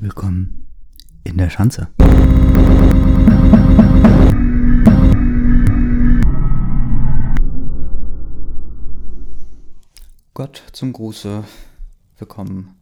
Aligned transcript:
Willkommen 0.00 0.68
in 1.24 1.38
der 1.38 1.50
Schanze. 1.50 1.88
Gott 10.34 10.62
zum 10.70 10.92
Gruße. 10.92 11.42
Willkommen 12.16 12.76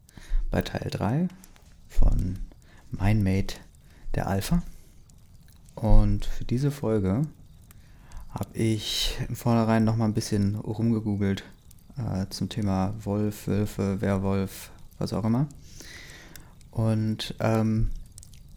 bei 0.50 0.60
Teil 0.60 0.90
3 0.90 1.28
von 1.88 2.38
Mein 2.90 3.22
Mate 3.22 3.56
der 4.14 4.26
Alpha. 4.26 4.62
Und 5.74 6.26
für 6.26 6.44
diese 6.44 6.70
Folge 6.70 7.22
habe 8.28 8.58
ich 8.58 9.16
im 9.26 9.36
Vornherein 9.36 9.84
noch 9.84 9.96
mal 9.96 10.04
ein 10.04 10.12
bisschen 10.12 10.54
rumgegoogelt 10.56 11.44
äh, 11.96 12.26
zum 12.28 12.50
Thema 12.50 12.92
Wolf, 13.02 13.46
Wölfe, 13.46 14.02
Werwolf, 14.02 14.70
was 14.98 15.14
auch 15.14 15.24
immer. 15.24 15.48
Und 16.76 17.34
ähm, 17.40 17.88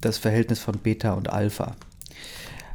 das 0.00 0.18
Verhältnis 0.18 0.58
von 0.58 0.78
Beta 0.78 1.12
und 1.12 1.30
Alpha. 1.30 1.76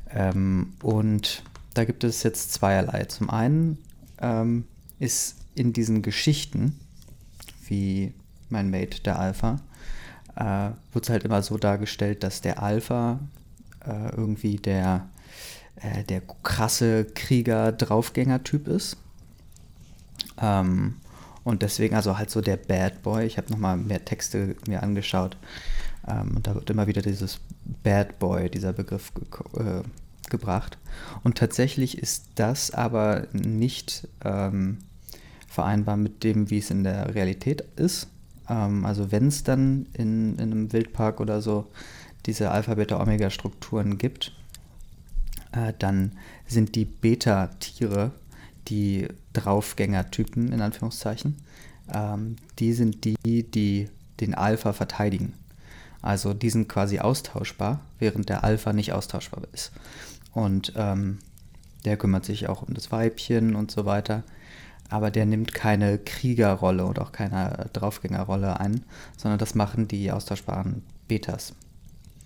Ähm, 0.10 0.74
und 0.82 1.44
da 1.74 1.86
gibt 1.86 2.04
es 2.04 2.24
jetzt 2.24 2.54
zweierlei. 2.54 3.06
Zum 3.06 3.30
einen 3.30 3.78
ähm, 4.20 4.66
ist 5.00 5.38
in 5.56 5.74
diesen 5.74 6.02
Geschichten, 6.02 6.80
wie 7.68 8.14
mein 8.50 8.70
Mate, 8.70 9.02
der 9.02 9.20
Alpha, 9.20 9.60
äh, 10.36 10.72
wird 10.94 11.06
es 11.06 11.10
halt 11.10 11.24
immer 11.24 11.42
so 11.42 11.58
dargestellt, 11.58 12.24
dass 12.24 12.42
der 12.42 12.62
Alpha 12.62 13.20
äh, 13.86 14.10
irgendwie 14.16 14.58
der, 14.58 15.08
äh, 15.76 16.04
der 16.04 16.22
krasse 16.44 17.06
Krieger-Draufgänger-Typ 17.06 18.68
ist. 18.68 18.98
Ähm, 20.40 20.96
und 21.44 21.64
deswegen 21.64 21.96
also 21.96 22.18
halt 22.18 22.30
so 22.30 22.42
der 22.42 22.58
Bad 22.58 23.02
Boy. 23.02 23.26
Ich 23.26 23.38
habe 23.38 23.52
nochmal 23.52 23.78
mehr 23.78 24.06
Texte 24.06 24.56
mir 24.68 24.84
angeschaut. 24.84 25.38
Ähm, 26.08 26.36
und 26.36 26.48
da 26.48 26.56
wird 26.56 26.70
immer 26.70 26.88
wieder 26.88 27.02
dieses 27.02 27.40
Bad 27.84 28.20
Boy, 28.20 28.50
dieser 28.50 28.74
Begriff 28.74 29.12
ge 29.14 29.80
äh, 29.80 29.84
gebracht. 30.30 30.78
Und 31.24 31.38
tatsächlich 31.38 31.98
ist 31.98 32.26
das 32.36 32.72
aber 32.72 33.28
nicht 33.34 34.08
ähm, 34.24 34.78
vereinbar 35.52 35.98
mit 35.98 36.24
dem, 36.24 36.50
wie 36.50 36.60
es 36.60 36.72
in 36.72 36.86
der 36.86 37.14
Realität 37.14 37.66
ist. 37.76 38.08
Ähm, 38.50 38.86
also 38.86 39.12
wenn 39.12 39.28
es 39.28 39.44
dann 39.44 39.86
in, 39.92 40.36
in 40.36 40.52
einem 40.52 40.72
Wildpark 40.72 41.20
oder 41.20 41.42
so 41.42 41.68
diese 42.26 42.52
Alpha-Beta-Omega-Strukturen 42.52 43.98
gibt, 43.98 44.32
äh, 45.52 45.74
dann 45.78 46.14
sind 46.48 46.76
die 46.76 46.86
Beta-Tiere 46.86 48.12
die 48.70 49.10
Draufgänger-Typen 49.34 50.54
in 50.54 50.62
Anführungszeichen. 50.62 51.36
Ähm, 51.94 52.38
die 52.60 52.72
sind 52.72 53.04
die, 53.04 53.44
die 53.44 53.90
den 54.22 54.34
Alpha 54.34 54.72
verteidigen. 54.72 55.34
Also 56.02 56.34
die 56.34 56.50
sind 56.50 56.70
quasi 56.70 57.00
austauschbar, 57.00 57.82
während 58.00 58.30
der 58.30 58.46
Alpha 58.46 58.72
nicht 58.72 58.94
austauschbar 58.94 59.44
ist. 59.52 59.74
Und 60.32 60.72
ähm, 60.78 61.18
der 61.84 61.98
kümmert 61.98 62.24
sich 62.24 62.48
auch 62.48 62.62
um 62.62 62.74
das 62.74 62.90
Weibchen 62.90 63.54
und 63.54 63.70
so 63.70 63.86
weiter 63.86 64.24
aber 64.92 65.10
der 65.10 65.26
nimmt 65.26 65.54
keine 65.54 65.98
Kriegerrolle 65.98 66.86
und 66.86 67.00
auch 67.00 67.12
keine 67.12 67.70
Draufgängerrolle 67.74 68.60
ein, 68.60 68.84
sondern 69.18 69.40
das 69.40 69.56
machen 69.56 69.88
die 69.88 70.12
austauschbaren 70.12 70.84
Betas. 71.08 71.54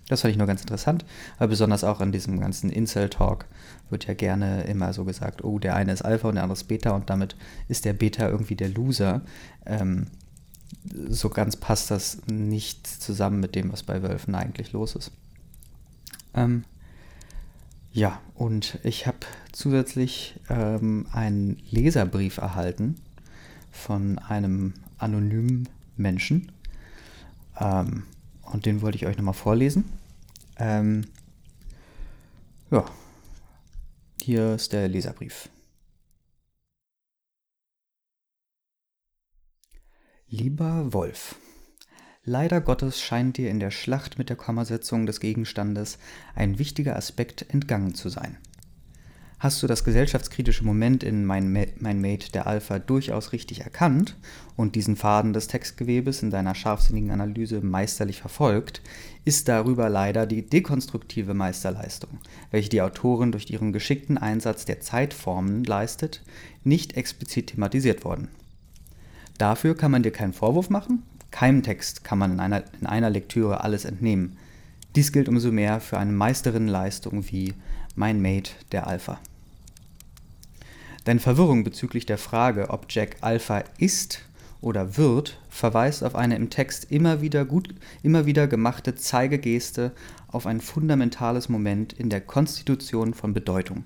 Das 0.08 0.20
fand 0.20 0.32
ich 0.32 0.38
nur 0.38 0.46
ganz 0.46 0.60
interessant, 0.60 1.04
aber 1.38 1.48
besonders 1.48 1.84
auch 1.84 2.00
in 2.00 2.12
diesem 2.12 2.38
ganzen 2.40 2.70
Incel-Talk 2.70 3.46
wird 3.90 4.06
ja 4.06 4.14
gerne 4.14 4.62
immer 4.64 4.92
so 4.92 5.04
gesagt, 5.04 5.42
oh, 5.44 5.58
der 5.58 5.74
eine 5.76 5.92
ist 5.92 6.02
Alpha 6.02 6.28
und 6.28 6.34
der 6.34 6.44
andere 6.44 6.58
ist 6.58 6.64
Beta 6.64 6.90
und 6.90 7.08
damit 7.08 7.36
ist 7.68 7.84
der 7.84 7.92
Beta 7.92 8.28
irgendwie 8.28 8.56
der 8.56 8.68
Loser. 8.68 9.22
Ähm, 9.64 10.08
so 11.08 11.28
ganz 11.28 11.56
passt 11.56 11.90
das 11.90 12.18
nicht 12.26 12.86
zusammen 12.86 13.40
mit 13.40 13.54
dem, 13.54 13.72
was 13.72 13.84
bei 13.84 14.02
Wölfen 14.02 14.34
eigentlich 14.34 14.72
los 14.72 14.96
ist. 14.96 15.12
Ähm, 16.34 16.64
ja, 17.96 18.20
und 18.34 18.78
ich 18.84 19.06
habe 19.06 19.20
zusätzlich 19.52 20.38
ähm, 20.50 21.06
einen 21.12 21.62
Leserbrief 21.70 22.36
erhalten 22.36 23.00
von 23.70 24.18
einem 24.18 24.74
anonymen 24.98 25.66
Menschen. 25.96 26.52
Ähm, 27.58 28.02
und 28.42 28.66
den 28.66 28.82
wollte 28.82 28.96
ich 28.96 29.06
euch 29.06 29.16
nochmal 29.16 29.32
vorlesen. 29.32 29.90
Ähm, 30.58 31.06
ja, 32.70 32.84
hier 34.20 34.56
ist 34.56 34.74
der 34.74 34.88
Leserbrief. 34.88 35.48
Lieber 40.28 40.92
Wolf, 40.92 41.36
Leider 42.28 42.60
Gottes 42.60 43.00
scheint 43.00 43.36
dir 43.36 43.50
in 43.50 43.60
der 43.60 43.70
Schlacht 43.70 44.18
mit 44.18 44.30
der 44.30 44.36
Kommasetzung 44.36 45.06
des 45.06 45.20
Gegenstandes 45.20 45.96
ein 46.34 46.58
wichtiger 46.58 46.96
Aspekt 46.96 47.46
entgangen 47.54 47.94
zu 47.94 48.08
sein. 48.08 48.36
Hast 49.38 49.62
du 49.62 49.68
das 49.68 49.84
gesellschaftskritische 49.84 50.64
Moment 50.64 51.04
in 51.04 51.24
mein, 51.24 51.52
mein 51.78 52.00
Mate 52.00 52.32
der 52.32 52.48
Alpha 52.48 52.80
durchaus 52.80 53.30
richtig 53.30 53.60
erkannt 53.60 54.16
und 54.56 54.74
diesen 54.74 54.96
Faden 54.96 55.34
des 55.34 55.46
Textgewebes 55.46 56.24
in 56.24 56.32
deiner 56.32 56.56
scharfsinnigen 56.56 57.12
Analyse 57.12 57.60
meisterlich 57.60 58.22
verfolgt, 58.22 58.82
ist 59.24 59.46
darüber 59.46 59.88
leider 59.88 60.26
die 60.26 60.44
dekonstruktive 60.44 61.32
Meisterleistung, 61.32 62.18
welche 62.50 62.70
die 62.70 62.82
Autorin 62.82 63.30
durch 63.30 63.48
ihren 63.50 63.72
geschickten 63.72 64.18
Einsatz 64.18 64.64
der 64.64 64.80
Zeitformen 64.80 65.62
leistet, 65.62 66.24
nicht 66.64 66.96
explizit 66.96 67.48
thematisiert 67.48 68.04
worden. 68.04 68.30
Dafür 69.38 69.76
kann 69.76 69.92
man 69.92 70.02
dir 70.02 70.10
keinen 70.12 70.32
Vorwurf 70.32 70.70
machen 70.70 71.04
keinem 71.30 71.62
Text 71.62 72.04
kann 72.04 72.18
man 72.18 72.32
in 72.32 72.40
einer, 72.40 72.64
in 72.80 72.86
einer 72.86 73.10
Lektüre 73.10 73.62
alles 73.62 73.84
entnehmen. 73.84 74.36
Dies 74.94 75.12
gilt 75.12 75.28
umso 75.28 75.52
mehr 75.52 75.80
für 75.80 75.98
eine 75.98 76.12
Meisterinnenleistung 76.12 77.30
wie 77.30 77.54
Mein 77.94 78.22
Mate 78.22 78.52
der 78.72 78.86
Alpha. 78.86 79.18
Deine 81.04 81.20
Verwirrung 81.20 81.62
bezüglich 81.64 82.06
der 82.06 82.18
Frage, 82.18 82.70
ob 82.70 82.86
Jack 82.88 83.18
Alpha 83.20 83.62
ist 83.78 84.22
oder 84.60 84.96
wird, 84.96 85.38
verweist 85.50 86.02
auf 86.02 86.16
eine 86.16 86.34
im 86.34 86.50
Text 86.50 86.90
immer 86.90 87.20
wieder 87.20 87.44
gut, 87.44 87.74
immer 88.02 88.26
wieder 88.26 88.48
gemachte 88.48 88.94
Zeigegeste 88.94 89.92
auf 90.28 90.46
ein 90.46 90.60
fundamentales 90.60 91.48
Moment 91.48 91.92
in 91.92 92.10
der 92.10 92.20
Konstitution 92.20 93.14
von 93.14 93.34
Bedeutung. 93.34 93.84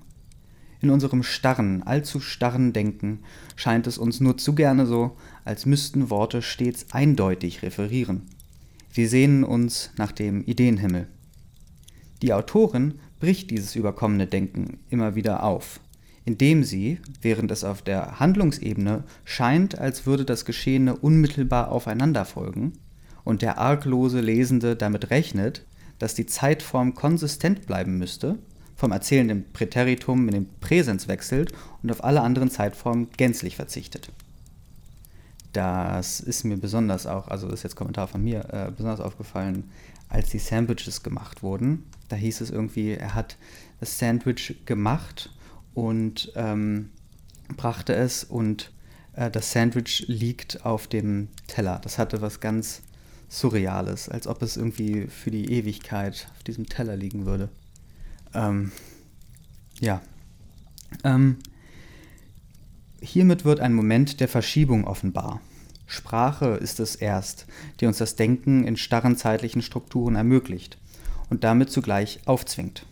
In 0.81 0.89
unserem 0.89 1.21
starren, 1.21 1.83
allzu 1.83 2.19
starren 2.19 2.73
Denken 2.73 3.19
scheint 3.55 3.85
es 3.85 3.99
uns 3.99 4.19
nur 4.19 4.37
zu 4.37 4.55
gerne 4.55 4.87
so, 4.87 5.15
als 5.45 5.65
müssten 5.65 6.09
Worte 6.09 6.41
stets 6.41 6.87
eindeutig 6.91 7.61
referieren. 7.61 8.23
Wir 8.93 9.07
sehnen 9.07 9.43
uns 9.43 9.91
nach 9.97 10.11
dem 10.11 10.43
Ideenhimmel. 10.43 11.07
Die 12.21 12.33
Autorin 12.33 12.95
bricht 13.19 13.51
dieses 13.51 13.75
überkommene 13.75 14.27
Denken 14.27 14.79
immer 14.89 15.15
wieder 15.15 15.43
auf. 15.43 15.79
indem 16.23 16.63
sie, 16.63 16.99
während 17.21 17.51
es 17.51 17.63
auf 17.63 17.81
der 17.81 18.19
Handlungsebene 18.19 19.03
scheint, 19.25 19.79
als 19.79 20.05
würde 20.05 20.23
das 20.23 20.45
Geschehene 20.45 20.95
unmittelbar 20.95 21.71
aufeinander 21.71 22.25
folgen, 22.25 22.73
und 23.23 23.41
der 23.41 23.57
arglose 23.59 24.19
Lesende 24.19 24.75
damit 24.75 25.09
rechnet, 25.11 25.65
dass 25.99 26.15
die 26.15 26.25
Zeitform 26.25 26.95
konsistent 26.95 27.67
bleiben 27.67 27.97
müsste, 27.97 28.39
vom 28.75 28.91
erzählenden 28.91 29.45
Präteritum 29.53 30.27
in 30.27 30.33
den 30.33 30.49
Präsens 30.59 31.07
wechselt 31.07 31.51
und 31.83 31.91
auf 31.91 32.03
alle 32.03 32.21
anderen 32.21 32.49
Zeitformen 32.49 33.09
gänzlich 33.15 33.55
verzichtet. 33.55 34.11
Das 35.53 36.19
ist 36.19 36.43
mir 36.43 36.57
besonders 36.57 37.07
auch, 37.07 37.27
also 37.27 37.47
das 37.47 37.59
ist 37.59 37.63
jetzt 37.63 37.75
Kommentar 37.75 38.07
von 38.07 38.23
mir, 38.23 38.45
äh, 38.53 38.71
besonders 38.71 39.01
aufgefallen, 39.01 39.69
als 40.07 40.29
die 40.29 40.39
Sandwiches 40.39 41.03
gemacht 41.03 41.43
wurden. 41.43 41.83
Da 42.09 42.15
hieß 42.15 42.41
es 42.41 42.51
irgendwie, 42.51 42.91
er 42.91 43.13
hat 43.13 43.37
das 43.79 43.97
Sandwich 43.97 44.55
gemacht 44.65 45.29
und 45.73 46.31
ähm, 46.35 46.89
brachte 47.57 47.93
es 47.93 48.23
und 48.23 48.71
äh, 49.13 49.29
das 49.29 49.51
Sandwich 49.51 50.05
liegt 50.07 50.65
auf 50.65 50.87
dem 50.87 51.29
Teller. 51.47 51.79
Das 51.83 51.97
hatte 51.97 52.21
was 52.21 52.39
ganz 52.39 52.81
Surreales, 53.29 54.09
als 54.09 54.27
ob 54.27 54.41
es 54.41 54.57
irgendwie 54.57 55.07
für 55.07 55.31
die 55.31 55.51
Ewigkeit 55.53 56.27
auf 56.35 56.43
diesem 56.43 56.67
Teller 56.67 56.97
liegen 56.97 57.25
würde. 57.25 57.49
Ähm, 58.33 58.71
ja. 59.79 60.01
Ähm, 61.05 61.37
hiermit 63.01 63.43
wird 63.43 63.59
ein 63.59 63.73
Moment 63.73 64.19
der 64.19 64.27
Verschiebung 64.27 64.85
offenbar. 64.85 65.41
Sprache 65.87 66.51
ist 66.51 66.79
es 66.79 66.95
erst, 66.95 67.47
die 67.79 67.85
uns 67.85 67.97
das 67.97 68.15
Denken 68.15 68.63
in 68.63 68.77
starren 68.77 69.17
zeitlichen 69.17 69.61
Strukturen 69.61 70.15
ermöglicht 70.15 70.77
und 71.29 71.43
damit 71.43 71.71
zugleich 71.71 72.19
aufzwingt. 72.25 72.85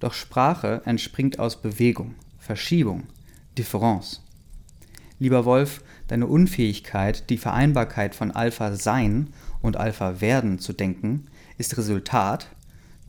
Doch 0.00 0.14
Sprache 0.14 0.82
entspringt 0.84 1.38
aus 1.38 1.62
Bewegung, 1.62 2.16
Verschiebung, 2.38 3.04
Differenz. 3.56 4.20
Lieber 5.20 5.44
Wolf, 5.44 5.84
deine 6.08 6.26
Unfähigkeit, 6.26 7.30
die 7.30 7.38
Vereinbarkeit 7.38 8.16
von 8.16 8.32
Alpha 8.32 8.74
Sein 8.74 9.28
und 9.60 9.76
Alpha 9.76 10.20
Werden 10.20 10.58
zu 10.58 10.72
denken, 10.72 11.26
ist 11.58 11.76
Resultat, 11.76 12.48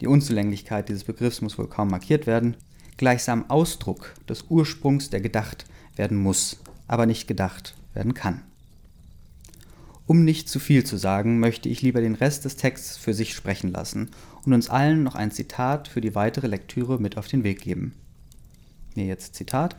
die 0.01 0.07
Unzulänglichkeit 0.07 0.89
dieses 0.89 1.05
Begriffs 1.05 1.41
muss 1.41 1.57
wohl 1.57 1.67
kaum 1.67 1.87
markiert 1.87 2.27
werden, 2.27 2.57
gleichsam 2.97 3.49
Ausdruck 3.49 4.13
des 4.29 4.43
Ursprungs, 4.49 5.09
der 5.09 5.21
gedacht 5.21 5.65
werden 5.95 6.17
muss, 6.17 6.59
aber 6.87 7.05
nicht 7.05 7.27
gedacht 7.27 7.75
werden 7.93 8.13
kann. 8.13 8.41
Um 10.05 10.25
nicht 10.25 10.49
zu 10.49 10.59
viel 10.59 10.83
zu 10.83 10.97
sagen, 10.97 11.39
möchte 11.39 11.69
ich 11.69 11.81
lieber 11.81 12.01
den 12.01 12.15
Rest 12.15 12.43
des 12.43 12.57
Texts 12.57 12.97
für 12.97 13.13
sich 13.13 13.33
sprechen 13.33 13.71
lassen 13.71 14.09
und 14.45 14.53
uns 14.53 14.69
allen 14.69 15.03
noch 15.03 15.15
ein 15.15 15.31
Zitat 15.31 15.87
für 15.87 16.01
die 16.01 16.13
weitere 16.13 16.47
Lektüre 16.47 16.99
mit 16.99 17.17
auf 17.17 17.27
den 17.27 17.43
Weg 17.43 17.61
geben. 17.61 17.93
Mir 18.95 19.05
jetzt 19.05 19.35
Zitat. 19.35 19.77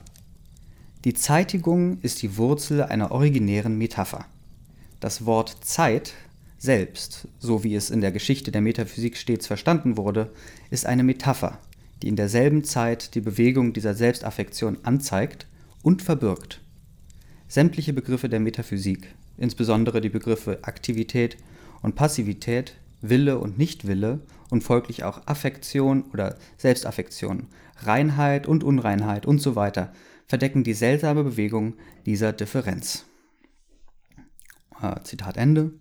Die 1.05 1.13
Zeitigung 1.13 2.01
ist 2.01 2.23
die 2.23 2.39
Wurzel 2.39 2.83
einer 2.83 3.13
originären 3.13 3.77
Metapher. 3.77 4.25
Das 5.01 5.27
Wort 5.27 5.59
Zeit 5.61 6.15
selbst, 6.57 7.29
so 7.39 7.63
wie 7.63 7.75
es 7.75 7.91
in 7.91 8.01
der 8.01 8.11
Geschichte 8.11 8.51
der 8.51 8.63
Metaphysik 8.63 9.19
stets 9.19 9.47
verstanden 9.47 9.99
wurde, 9.99 10.33
ist 10.71 10.87
eine 10.87 11.05
Metapher, 11.05 11.59
die 12.03 12.09
in 12.09 12.17
derselben 12.17 12.65
Zeit 12.65 13.15
die 13.15 13.21
Bewegung 13.21 13.75
dieser 13.75 13.93
Selbstaffektion 13.93 14.79
anzeigt 14.83 15.47
und 15.85 16.03
verbirgt. 16.03 16.61
Sämtliche 17.47 17.93
Begriffe 17.93 18.29
der 18.29 18.41
Metaphysik, 18.41 19.15
insbesondere 19.37 20.01
die 20.01 20.09
Begriffe 20.09 20.59
Aktivität 20.63 21.37
und 21.83 21.95
Passivität, 21.95 22.75
Wille 23.03 23.39
und 23.39 23.59
Nichtwille 23.59 24.21
und 24.51 24.65
folglich 24.65 25.05
auch 25.05 25.27
Affektion 25.27 26.05
oder 26.13 26.37
Selbstaffektion, 26.57 27.49
Reinheit 27.77 28.47
und 28.49 28.65
Unreinheit 28.65 29.27
und 29.27 29.39
so 29.41 29.55
weiter, 29.55 29.93
verdecken 30.27 30.65
die 30.65 30.73
seltsame 30.73 31.23
Bewegung 31.23 31.75
dieser 32.07 32.33
Differenz. 32.33 33.05
Äh, 34.81 35.01
Zitat 35.05 35.37
Ende. 35.37 35.73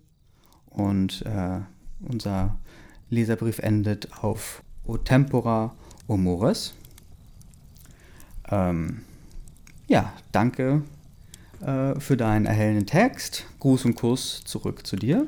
Und 0.66 1.22
äh, 1.22 1.60
unser 2.00 2.58
Leserbrief 3.08 3.58
endet 3.58 4.22
auf 4.22 4.62
O 4.84 4.98
tempora 4.98 5.74
o 6.06 6.18
mores. 6.18 6.74
Ähm, 8.50 9.00
ja, 9.86 10.12
danke 10.32 10.82
äh, 11.60 11.98
für 12.00 12.16
deinen 12.16 12.46
erhellenden 12.46 12.86
Text. 12.86 13.46
Gruß 13.60 13.84
und 13.84 13.94
Kuss 13.94 14.42
zurück 14.44 14.86
zu 14.86 14.96
dir. 14.96 15.26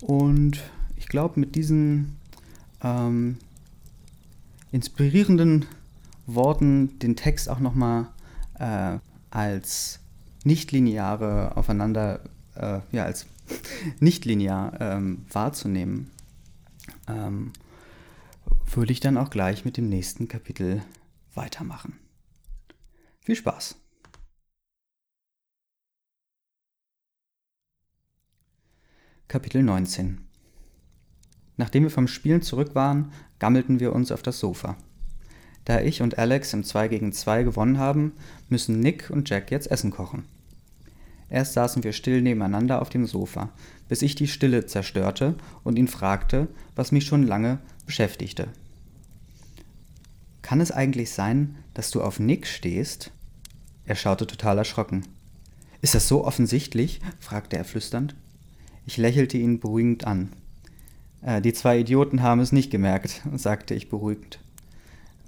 Und 0.00 0.60
ich 0.96 1.08
glaube, 1.08 1.38
mit 1.38 1.54
diesen 1.54 2.16
ähm, 2.82 3.38
inspirierenden 4.72 5.66
Worten 6.26 6.98
den 6.98 7.16
Text 7.16 7.48
auch 7.48 7.60
nochmal 7.60 8.08
äh, 8.58 8.98
als 9.30 10.00
nichtlineare 10.44 11.56
aufeinander, 11.56 12.20
äh, 12.54 12.80
ja, 12.90 13.04
als 13.04 13.26
nichtlinear 14.00 14.80
ähm, 14.80 15.24
wahrzunehmen, 15.30 16.10
ähm, 17.08 17.52
würde 18.74 18.92
ich 18.92 19.00
dann 19.00 19.18
auch 19.18 19.30
gleich 19.30 19.64
mit 19.64 19.76
dem 19.76 19.88
nächsten 19.88 20.28
Kapitel 20.28 20.82
weitermachen. 21.34 21.94
Viel 23.24 23.36
Spaß! 23.36 23.76
Kapitel 29.28 29.62
19 29.62 30.18
Nachdem 31.56 31.84
wir 31.84 31.90
vom 31.90 32.08
Spielen 32.08 32.42
zurück 32.42 32.74
waren, 32.74 33.12
gammelten 33.38 33.78
wir 33.78 33.92
uns 33.92 34.10
auf 34.10 34.22
das 34.22 34.40
Sofa. 34.40 34.76
Da 35.64 35.80
ich 35.80 36.02
und 36.02 36.18
Alex 36.18 36.52
im 36.52 36.64
2 36.64 36.88
gegen 36.88 37.12
2 37.12 37.44
gewonnen 37.44 37.78
haben, 37.78 38.14
müssen 38.48 38.80
Nick 38.80 39.08
und 39.08 39.30
Jack 39.30 39.52
jetzt 39.52 39.70
Essen 39.70 39.92
kochen. 39.92 40.24
Erst 41.30 41.52
saßen 41.52 41.84
wir 41.84 41.92
still 41.92 42.22
nebeneinander 42.22 42.82
auf 42.82 42.88
dem 42.88 43.06
Sofa, 43.06 43.52
bis 43.88 44.02
ich 44.02 44.16
die 44.16 44.26
Stille 44.26 44.66
zerstörte 44.66 45.36
und 45.62 45.78
ihn 45.78 45.86
fragte, 45.86 46.48
was 46.74 46.90
mich 46.90 47.06
schon 47.06 47.22
lange 47.22 47.60
beschäftigte. 47.86 48.48
Kann 50.42 50.60
es 50.60 50.72
eigentlich 50.72 51.10
sein, 51.10 51.56
dass 51.74 51.90
du 51.90 52.02
auf 52.02 52.18
Nick 52.18 52.46
stehst? 52.46 53.12
Er 53.86 53.96
schaute 53.96 54.26
total 54.26 54.58
erschrocken. 54.58 55.06
Ist 55.80 55.94
das 55.94 56.08
so 56.08 56.24
offensichtlich? 56.24 57.00
fragte 57.18 57.56
er 57.56 57.64
flüsternd. 57.64 58.14
Ich 58.86 58.96
lächelte 58.96 59.38
ihn 59.38 59.60
beruhigend 59.60 60.04
an. 60.04 60.32
Äh, 61.22 61.40
die 61.40 61.52
zwei 61.52 61.78
Idioten 61.78 62.22
haben 62.22 62.40
es 62.40 62.52
nicht 62.52 62.70
gemerkt, 62.70 63.22
sagte 63.34 63.74
ich 63.74 63.88
beruhigend. 63.88 64.40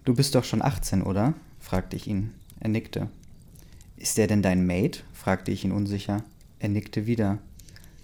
Du 0.04 0.14
bist 0.14 0.34
doch 0.34 0.44
schon 0.44 0.62
18, 0.62 1.02
oder? 1.02 1.34
fragte 1.60 1.96
ich 1.96 2.06
ihn. 2.06 2.32
Er 2.60 2.68
nickte. 2.68 3.08
Ist 3.96 4.18
er 4.18 4.26
denn 4.26 4.42
dein 4.42 4.66
Mate? 4.66 5.00
fragte 5.12 5.50
ich 5.50 5.64
ihn 5.64 5.72
unsicher. 5.72 6.24
Er 6.58 6.68
nickte 6.68 7.06
wieder. 7.06 7.38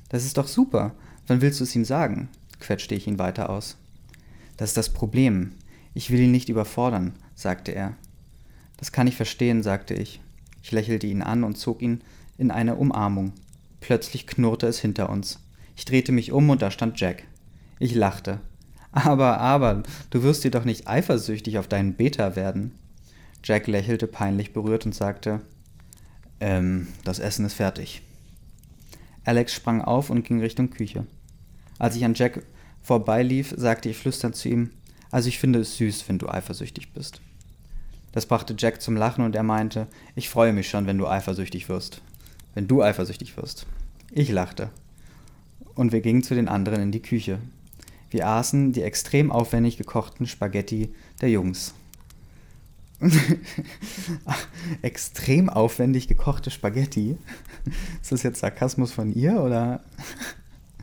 Das 0.09 0.25
ist 0.25 0.39
doch 0.39 0.49
super. 0.49 0.95
Wann 1.27 1.41
willst 1.41 1.61
du 1.61 1.65
es 1.65 1.77
ihm 1.77 1.85
sagen? 1.85 2.29
quetschte 2.59 2.95
ich 2.95 3.07
ihn 3.07 3.19
weiter 3.19 3.51
aus. 3.51 3.77
Das 4.57 4.71
ist 4.71 4.77
das 4.77 4.91
Problem. 4.91 5.53
Ich 5.95 6.11
will 6.11 6.21
ihn 6.21 6.31
nicht 6.31 6.49
überfordern, 6.49 7.15
sagte 7.35 7.73
er. 7.73 7.97
Das 8.77 8.93
kann 8.93 9.07
ich 9.07 9.17
verstehen, 9.17 9.63
sagte 9.63 9.95
ich. 9.95 10.21
Ich 10.63 10.73
lächelte 10.73 11.07
ihn 11.07 11.23
an 11.23 11.45
und 11.45 11.57
zog 11.57 11.83
ihn 11.83 12.03
in 12.39 12.51
eine 12.51 12.77
Umarmung. 12.77 13.33
Plötzlich 13.81 14.27
knurrte 14.27 14.67
es 14.67 14.79
hinter 14.79 15.11
uns. 15.11 15.41
Ich 15.77 15.85
drehte 15.85 16.13
mich 16.13 16.33
um 16.33 16.51
und 16.51 16.63
da 16.63 16.71
stand 16.71 17.01
Jack. 17.01 17.25
Ich 17.79 17.95
lachte. 17.95 18.41
Aber, 18.93 19.39
aber, 19.39 19.83
du 20.11 20.23
wirst 20.23 20.45
dir 20.45 20.51
doch 20.51 20.65
nicht 20.65 20.89
eifersüchtig 20.89 21.59
auf 21.59 21.69
deinen 21.69 21.95
Beta 21.95 22.37
werden. 22.37 22.73
Jack 23.45 23.67
lächelte 23.67 24.07
peinlich 24.07 24.53
berührt 24.53 24.85
und 24.85 24.95
sagte, 24.95 25.41
ähm, 26.41 26.89
das 27.05 27.19
Essen 27.19 27.45
ist 27.45 27.55
fertig. 27.55 28.03
Alex 29.25 29.55
sprang 29.55 29.83
auf 29.83 30.11
und 30.11 30.25
ging 30.25 30.41
Richtung 30.41 30.71
Küche. 30.71 31.07
Als 31.79 31.97
ich 31.97 32.05
an 32.05 32.15
Jack 32.15 32.43
vorbeilief, 32.83 33.55
sagte 33.57 33.89
ich 33.89 33.97
flüsternd 33.97 34.37
zu 34.37 34.49
ihm, 34.49 34.71
also 35.11 35.29
ich 35.29 35.39
finde 35.39 35.61
es 35.61 35.77
süß, 35.77 36.09
wenn 36.09 36.19
du 36.19 36.29
eifersüchtig 36.29 36.93
bist. 36.93 37.21
Das 38.13 38.27
brachte 38.27 38.55
Jack 38.59 38.83
zum 38.83 38.97
Lachen 38.97 39.25
und 39.25 39.37
er 39.37 39.43
meinte, 39.43 39.87
ich 40.15 40.29
freue 40.29 40.53
mich 40.53 40.69
schon, 40.69 40.87
wenn 40.87 40.99
du 40.99 41.07
eifersüchtig 41.07 41.69
wirst. 41.69 42.03
Wenn 42.55 42.67
du 42.67 42.83
eifersüchtig 42.83 43.37
wirst. 43.37 43.67
Ich 44.11 44.31
lachte. 44.31 44.71
Und 45.75 45.93
wir 45.93 46.01
gingen 46.01 46.23
zu 46.23 46.35
den 46.35 46.49
anderen 46.49 46.83
in 46.83 46.93
die 46.93 47.03
Küche. 47.03 47.39
Wir 48.11 48.27
aßen 48.27 48.73
die 48.73 48.83
extrem 48.83 49.31
aufwendig 49.31 49.77
gekochten 49.77 50.27
Spaghetti 50.27 50.93
der 51.21 51.31
Jungs. 51.31 51.75
extrem 54.83 55.49
aufwendig 55.49 56.09
gekochte 56.09 56.51
Spaghetti. 56.51 57.17
Ist 58.03 58.13
das 58.13 58.25
jetzt 58.25 58.41
Sarkasmus 58.41 58.93
von 58.93 59.13
ihr 59.13 59.41
oder? 59.41 59.83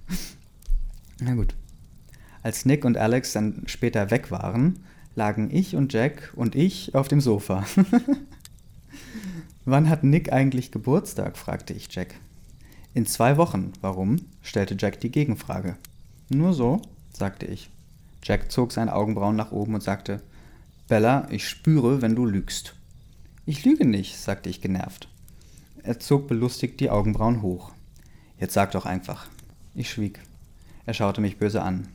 Na 1.20 1.36
gut. 1.36 1.54
Als 2.48 2.64
Nick 2.64 2.86
und 2.86 2.96
Alex 2.96 3.34
dann 3.34 3.64
später 3.66 4.10
weg 4.10 4.32
waren, 4.32 4.80
lagen 5.16 5.54
ich 5.54 5.76
und 5.76 5.92
Jack 5.92 6.32
und 6.34 6.56
ich 6.56 6.96
auf 6.96 7.10
dem 7.10 7.20
Sofa. 7.20 7.66
Wann 9.66 9.90
hat 9.90 10.06
Nick 10.06 10.32
eigentlich 10.32 10.72
Geburtstag? 10.72 11.38
fragte 11.38 11.74
ich 11.74 11.90
Jack. 11.92 12.16
In 12.94 13.06
zwei 13.06 13.36
Wochen. 13.36 13.74
Warum? 13.82 14.22
stellte 14.42 14.78
Jack 14.80 15.02
die 15.02 15.12
Gegenfrage. 15.12 15.76
Nur 16.30 16.54
so, 16.54 16.82
sagte 17.12 17.46
ich. 17.48 17.70
Jack 18.24 18.50
zog 18.50 18.72
seine 18.72 18.96
Augenbrauen 18.96 19.36
nach 19.36 19.52
oben 19.52 19.74
und 19.74 19.84
sagte, 19.84 20.22
Bella, 20.88 21.28
ich 21.30 21.50
spüre, 21.50 22.02
wenn 22.02 22.16
du 22.16 22.26
lügst. 22.26 22.76
Ich 23.46 23.66
lüge 23.66 23.84
nicht, 23.84 24.18
sagte 24.18 24.50
ich 24.50 24.62
genervt. 24.62 25.10
Er 25.84 26.00
zog 26.00 26.30
belustigt 26.30 26.80
die 26.80 26.92
Augenbrauen 26.92 27.42
hoch. 27.42 27.74
Jetzt 28.40 28.54
sag 28.54 28.72
doch 28.72 28.86
einfach. 28.86 29.28
Ich 29.76 29.90
schwieg. 29.90 30.22
Er 30.86 30.94
schaute 30.94 31.20
mich 31.20 31.38
böse 31.40 31.62
an. 31.62 31.90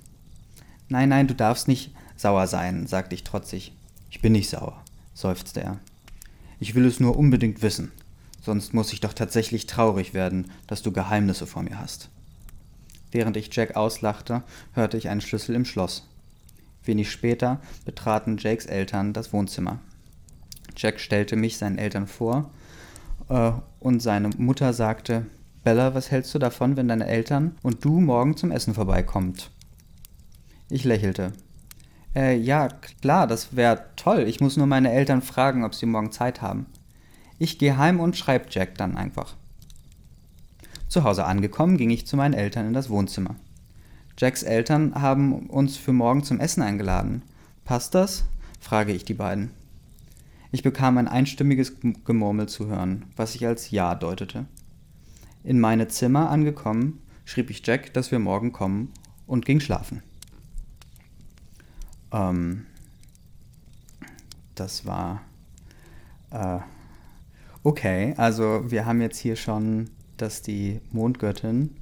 Nein, 0.92 1.08
nein, 1.08 1.26
du 1.26 1.34
darfst 1.34 1.68
nicht 1.68 1.94
sauer 2.16 2.46
sein, 2.46 2.87
sagte 2.87 3.14
ich 3.14 3.25
trotzig. 3.25 3.72
Ich 4.11 4.20
bin 4.20 4.32
nicht 4.32 4.50
sauer, 4.50 4.78
seufzte 5.14 5.62
er. 5.62 5.78
Ich 6.61 6.75
will 6.75 6.84
es 6.84 7.00
nur 7.00 7.16
unbedingt 7.16 7.62
wissen, 7.62 7.92
sonst 8.42 8.75
muss 8.75 8.92
ich 8.92 9.00
doch 9.00 9.14
tatsächlich 9.14 9.66
traurig 9.66 10.12
werden, 10.12 10.50
dass 10.66 10.82
du 10.82 10.92
Geheimnisse 10.92 11.46
vor 11.46 11.62
mir 11.62 11.78
hast. 11.78 12.11
Während 13.11 13.38
ich 13.38 13.49
Jack 13.56 13.75
auslachte, 13.75 14.42
hörte 14.75 14.99
ich 14.99 15.08
einen 15.08 15.22
Schlüssel 15.22 15.54
im 15.54 15.64
Schloss. 15.64 16.06
Wenig 16.84 17.11
später 17.11 17.62
betraten 17.87 18.37
Jakes 18.37 18.66
Eltern 18.66 19.14
das 19.14 19.32
Wohnzimmer. 19.32 19.78
Jack 20.76 21.00
stellte 21.00 21.37
mich 21.37 21.56
seinen 21.56 21.78
Eltern 21.78 22.06
vor 22.06 22.50
äh, 23.30 23.52
und 23.80 24.00
seine 24.00 24.28
Mutter 24.37 24.75
sagte, 24.75 25.25
Bella, 25.64 25.94
was 25.94 26.11
hältst 26.11 26.34
du 26.34 26.38
davon, 26.38 26.76
wenn 26.76 26.88
deine 26.88 27.06
Eltern 27.06 27.56
und 27.62 27.82
du 27.82 27.99
morgen 27.99 28.37
zum 28.37 28.50
Essen 28.50 28.75
vorbeikommt? 28.75 29.50
Ich 30.72 30.84
lächelte. 30.84 31.34
Äh, 32.16 32.38
ja, 32.38 32.68
klar, 33.02 33.26
das 33.26 33.54
wäre 33.54 33.84
toll. 33.96 34.20
Ich 34.20 34.40
muss 34.40 34.56
nur 34.56 34.66
meine 34.66 34.90
Eltern 34.90 35.20
fragen, 35.20 35.64
ob 35.64 35.74
sie 35.74 35.84
morgen 35.84 36.12
Zeit 36.12 36.40
haben. 36.40 36.64
Ich 37.38 37.58
gehe 37.58 37.76
heim 37.76 38.00
und 38.00 38.16
schreib 38.16 38.46
Jack 38.48 38.78
dann 38.78 38.96
einfach. 38.96 39.36
Zu 40.88 41.04
Hause 41.04 41.26
angekommen, 41.26 41.76
ging 41.76 41.90
ich 41.90 42.06
zu 42.06 42.16
meinen 42.16 42.32
Eltern 42.32 42.66
in 42.66 42.72
das 42.72 42.88
Wohnzimmer. 42.88 43.36
Jacks 44.16 44.42
Eltern 44.42 44.94
haben 44.94 45.50
uns 45.50 45.76
für 45.76 45.92
morgen 45.92 46.24
zum 46.24 46.40
Essen 46.40 46.62
eingeladen. 46.62 47.20
Passt 47.66 47.94
das? 47.94 48.24
frage 48.58 48.92
ich 48.92 49.04
die 49.04 49.12
beiden. 49.12 49.50
Ich 50.52 50.62
bekam 50.62 50.96
ein 50.96 51.08
einstimmiges 51.08 51.74
Gemurmel 52.06 52.48
zu 52.48 52.68
hören, 52.68 53.04
was 53.14 53.34
ich 53.34 53.46
als 53.46 53.70
Ja 53.70 53.94
deutete. 53.94 54.46
In 55.44 55.60
meine 55.60 55.88
Zimmer 55.88 56.30
angekommen, 56.30 57.02
schrieb 57.26 57.50
ich 57.50 57.60
Jack, 57.62 57.92
dass 57.92 58.10
wir 58.10 58.20
morgen 58.20 58.52
kommen 58.52 58.90
und 59.26 59.44
ging 59.44 59.60
schlafen. 59.60 60.02
Ähm, 62.12 62.66
das 64.54 64.87
war 64.87 65.23
äh, 66.31 66.59
okay. 67.62 68.14
Also 68.16 68.71
wir 68.71 68.87
haben 68.87 69.00
jetzt 69.00 69.19
hier 69.19 69.37
schon, 69.37 69.90
dass 70.16 70.42
die 70.42 70.81
Mondgöttin 70.90 71.76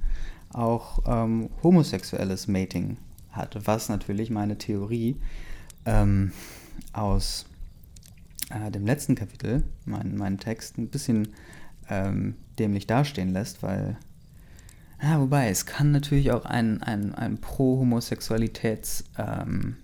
auch 0.49 0.99
ähm, 1.05 1.49
homosexuelles 1.63 2.47
Mating 2.47 2.97
hat, 3.31 3.57
was 3.65 3.89
natürlich 3.89 4.29
meine 4.29 4.57
Theorie 4.57 5.15
ähm, 5.85 6.31
aus 6.93 7.45
äh, 8.49 8.69
dem 8.71 8.85
letzten 8.85 9.15
Kapitel, 9.15 9.63
mein, 9.85 10.17
meinen 10.17 10.37
Text, 10.39 10.77
ein 10.77 10.89
bisschen 10.89 11.29
ähm, 11.89 12.35
dämlich 12.59 12.87
dastehen 12.87 13.31
lässt, 13.31 13.63
weil, 13.63 13.97
ja, 15.01 15.19
wobei, 15.19 15.49
es 15.49 15.65
kann 15.65 15.91
natürlich 15.91 16.31
auch 16.31 16.45
ein, 16.45 16.83
ein, 16.83 17.15
ein 17.15 17.39
Pro-Homosexualitäts-Reaktionismus 17.39 19.03
ähm, 19.17 19.77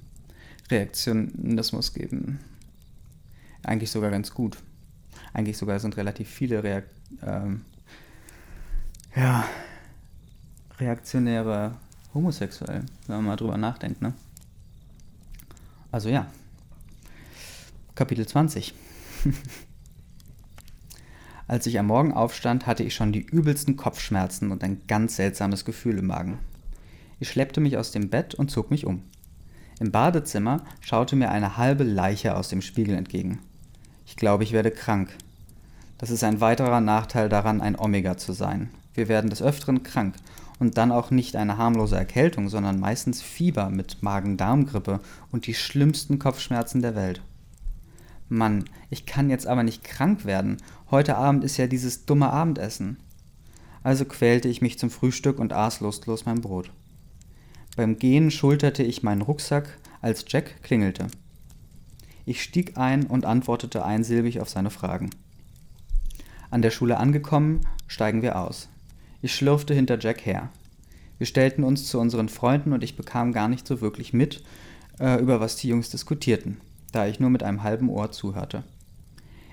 geben. 1.93 2.39
Eigentlich 3.63 3.91
sogar 3.91 4.11
ganz 4.11 4.33
gut. 4.33 4.57
Eigentlich 5.33 5.57
sogar 5.57 5.79
sind 5.79 5.97
relativ 5.97 6.29
viele 6.29 6.63
Reak 6.63 6.85
ähm, 7.21 7.61
ja, 9.15 9.47
Reaktionäre 10.79 11.75
homosexuell, 12.13 12.83
wenn 13.07 13.15
man 13.17 13.25
mal 13.25 13.35
drüber 13.35 13.57
nachdenkt, 13.57 14.01
ne? 14.01 14.13
Also 15.91 16.09
ja. 16.09 16.27
Kapitel 17.95 18.27
20. 18.27 18.73
Als 21.47 21.65
ich 21.65 21.79
am 21.79 21.87
Morgen 21.87 22.13
aufstand, 22.13 22.67
hatte 22.67 22.83
ich 22.83 22.93
schon 22.93 23.13
die 23.13 23.25
übelsten 23.25 23.77
Kopfschmerzen 23.77 24.51
und 24.51 24.63
ein 24.63 24.81
ganz 24.87 25.15
seltsames 25.15 25.65
Gefühl 25.65 25.97
im 25.97 26.07
Magen. 26.07 26.39
Ich 27.19 27.29
schleppte 27.29 27.61
mich 27.61 27.77
aus 27.77 27.91
dem 27.91 28.09
Bett 28.09 28.35
und 28.35 28.51
zog 28.51 28.69
mich 28.69 28.85
um. 28.85 29.01
Im 29.79 29.91
Badezimmer 29.91 30.61
schaute 30.81 31.15
mir 31.15 31.29
eine 31.29 31.57
halbe 31.57 31.83
Leiche 31.83 32.35
aus 32.35 32.49
dem 32.49 32.61
Spiegel 32.61 32.95
entgegen. 32.95 33.39
Ich 34.07 34.15
glaube, 34.15 34.43
ich 34.43 34.51
werde 34.51 34.71
krank. 34.71 35.15
Das 35.99 36.09
ist 36.09 36.23
ein 36.23 36.41
weiterer 36.41 36.81
Nachteil 36.81 37.29
daran, 37.29 37.61
ein 37.61 37.77
Omega 37.77 38.17
zu 38.17 38.33
sein. 38.33 38.71
Wir 38.95 39.07
werden 39.07 39.29
des 39.29 39.43
Öfteren 39.43 39.83
krank 39.83 40.15
und 40.57 40.77
dann 40.77 40.91
auch 40.91 41.11
nicht 41.11 41.35
eine 41.35 41.57
harmlose 41.57 41.95
Erkältung, 41.95 42.49
sondern 42.49 42.79
meistens 42.79 43.21
Fieber 43.21 43.69
mit 43.69 44.01
Magen-Darm-Grippe 44.01 44.99
und 45.31 45.45
die 45.45 45.53
schlimmsten 45.53 46.17
Kopfschmerzen 46.17 46.81
der 46.81 46.95
Welt. 46.95 47.21
Mann, 48.29 48.65
ich 48.89 49.05
kann 49.05 49.29
jetzt 49.29 49.45
aber 49.45 49.61
nicht 49.61 49.83
krank 49.83 50.25
werden. 50.25 50.57
Heute 50.89 51.17
Abend 51.17 51.43
ist 51.43 51.57
ja 51.57 51.67
dieses 51.67 52.05
dumme 52.05 52.31
Abendessen. 52.31 52.97
Also 53.83 54.05
quälte 54.05 54.49
ich 54.49 54.61
mich 54.61 54.79
zum 54.79 54.89
Frühstück 54.89 55.37
und 55.39 55.53
aß 55.53 55.81
lustlos 55.81 56.25
mein 56.25 56.41
Brot. 56.41 56.71
Beim 57.77 57.97
Gehen 57.97 58.29
schulterte 58.29 58.83
ich 58.83 59.03
meinen 59.03 59.21
Rucksack, 59.21 59.77
als 60.01 60.25
Jack 60.27 60.61
klingelte. 60.63 61.07
Ich 62.25 62.43
stieg 62.43 62.77
ein 62.77 63.05
und 63.05 63.25
antwortete 63.25 63.85
einsilbig 63.85 64.41
auf 64.41 64.49
seine 64.49 64.69
Fragen. 64.69 65.11
An 66.49 66.61
der 66.61 66.71
Schule 66.71 66.97
angekommen, 66.97 67.61
steigen 67.87 68.21
wir 68.21 68.37
aus. 68.37 68.67
Ich 69.21 69.33
schlurfte 69.33 69.73
hinter 69.73 69.97
Jack 69.97 70.25
her. 70.25 70.49
Wir 71.17 71.25
stellten 71.25 71.63
uns 71.63 71.87
zu 71.87 71.97
unseren 72.01 72.27
Freunden 72.27 72.73
und 72.73 72.83
ich 72.83 72.97
bekam 72.97 73.31
gar 73.31 73.47
nicht 73.47 73.65
so 73.65 73.79
wirklich 73.79 74.11
mit, 74.11 74.43
äh, 74.99 75.21
über 75.21 75.39
was 75.39 75.55
die 75.55 75.69
Jungs 75.69 75.89
diskutierten 75.89 76.57
da 76.91 77.07
ich 77.07 77.19
nur 77.19 77.29
mit 77.29 77.43
einem 77.43 77.63
halben 77.63 77.89
Ohr 77.89 78.11
zuhörte. 78.11 78.63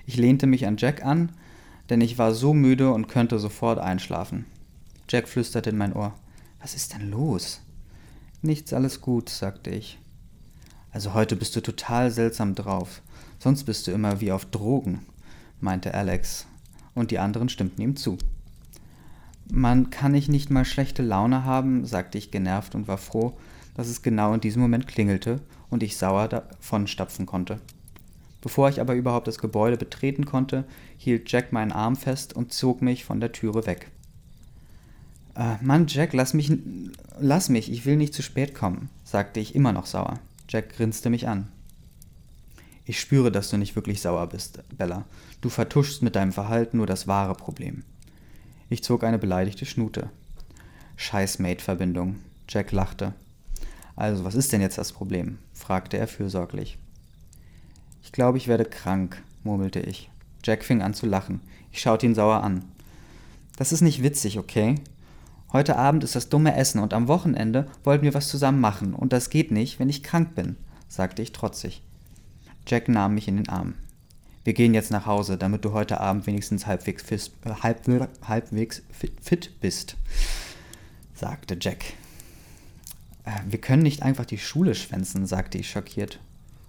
Ich 0.05 0.17
lehnte 0.17 0.47
mich 0.47 0.67
an 0.67 0.77
Jack 0.77 1.03
an, 1.03 1.31
denn 1.89 2.01
ich 2.01 2.17
war 2.17 2.33
so 2.33 2.53
müde 2.53 2.91
und 2.91 3.07
könnte 3.07 3.39
sofort 3.39 3.79
einschlafen. 3.79 4.45
Jack 5.09 5.27
flüsterte 5.27 5.69
in 5.69 5.77
mein 5.77 5.93
Ohr. 5.93 6.13
Was 6.59 6.75
ist 6.75 6.93
denn 6.93 7.09
los? 7.09 7.61
Nichts, 8.45 8.73
alles 8.73 9.01
gut, 9.01 9.27
sagte 9.29 9.71
ich. 9.71 9.97
Also 10.91 11.15
heute 11.15 11.35
bist 11.35 11.55
du 11.55 11.61
total 11.61 12.11
seltsam 12.11 12.53
drauf. 12.53 13.01
Sonst 13.39 13.63
bist 13.63 13.87
du 13.87 13.91
immer 13.91 14.21
wie 14.21 14.31
auf 14.31 14.45
Drogen, 14.45 14.99
meinte 15.61 15.95
Alex, 15.95 16.45
und 16.93 17.09
die 17.09 17.17
anderen 17.17 17.49
stimmten 17.49 17.81
ihm 17.81 17.95
zu. 17.95 18.19
Man 19.51 19.89
kann 19.89 20.13
ich 20.13 20.29
nicht 20.29 20.51
mal 20.51 20.63
schlechte 20.63 21.01
Laune 21.01 21.43
haben, 21.43 21.85
sagte 21.85 22.19
ich 22.19 22.29
genervt 22.29 22.75
und 22.75 22.87
war 22.87 22.99
froh, 22.99 23.35
dass 23.73 23.87
es 23.87 24.03
genau 24.03 24.35
in 24.35 24.41
diesem 24.41 24.61
Moment 24.61 24.85
klingelte 24.85 25.41
und 25.71 25.81
ich 25.81 25.97
sauer 25.97 26.27
davon 26.27 26.85
stapfen 26.85 27.25
konnte. 27.25 27.59
Bevor 28.41 28.69
ich 28.69 28.79
aber 28.79 28.93
überhaupt 28.93 29.27
das 29.27 29.39
Gebäude 29.39 29.75
betreten 29.75 30.27
konnte, 30.27 30.65
hielt 30.97 31.31
Jack 31.31 31.51
meinen 31.51 31.71
Arm 31.71 31.95
fest 31.95 32.35
und 32.35 32.53
zog 32.53 32.83
mich 32.83 33.05
von 33.05 33.19
der 33.19 33.31
Türe 33.31 33.65
weg. 33.65 33.89
Äh, 35.35 35.55
Mann, 35.61 35.87
Jack, 35.87 36.13
lass 36.13 36.33
mich, 36.33 36.51
lass 37.19 37.49
mich, 37.49 37.71
ich 37.71 37.85
will 37.85 37.97
nicht 37.97 38.13
zu 38.13 38.21
spät 38.21 38.55
kommen, 38.55 38.89
sagte 39.03 39.39
ich 39.39 39.55
immer 39.55 39.73
noch 39.73 39.85
sauer. 39.85 40.19
Jack 40.47 40.75
grinste 40.75 41.09
mich 41.09 41.27
an. 41.27 41.47
Ich 42.85 42.99
spüre, 42.99 43.31
dass 43.31 43.49
du 43.49 43.57
nicht 43.57 43.75
wirklich 43.75 44.01
sauer 44.01 44.27
bist, 44.27 44.61
Bella. 44.77 45.05
Du 45.41 45.49
vertuschst 45.49 46.01
mit 46.03 46.15
deinem 46.15 46.31
Verhalten 46.31 46.77
nur 46.77 46.87
das 46.87 47.07
wahre 47.07 47.33
Problem. 47.33 47.83
Ich 48.69 48.83
zog 48.83 49.03
eine 49.03 49.17
beleidigte 49.19 49.65
Schnute. 49.65 50.09
Scheiß 50.95 51.39
Mate-Verbindung. 51.39 52.17
Jack 52.47 52.71
lachte. 52.71 53.13
Also, 53.95 54.23
was 54.23 54.35
ist 54.35 54.51
denn 54.51 54.61
jetzt 54.61 54.77
das 54.77 54.91
Problem? 54.91 55.39
fragte 55.53 55.97
er 55.97 56.07
fürsorglich. 56.07 56.77
Ich 58.03 58.11
glaube, 58.11 58.37
ich 58.37 58.47
werde 58.47 58.65
krank, 58.65 59.21
murmelte 59.43 59.79
ich. 59.79 60.09
Jack 60.43 60.63
fing 60.63 60.81
an 60.81 60.93
zu 60.93 61.05
lachen. 61.07 61.41
Ich 61.71 61.81
schaute 61.81 62.05
ihn 62.05 62.15
sauer 62.15 62.43
an. 62.43 62.63
Das 63.57 63.71
ist 63.71 63.81
nicht 63.81 64.03
witzig, 64.03 64.37
okay? 64.37 64.75
Heute 65.55 65.77
Abend 65.77 66.03
ist 66.03 66.17
das 66.17 66.27
dumme 66.27 66.53
Essen 66.53 66.79
und 66.79 66.93
am 66.93 67.07
Wochenende 67.07 67.65
wollten 67.85 68.03
wir 68.03 68.13
was 68.13 68.27
zusammen 68.27 68.59
machen 68.59 68.93
und 68.93 69.13
das 69.13 69.29
geht 69.29 69.51
nicht, 69.51 69.79
wenn 69.79 69.87
ich 69.87 70.03
krank 70.03 70.35
bin, 70.35 70.57
sagte 70.89 71.21
ich 71.21 71.31
trotzig. 71.31 71.81
Jack 72.67 72.89
nahm 72.89 73.13
mich 73.13 73.29
in 73.29 73.37
den 73.37 73.47
Arm. 73.47 73.75
Wir 74.43 74.53
gehen 74.53 74.73
jetzt 74.73 74.91
nach 74.91 75.05
Hause, 75.05 75.37
damit 75.37 75.63
du 75.63 75.71
heute 75.71 76.01
Abend 76.01 76.27
wenigstens 76.27 76.67
halbwegs, 76.67 77.03
fis, 77.03 77.31
halb, 77.63 77.87
halbwegs 78.27 78.81
fit 78.91 79.61
bist, 79.61 79.95
sagte 81.13 81.55
Jack. 81.57 81.85
Äh, 83.23 83.39
wir 83.47 83.61
können 83.61 83.83
nicht 83.83 84.03
einfach 84.03 84.25
die 84.25 84.37
Schule 84.37 84.75
schwänzen, 84.75 85.25
sagte 85.25 85.57
ich 85.57 85.69
schockiert. 85.69 86.19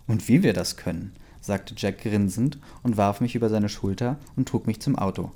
Und 0.07 0.29
wie 0.29 0.45
wir 0.45 0.53
das 0.53 0.77
können, 0.77 1.13
sagte 1.41 1.75
Jack 1.77 2.03
grinsend 2.03 2.61
und 2.85 2.97
warf 2.97 3.21
mich 3.21 3.35
über 3.35 3.49
seine 3.49 3.69
Schulter 3.69 4.17
und 4.37 4.49
trug 4.49 4.69
mich 4.69 4.79
zum 4.79 4.95
Auto. 4.95 5.33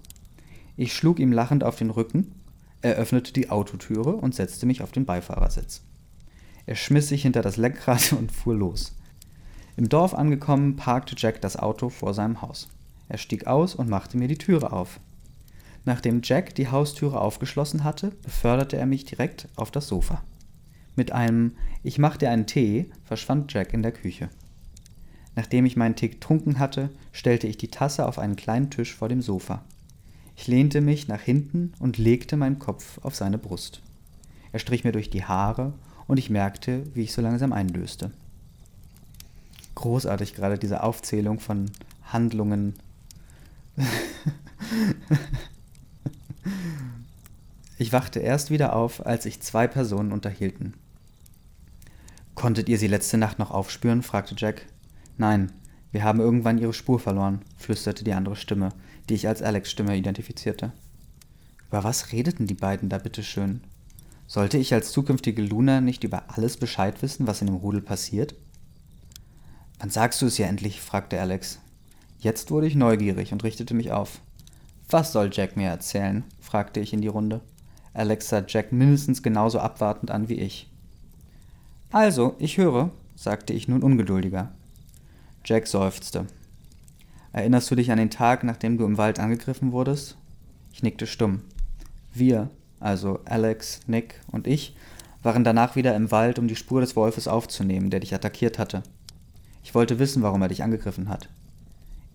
Ich 0.76 0.92
schlug 0.92 1.19
ihm 1.19 1.33
lachend 1.33 1.64
auf 1.64 1.75
den 1.75 1.90
Rücken, 1.90 2.33
er 2.83 2.95
öffnete 2.95 3.33
die 3.33 3.51
Autotüre 3.51 4.13
und 4.13 4.35
setzte 4.35 4.67
mich 4.67 4.83
auf 4.83 4.93
den 4.93 5.05
Beifahrersitz. 5.05 5.83
Er 6.67 6.77
schmiss 6.77 7.09
sich 7.09 7.23
hinter 7.23 7.43
das 7.43 7.57
Lenkrad 7.57 8.13
und 8.19 8.33
fuhr 8.33 8.55
los. 8.55 8.97
Im 9.77 9.89
Dorf 9.89 10.15
angekommen, 10.15 10.77
parkte 10.77 11.15
Jack 11.17 11.41
das 11.41 11.57
Auto 11.57 11.89
vor 11.89 12.15
seinem 12.15 12.43
Haus. 12.43 12.69
Er 13.09 13.19
stieg 13.19 13.47
aus 13.47 13.75
und 13.75 13.89
machte 13.89 14.17
mir 14.19 14.29
die 14.29 14.39
Türe 14.39 14.73
auf. 14.73 15.01
Nachdem 15.85 16.21
Jack 16.23 16.55
die 16.55 16.69
Haustüre 16.69 17.21
aufgeschlossen 17.21 17.85
hatte, 17.85 18.11
beförderte 18.23 18.77
er 18.77 18.87
mich 18.87 19.05
direkt 19.05 19.49
auf 19.57 19.71
das 19.71 19.89
Sofa. 19.89 20.23
Mit 20.97 21.13
einem 21.13 21.57
Ich 21.83 21.99
mach 21.99 22.17
dir 22.17 22.31
einen 22.31 22.47
Tee 22.47 22.91
verschwand 23.05 23.53
Jack 23.53 23.73
in 23.73 23.83
der 23.83 23.93
Küche. 23.93 24.29
Nachdem 25.37 25.65
ich 25.65 25.77
meinen 25.77 25.97
Tee 25.97 26.09
getrunken 26.09 26.59
hatte, 26.59 26.91
stellte 27.13 27.47
ich 27.47 27.57
die 27.57 27.69
Tasse 27.69 28.07
auf 28.07 28.19
einen 28.19 28.37
kleinen 28.37 28.71
Tisch 28.71 28.95
vor 28.95 29.09
dem 29.09 29.23
Sofa. 29.23 29.65
Ich 30.41 30.49
lehnte 30.49 30.81
mich 30.81 31.07
nach 31.07 31.21
hinten 31.21 31.75
und 31.81 31.99
legte 31.99 32.39
meinen 32.39 32.59
Kopf 32.59 32.99
auf 33.03 33.15
seine 33.15 33.37
Brust. 33.37 33.83
Er 34.53 34.59
strich 34.59 34.85
mir 34.85 34.93
durch 34.93 35.11
die 35.11 35.25
Haare 35.25 35.75
und 36.07 36.17
ich 36.17 36.31
merkte, 36.31 36.85
wie 36.95 37.03
ich 37.03 37.13
so 37.13 37.21
langsam 37.21 37.53
einlöste. 37.53 38.11
Großartig 39.75 40.35
gerade 40.35 40.57
diese 40.57 40.83
Aufzählung 40.83 41.41
von 41.41 41.71
Handlungen. 42.05 42.73
ich 47.77 47.93
wachte 47.93 48.21
erst 48.21 48.51
wieder 48.51 48.75
auf, 48.75 49.05
als 49.05 49.25
sich 49.25 49.43
zwei 49.43 49.67
Personen 49.67 50.11
unterhielten. 50.11 50.73
Konntet 52.35 52.71
ihr 52.71 52.79
sie 52.79 52.89
letzte 52.89 53.19
Nacht 53.19 53.39
noch 53.39 53.51
aufspüren? 53.51 54.03
fragte 54.03 54.37
Jack. 54.39 54.65
Nein, 55.19 55.53
wir 55.93 56.03
haben 56.03 56.19
irgendwann 56.21 56.57
ihre 56.57 56.73
Spur 56.73 56.99
verloren, 56.99 57.43
flüsterte 57.59 58.05
die 58.05 58.15
andere 58.15 58.37
Stimme, 58.37 58.71
die 59.11 59.14
ich 59.14 59.29
als 59.29 59.43
Alex 59.43 59.71
Stimme 59.71 59.97
identifizierte. 59.97 60.73
Über 61.69 61.85
was 61.85 62.12
redeten 62.12 62.47
die 62.47 62.55
beiden 62.55 62.88
da 62.88 62.99
bitteschön? 62.99 63.61
Sollte 64.29 64.57
ich 64.57 64.73
als 64.73 64.93
zukünftige 64.93 65.43
Luna 65.43 65.81
nicht 65.81 66.05
über 66.05 66.23
alles 66.29 66.57
Bescheid 66.57 67.02
wissen, 67.02 67.26
was 67.26 67.40
in 67.40 67.49
dem 67.49 67.57
Rudel 67.57 67.83
passiert? 67.83 68.35
Wann 69.81 69.90
sagst 69.90 70.23
du 70.23 70.26
es 70.26 70.38
ja 70.38 70.47
endlich? 70.47 70.81
fragte 70.81 71.21
Alex. 71.21 71.59
Jetzt 72.21 72.52
wurde 72.52 72.69
ich 72.69 72.76
neugierig 72.76 73.33
und 73.33 73.43
richtete 73.43 73.75
mich 73.75 73.90
auf. 73.90 74.21
Was 74.88 75.12
soll 75.12 75.31
Jack 75.33 75.57
mir 75.57 75.69
erzählen? 75.69 76.23
fragte 76.40 76.79
ich 76.79 76.93
in 76.93 77.00
die 77.00 77.09
Runde. 77.09 77.40
Alex 77.93 78.29
sah 78.29 78.45
Jack 78.47 78.71
mindestens 78.71 79.23
genauso 79.23 79.59
abwartend 79.59 80.12
an 80.12 80.29
wie 80.29 80.35
ich. 80.35 80.71
Also, 81.90 82.37
ich 82.38 82.59
höre, 82.59 82.90
sagte 83.17 83.52
ich 83.52 83.67
nun 83.67 83.83
ungeduldiger. 83.83 84.52
Jack 85.45 85.67
seufzte. 85.67 86.26
Erinnerst 87.33 87.71
du 87.71 87.77
dich 87.77 87.91
an 87.93 87.99
den 87.99 88.11
Tag, 88.11 88.45
nachdem 88.45 88.77
du 88.77 88.85
im 88.85 88.99
Wald 88.99 89.21
angegriffen 89.21 89.73
wurdest? 89.73 90.17
Ich 90.73 90.83
nickte 90.83 91.07
stumm. 91.07 91.43
Wir, 92.13 92.51
also 92.81 93.21
Alex, 93.25 93.81
Nick 93.87 94.21
und 94.33 94.47
ich, 94.47 94.75
waren 95.23 95.45
danach 95.45 95.77
wieder 95.77 95.95
im 95.95 96.11
Wald, 96.11 96.39
um 96.39 96.49
die 96.49 96.57
Spur 96.57 96.81
des 96.81 96.97
Wolfes 96.97 97.29
aufzunehmen, 97.29 97.91
der 97.91 98.01
dich 98.01 98.15
attackiert 98.15 98.59
hatte. 98.59 98.83
Ich 99.63 99.75
wollte 99.75 99.99
wissen, 99.99 100.23
warum 100.23 100.43
er 100.43 100.49
dich 100.49 100.63
angegriffen 100.63 101.09
hat. 101.09 101.29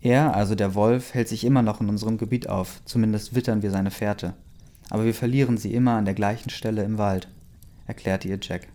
Er, 0.00 0.34
also 0.34 0.54
der 0.54 0.74
Wolf, 0.74 1.14
hält 1.14 1.28
sich 1.28 1.44
immer 1.44 1.62
noch 1.62 1.80
in 1.80 1.88
unserem 1.88 2.18
Gebiet 2.18 2.48
auf, 2.48 2.80
zumindest 2.84 3.34
wittern 3.34 3.62
wir 3.62 3.70
seine 3.70 3.90
Fährte. 3.90 4.34
Aber 4.90 5.04
wir 5.04 5.14
verlieren 5.14 5.56
sie 5.56 5.72
immer 5.72 5.92
an 5.92 6.04
der 6.04 6.14
gleichen 6.14 6.50
Stelle 6.50 6.84
im 6.84 6.98
Wald, 6.98 7.28
erklärte 7.86 8.28
ihr 8.28 8.38
Jack. 8.40 8.68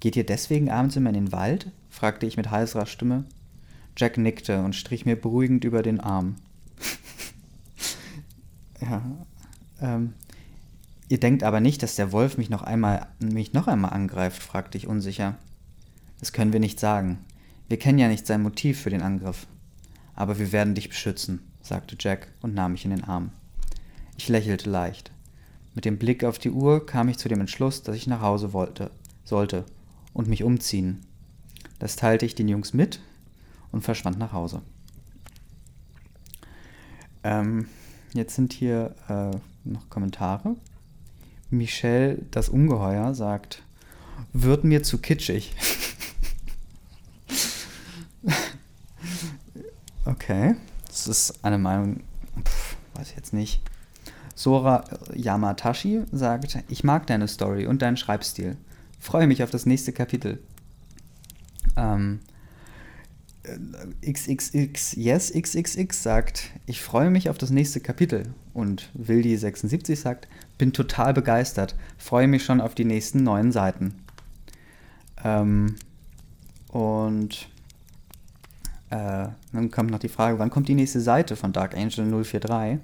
Geht 0.00 0.16
ihr 0.16 0.26
deswegen 0.26 0.70
abends 0.70 0.96
immer 0.96 1.08
in 1.08 1.14
den 1.14 1.32
Wald? 1.32 1.70
fragte 1.88 2.26
ich 2.26 2.36
mit 2.36 2.50
heiserer 2.50 2.86
Stimme. 2.86 3.24
Jack 3.96 4.18
nickte 4.18 4.62
und 4.62 4.74
strich 4.74 5.06
mir 5.06 5.16
beruhigend 5.16 5.64
über 5.64 5.82
den 5.82 6.00
Arm. 6.00 6.36
ja, 8.80 9.02
ähm, 9.80 10.14
ihr 11.08 11.18
denkt 11.18 11.42
aber 11.42 11.60
nicht, 11.60 11.82
dass 11.82 11.96
der 11.96 12.12
Wolf 12.12 12.38
mich 12.38 12.50
noch 12.50 12.62
einmal, 12.62 13.06
mich 13.18 13.52
noch 13.52 13.66
einmal 13.66 13.92
angreift, 13.92 14.42
fragte 14.42 14.78
ich 14.78 14.86
unsicher. 14.86 15.36
Das 16.20 16.32
können 16.32 16.52
wir 16.52 16.60
nicht 16.60 16.80
sagen. 16.80 17.18
Wir 17.68 17.78
kennen 17.78 17.98
ja 17.98 18.08
nicht 18.08 18.26
sein 18.26 18.42
Motiv 18.42 18.80
für 18.80 18.90
den 18.90 19.02
Angriff. 19.02 19.46
Aber 20.14 20.38
wir 20.38 20.52
werden 20.52 20.74
dich 20.74 20.88
beschützen, 20.88 21.40
sagte 21.60 21.96
Jack 21.98 22.28
und 22.40 22.54
nahm 22.54 22.72
mich 22.72 22.84
in 22.84 22.90
den 22.90 23.04
Arm. 23.04 23.32
Ich 24.16 24.28
lächelte 24.28 24.70
leicht. 24.70 25.10
Mit 25.74 25.84
dem 25.84 25.98
Blick 25.98 26.24
auf 26.24 26.38
die 26.38 26.50
Uhr 26.50 26.86
kam 26.86 27.08
ich 27.08 27.18
zu 27.18 27.28
dem 27.28 27.40
Entschluss, 27.40 27.82
dass 27.82 27.96
ich 27.96 28.06
nach 28.06 28.22
Hause 28.22 28.54
wollte, 28.54 28.90
sollte 29.24 29.66
und 30.14 30.26
mich 30.26 30.42
umziehen. 30.42 31.00
Das 31.78 31.96
teilte 31.96 32.24
ich 32.24 32.34
den 32.34 32.48
Jungs 32.48 32.72
mit, 32.72 33.00
und 33.76 33.82
verschwand 33.82 34.18
nach 34.18 34.32
Hause. 34.32 34.62
Ähm, 37.22 37.68
jetzt 38.14 38.34
sind 38.34 38.54
hier 38.54 38.94
äh, 39.08 39.36
noch 39.64 39.90
Kommentare. 39.90 40.56
Michelle, 41.50 42.22
das 42.30 42.48
Ungeheuer, 42.48 43.14
sagt, 43.14 43.62
wird 44.32 44.64
mir 44.64 44.82
zu 44.82 44.96
kitschig. 44.96 45.54
okay, 50.06 50.56
das 50.86 51.06
ist 51.06 51.44
eine 51.44 51.58
Meinung, 51.58 52.02
pf, 52.42 52.76
weiß 52.94 53.10
ich 53.10 53.16
jetzt 53.16 53.34
nicht. 53.34 53.60
Sora 54.34 54.84
Yamatashi 55.14 56.04
sagt, 56.12 56.58
ich 56.68 56.82
mag 56.82 57.06
deine 57.06 57.28
Story 57.28 57.66
und 57.66 57.82
deinen 57.82 57.98
Schreibstil. 57.98 58.56
Freue 58.98 59.26
mich 59.26 59.42
auf 59.42 59.50
das 59.50 59.66
nächste 59.66 59.92
Kapitel. 59.92 60.42
Ähm, 61.76 62.20
XXX, 64.04 64.96
yes, 64.96 65.32
XXX 65.32 66.02
sagt, 66.02 66.50
ich 66.66 66.80
freue 66.80 67.10
mich 67.10 67.30
auf 67.30 67.38
das 67.38 67.50
nächste 67.50 67.80
Kapitel. 67.80 68.34
Und 68.54 68.90
Wildi76 68.98 69.96
sagt, 69.96 70.28
bin 70.58 70.72
total 70.72 71.14
begeistert, 71.14 71.76
freue 71.98 72.28
mich 72.28 72.44
schon 72.44 72.60
auf 72.60 72.74
die 72.74 72.84
nächsten 72.84 73.22
neuen 73.22 73.52
Seiten. 73.52 73.94
Ähm, 75.24 75.76
und 76.68 77.48
äh, 78.90 79.28
dann 79.52 79.70
kommt 79.70 79.90
noch 79.90 79.98
die 79.98 80.08
Frage, 80.08 80.38
wann 80.38 80.50
kommt 80.50 80.68
die 80.68 80.74
nächste 80.74 81.00
Seite 81.00 81.36
von 81.36 81.52
Dark 81.52 81.76
Angel 81.76 82.10
043? 82.10 82.78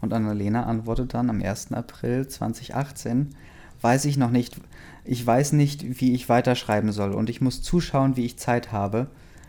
Und 0.00 0.12
Annalena 0.12 0.64
antwortet 0.64 1.14
dann 1.14 1.28
am 1.28 1.42
1. 1.42 1.72
April 1.72 2.28
2018, 2.28 3.34
weiß 3.80 4.04
ich 4.04 4.16
noch 4.16 4.30
nicht, 4.30 4.56
ich 5.04 5.26
weiß 5.26 5.52
nicht, 5.52 6.00
wie 6.00 6.14
ich 6.14 6.28
weiterschreiben 6.28 6.92
soll 6.92 7.12
und 7.12 7.30
ich 7.30 7.40
muss 7.40 7.62
zuschauen, 7.62 8.16
wie 8.16 8.24
ich 8.24 8.38
Zeit 8.38 8.70
habe 8.70 9.08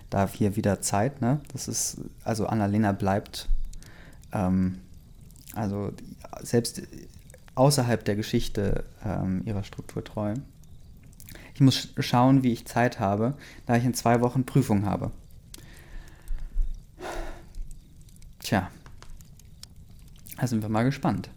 da 0.10 0.28
hier 0.28 0.56
wieder 0.56 0.82
Zeit, 0.82 1.22
ne? 1.22 1.41
Das 1.52 1.67
ist, 1.67 2.02
also 2.24 2.48
Annalena 2.48 2.91
bleibt, 2.91 3.48
ähm, 4.32 4.80
also 5.54 5.93
selbst 6.41 6.82
außerhalb 7.56 8.04
der 8.06 8.15
Geschichte 8.15 8.86
ähm, 9.06 9.41
ihrer 9.45 9.63
Struktur 9.63 10.04
treu. 10.04 10.34
Ich 11.54 11.62
muss 11.62 11.89
schauen, 12.00 12.43
wie 12.43 12.54
ich 12.54 12.65
Zeit 12.65 13.00
habe, 13.00 13.36
da 13.65 13.76
ich 13.76 13.84
in 13.84 13.93
zwei 13.93 14.22
Wochen 14.22 14.45
Prüfung 14.45 14.86
habe. 14.86 15.12
Tja, 18.39 18.69
da 20.38 20.48
sind 20.48 20.62
wir 20.62 20.69
mal 20.69 20.84
gespannt. 20.84 21.30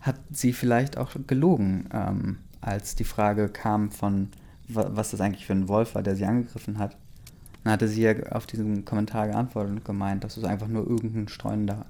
Hat 0.00 0.20
sie 0.30 0.52
vielleicht 0.52 0.96
auch 0.96 1.16
gelogen, 1.26 1.88
ähm, 1.92 2.38
als 2.60 2.94
die 2.94 3.04
Frage 3.04 3.48
kam 3.48 3.90
von, 3.90 4.30
was 4.68 5.10
das 5.10 5.20
eigentlich 5.20 5.46
für 5.46 5.54
ein 5.54 5.68
Wolf 5.68 5.94
war, 5.94 6.02
der 6.02 6.14
sie 6.14 6.24
angegriffen 6.24 6.78
hat? 6.78 6.96
Dann 7.64 7.72
hatte 7.72 7.88
sie 7.88 8.02
ja 8.02 8.12
auf 8.30 8.46
diesen 8.46 8.84
Kommentar 8.84 9.26
geantwortet 9.26 9.72
und 9.72 9.84
gemeint, 9.84 10.22
dass 10.22 10.36
es 10.36 10.44
einfach 10.44 10.68
nur 10.68 10.86
irgendein 10.86 11.28
streunender 11.28 11.86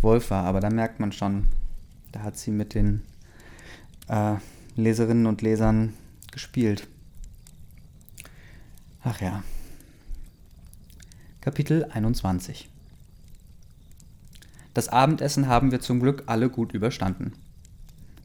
Wolf 0.00 0.30
war. 0.30 0.44
Aber 0.44 0.60
da 0.60 0.70
merkt 0.70 0.98
man 0.98 1.12
schon, 1.12 1.46
da 2.10 2.22
hat 2.22 2.36
sie 2.36 2.50
mit 2.50 2.74
den 2.74 3.02
äh, 4.08 4.34
Leserinnen 4.74 5.26
und 5.26 5.40
Lesern 5.40 5.94
gespielt. 6.32 6.88
Ach 9.04 9.20
ja. 9.20 9.44
Kapitel 11.40 11.84
21 11.84 12.68
Das 14.72 14.88
Abendessen 14.88 15.46
haben 15.46 15.70
wir 15.70 15.80
zum 15.80 16.00
Glück 16.00 16.24
alle 16.26 16.48
gut 16.48 16.72
überstanden. 16.72 17.34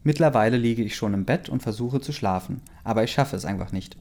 Mittlerweile 0.02 0.56
liege 0.56 0.82
ich 0.82 0.96
schon 0.96 1.12
im 1.14 1.26
Bett 1.26 1.50
und 1.50 1.62
versuche 1.62 2.00
zu 2.00 2.12
schlafen, 2.12 2.62
aber 2.82 3.04
ich 3.04 3.12
schaffe 3.12 3.36
es 3.36 3.44
einfach 3.44 3.70
nicht. 3.70 3.96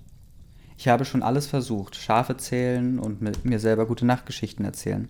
Ich 0.79 0.87
habe 0.87 1.03
schon 1.03 1.23
alles 1.23 1.45
versucht, 1.45 1.97
Schafe 1.97 2.37
zählen 2.37 2.99
und 2.99 3.21
mit 3.21 3.43
mir 3.43 3.59
selber 3.59 3.85
gute 3.85 4.05
Nachtgeschichten 4.05 4.63
erzählen. 4.63 5.09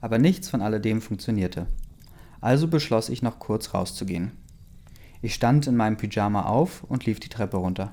Aber 0.00 0.16
nichts 0.16 0.48
von 0.48 0.62
alledem 0.62 1.02
funktionierte. 1.02 1.66
Also 2.40 2.68
beschloss 2.68 3.08
ich 3.08 3.20
noch 3.20 3.40
kurz 3.40 3.74
rauszugehen. 3.74 4.30
Ich 5.20 5.34
stand 5.34 5.66
in 5.66 5.74
meinem 5.74 5.96
Pyjama 5.96 6.44
auf 6.44 6.84
und 6.84 7.04
lief 7.04 7.18
die 7.18 7.30
Treppe 7.30 7.56
runter. 7.56 7.90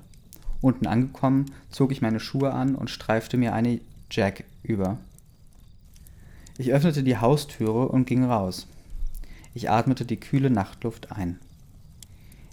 Unten 0.61 0.85
angekommen, 0.85 1.47
zog 1.71 1.91
ich 1.91 2.03
meine 2.03 2.19
Schuhe 2.19 2.53
an 2.53 2.75
und 2.75 2.91
streifte 2.91 3.37
mir 3.37 3.55
eine 3.55 3.81
Jack 4.11 4.43
über. 4.61 4.99
Ich 6.59 6.73
öffnete 6.73 7.01
die 7.01 7.17
Haustüre 7.17 7.87
und 7.87 8.05
ging 8.05 8.23
raus. 8.23 8.67
Ich 9.55 9.71
atmete 9.71 10.05
die 10.05 10.19
kühle 10.19 10.51
Nachtluft 10.51 11.11
ein. 11.11 11.39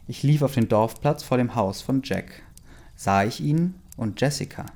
Ich 0.09 0.23
lief 0.23 0.41
auf 0.41 0.55
den 0.55 0.71
Dorfplatz 0.71 1.23
vor 1.23 1.37
dem 1.37 1.57
Haus 1.57 1.83
von 1.83 2.01
Jack. 2.03 2.43
Sah 2.97 3.25
ich 3.25 3.43
ihn, 3.43 3.75
und 4.03 4.21
Jessica. 4.21 4.67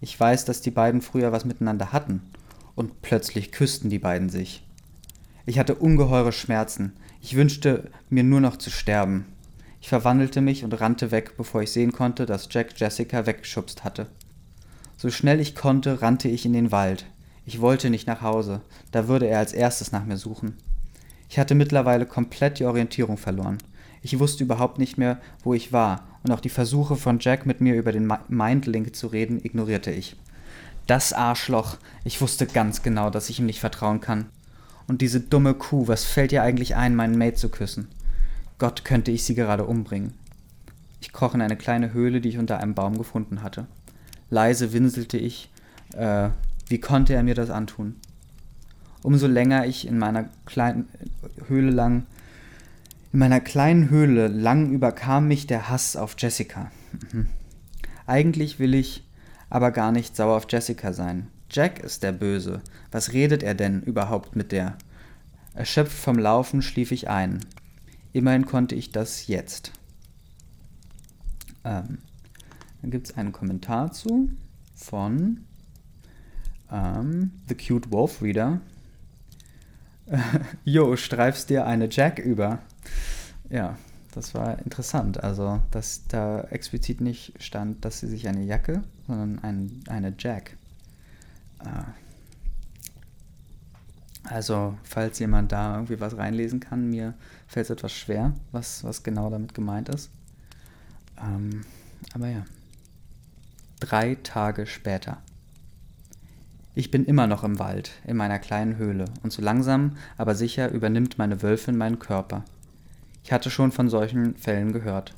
Ich 0.00 0.18
weiß, 0.18 0.44
dass 0.44 0.60
die 0.60 0.70
beiden 0.70 1.02
früher 1.02 1.32
was 1.32 1.44
miteinander 1.44 1.92
hatten, 1.92 2.22
und 2.74 3.02
plötzlich 3.02 3.52
küssten 3.52 3.90
die 3.90 3.98
beiden 3.98 4.28
sich. 4.28 4.64
Ich 5.46 5.58
hatte 5.58 5.74
ungeheure 5.74 6.32
Schmerzen, 6.32 6.92
ich 7.20 7.36
wünschte 7.36 7.90
mir 8.08 8.22
nur 8.22 8.40
noch 8.40 8.56
zu 8.56 8.70
sterben. 8.70 9.26
Ich 9.80 9.88
verwandelte 9.88 10.40
mich 10.40 10.64
und 10.64 10.80
rannte 10.80 11.10
weg, 11.10 11.36
bevor 11.36 11.62
ich 11.62 11.72
sehen 11.72 11.92
konnte, 11.92 12.26
dass 12.26 12.48
Jack 12.50 12.78
Jessica 12.78 13.26
weggeschubst 13.26 13.84
hatte. 13.84 14.06
So 14.96 15.10
schnell 15.10 15.40
ich 15.40 15.54
konnte, 15.54 16.02
rannte 16.02 16.28
ich 16.28 16.44
in 16.44 16.52
den 16.52 16.70
Wald. 16.70 17.06
Ich 17.46 17.60
wollte 17.60 17.90
nicht 17.90 18.06
nach 18.06 18.20
Hause, 18.20 18.60
da 18.92 19.08
würde 19.08 19.26
er 19.26 19.38
als 19.38 19.52
erstes 19.52 19.92
nach 19.92 20.04
mir 20.04 20.16
suchen. 20.16 20.56
Ich 21.28 21.38
hatte 21.38 21.54
mittlerweile 21.54 22.06
komplett 22.06 22.58
die 22.58 22.64
Orientierung 22.64 23.16
verloren. 23.16 23.58
Ich 24.02 24.18
wusste 24.18 24.44
überhaupt 24.44 24.78
nicht 24.78 24.98
mehr, 24.98 25.20
wo 25.42 25.54
ich 25.54 25.72
war, 25.72 26.06
und 26.22 26.32
auch 26.32 26.40
die 26.40 26.48
Versuche 26.48 26.96
von 26.96 27.18
Jack 27.18 27.46
mit 27.46 27.60
mir 27.60 27.74
über 27.74 27.92
den 27.92 28.12
Mindlink 28.28 28.94
zu 28.94 29.06
reden 29.06 29.40
ignorierte 29.42 29.90
ich. 29.90 30.16
Das 30.86 31.12
Arschloch. 31.12 31.76
Ich 32.04 32.20
wusste 32.20 32.46
ganz 32.46 32.82
genau, 32.82 33.10
dass 33.10 33.30
ich 33.30 33.38
ihm 33.38 33.46
nicht 33.46 33.60
vertrauen 33.60 34.00
kann. 34.00 34.26
Und 34.86 35.02
diese 35.02 35.20
dumme 35.20 35.54
Kuh, 35.54 35.86
was 35.86 36.04
fällt 36.04 36.32
ihr 36.32 36.42
eigentlich 36.42 36.76
ein, 36.76 36.96
meinen 36.96 37.16
Mate 37.16 37.36
zu 37.36 37.48
küssen? 37.48 37.88
Gott, 38.58 38.84
könnte 38.84 39.10
ich 39.10 39.24
sie 39.24 39.34
gerade 39.34 39.64
umbringen. 39.64 40.14
Ich 41.00 41.12
kroch 41.12 41.34
in 41.34 41.42
eine 41.42 41.56
kleine 41.56 41.92
Höhle, 41.92 42.20
die 42.20 42.30
ich 42.30 42.38
unter 42.38 42.58
einem 42.58 42.74
Baum 42.74 42.98
gefunden 42.98 43.42
hatte. 43.42 43.66
Leise 44.28 44.72
winselte 44.72 45.16
ich, 45.16 45.50
äh, 45.94 46.30
wie 46.68 46.80
konnte 46.80 47.14
er 47.14 47.22
mir 47.22 47.34
das 47.34 47.50
antun? 47.50 47.96
Umso 49.02 49.26
länger 49.26 49.66
ich 49.66 49.86
in 49.86 49.98
meiner 49.98 50.28
kleinen 50.44 50.88
Höhle 51.48 51.70
lang, 51.70 52.06
in 53.12 53.18
meiner 53.18 53.40
kleinen 53.40 53.90
Höhle 53.90 54.28
lang 54.28 54.70
überkam 54.70 55.28
mich 55.28 55.46
der 55.46 55.68
Hass 55.68 55.96
auf 55.96 56.14
Jessica. 56.18 56.70
Mhm. 57.12 57.26
Eigentlich 58.06 58.58
will 58.58 58.74
ich 58.74 59.06
aber 59.48 59.72
gar 59.72 59.92
nicht 59.92 60.14
sauer 60.14 60.36
auf 60.36 60.46
Jessica 60.48 60.92
sein. 60.92 61.28
Jack 61.50 61.80
ist 61.80 62.02
der 62.04 62.12
Böse. 62.12 62.62
Was 62.92 63.12
redet 63.12 63.42
er 63.42 63.54
denn 63.54 63.82
überhaupt 63.82 64.36
mit 64.36 64.52
der? 64.52 64.76
Erschöpft 65.54 65.96
vom 65.96 66.18
Laufen 66.18 66.62
schlief 66.62 66.92
ich 66.92 67.08
ein. 67.08 67.40
Immerhin 68.12 68.46
konnte 68.46 68.76
ich 68.76 68.92
das 68.92 69.26
jetzt. 69.26 69.72
Ähm, 71.64 71.98
dann 72.80 72.90
gibt 72.90 73.08
es 73.08 73.16
einen 73.16 73.32
Kommentar 73.32 73.92
zu 73.92 74.30
von 74.74 75.44
ähm, 76.70 77.32
The 77.48 77.56
Cute 77.56 77.90
Wolf 77.90 78.22
Reader. 78.22 78.60
jo, 80.64 80.96
streifst 80.96 81.50
dir 81.50 81.66
eine 81.66 81.88
Jack 81.90 82.18
über. 82.18 82.60
Ja, 83.48 83.76
das 84.12 84.34
war 84.34 84.58
interessant. 84.58 85.22
Also, 85.22 85.62
dass 85.70 86.06
da 86.08 86.42
explizit 86.42 87.00
nicht 87.00 87.34
stand, 87.42 87.84
dass 87.84 88.00
sie 88.00 88.08
sich 88.08 88.28
eine 88.28 88.42
Jacke, 88.42 88.82
sondern 89.06 89.38
ein, 89.40 89.84
eine 89.88 90.14
Jack. 90.18 90.56
Äh, 91.60 91.82
also, 94.24 94.76
falls 94.82 95.18
jemand 95.18 95.52
da 95.52 95.74
irgendwie 95.74 96.00
was 96.00 96.16
reinlesen 96.16 96.60
kann, 96.60 96.90
mir 96.90 97.14
fällt 97.46 97.66
es 97.66 97.70
etwas 97.70 97.92
schwer, 97.92 98.34
was, 98.52 98.84
was 98.84 99.02
genau 99.02 99.30
damit 99.30 99.54
gemeint 99.54 99.88
ist. 99.88 100.10
Ähm, 101.20 101.62
aber 102.14 102.28
ja. 102.28 102.44
Drei 103.80 104.16
Tage 104.16 104.66
später. 104.66 105.18
Ich 106.74 106.90
bin 106.90 107.04
immer 107.06 107.26
noch 107.26 107.44
im 107.44 107.58
Wald, 107.58 107.92
in 108.06 108.16
meiner 108.16 108.38
kleinen 108.38 108.76
Höhle, 108.76 109.06
und 109.22 109.32
so 109.32 109.42
langsam, 109.42 109.96
aber 110.16 110.34
sicher 110.34 110.70
übernimmt 110.70 111.18
meine 111.18 111.42
Wölfin 111.42 111.76
meinen 111.76 111.98
Körper. 111.98 112.44
Ich 113.22 113.32
hatte 113.32 113.50
schon 113.50 113.72
von 113.72 113.88
solchen 113.88 114.34
Fällen 114.36 114.72
gehört. 114.72 115.14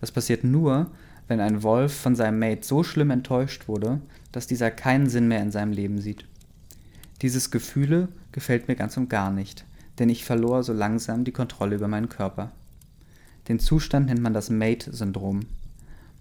Das 0.00 0.12
passiert 0.12 0.44
nur, 0.44 0.90
wenn 1.26 1.40
ein 1.40 1.62
Wolf 1.62 1.94
von 1.94 2.14
seinem 2.16 2.38
Mate 2.38 2.66
so 2.66 2.82
schlimm 2.82 3.10
enttäuscht 3.10 3.68
wurde, 3.68 4.00
dass 4.32 4.46
dieser 4.46 4.70
keinen 4.70 5.08
Sinn 5.08 5.28
mehr 5.28 5.42
in 5.42 5.50
seinem 5.50 5.72
Leben 5.72 6.00
sieht. 6.00 6.24
Dieses 7.22 7.50
Gefühle 7.50 8.08
gefällt 8.32 8.68
mir 8.68 8.76
ganz 8.76 8.96
und 8.96 9.10
gar 9.10 9.30
nicht, 9.30 9.64
denn 9.98 10.08
ich 10.08 10.24
verlor 10.24 10.62
so 10.62 10.72
langsam 10.72 11.24
die 11.24 11.32
Kontrolle 11.32 11.76
über 11.76 11.88
meinen 11.88 12.08
Körper. 12.08 12.52
Den 13.48 13.58
Zustand 13.58 14.06
nennt 14.06 14.20
man 14.20 14.34
das 14.34 14.50
Mate-Syndrom. 14.50 15.40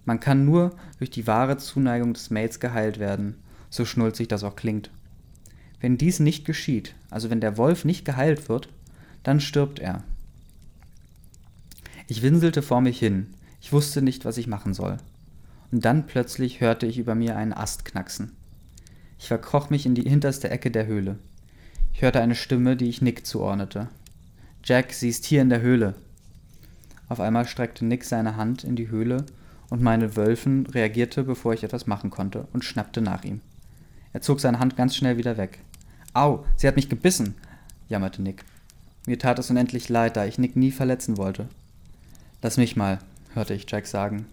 Man 0.06 0.20
kann 0.20 0.46
nur 0.46 0.72
durch 0.98 1.10
die 1.10 1.28
wahre 1.28 1.58
Zuneigung 1.58 2.13
des 2.13 2.30
Mates 2.30 2.60
geheilt 2.60 2.98
werden, 3.00 3.36
so 3.70 3.86
schnulzig 3.86 4.28
das 4.30 4.44
auch 4.44 4.56
klingt. 4.56 4.90
Wenn 5.80 5.98
dies 5.98 6.20
nicht 6.20 6.46
geschieht, 6.46 6.96
also 7.12 7.30
wenn 7.30 7.42
der 7.42 7.58
Wolf 7.58 7.86
nicht 7.86 8.06
geheilt 8.06 8.50
wird, 8.50 8.70
dann 9.24 9.40
stirbt 9.40 9.80
er. 9.80 10.04
Ich 12.08 12.22
winselte 12.22 12.62
vor 12.62 12.80
mich 12.80 13.00
hin, 13.00 13.28
ich 13.60 13.74
wusste 13.74 14.02
nicht, 14.02 14.24
was 14.24 14.38
ich 14.38 14.48
machen 14.48 14.74
soll. 14.74 14.98
Und 15.72 15.84
dann 15.84 16.08
plötzlich 16.08 16.62
hörte 16.62 16.86
ich 16.86 16.98
über 16.98 17.15
mir 17.15 17.36
einen 17.36 17.52
Ast 17.52 17.84
knacksen. 17.84 18.32
Ich 19.20 19.28
verkroch 19.28 19.70
mich 19.70 19.86
in 19.86 19.93
die 19.93 20.10
hinterste 20.10 20.50
Ecke 20.50 20.72
der 20.72 20.86
Höhle. 20.86 21.17
Ich 21.93 22.02
hörte 22.02 22.22
eine 22.22 22.36
Stimme, 22.36 22.78
die 22.78 22.88
ich 22.88 23.02
Nick 23.02 23.26
zuordnete. 23.26 23.89
Jack, 24.63 24.93
sie 24.93 25.10
ist 25.10 25.26
hier 25.26 25.41
in 25.41 25.50
der 25.50 25.62
Höhle. 25.62 25.96
Auf 27.10 27.20
einmal 27.20 27.46
streckte 27.46 27.84
Nick 27.84 28.06
seine 28.06 28.38
Hand 28.38 28.63
in 28.63 28.76
die 28.76 28.89
Höhle 28.89 29.26
und 29.70 29.82
meine 29.82 30.15
Wölfin 30.15 30.65
reagierte, 30.67 31.24
bevor 31.24 31.54
ich 31.54 31.63
etwas 31.63 31.88
machen 31.88 32.10
konnte, 32.10 32.48
und 32.54 32.63
schnappte 32.63 33.02
nach 33.02 33.26
ihm. 33.26 33.41
Er 34.13 34.22
zog 34.22 34.39
seine 34.39 34.60
Hand 34.60 34.78
ganz 34.78 34.96
schnell 34.96 35.17
wieder 35.17 35.36
weg. 35.38 35.60
Au, 36.13 36.46
sie 36.56 36.67
hat 36.67 36.78
mich 36.78 36.89
gebissen, 36.89 37.36
jammerte 37.89 38.22
Nick. 38.22 38.46
Mir 39.06 39.20
tat 39.20 39.39
es 39.39 39.50
unendlich 39.50 39.89
leid, 39.89 40.15
da 40.15 40.26
ich 40.26 40.38
Nick 40.38 40.56
nie 40.56 40.72
verletzen 40.72 41.17
wollte. 41.17 41.50
Lass 42.48 42.56
mich 42.56 42.78
mal, 42.78 43.00
hörte 43.34 43.54
ich 43.54 43.66
Jack 43.70 43.88
sagen. 43.88 44.26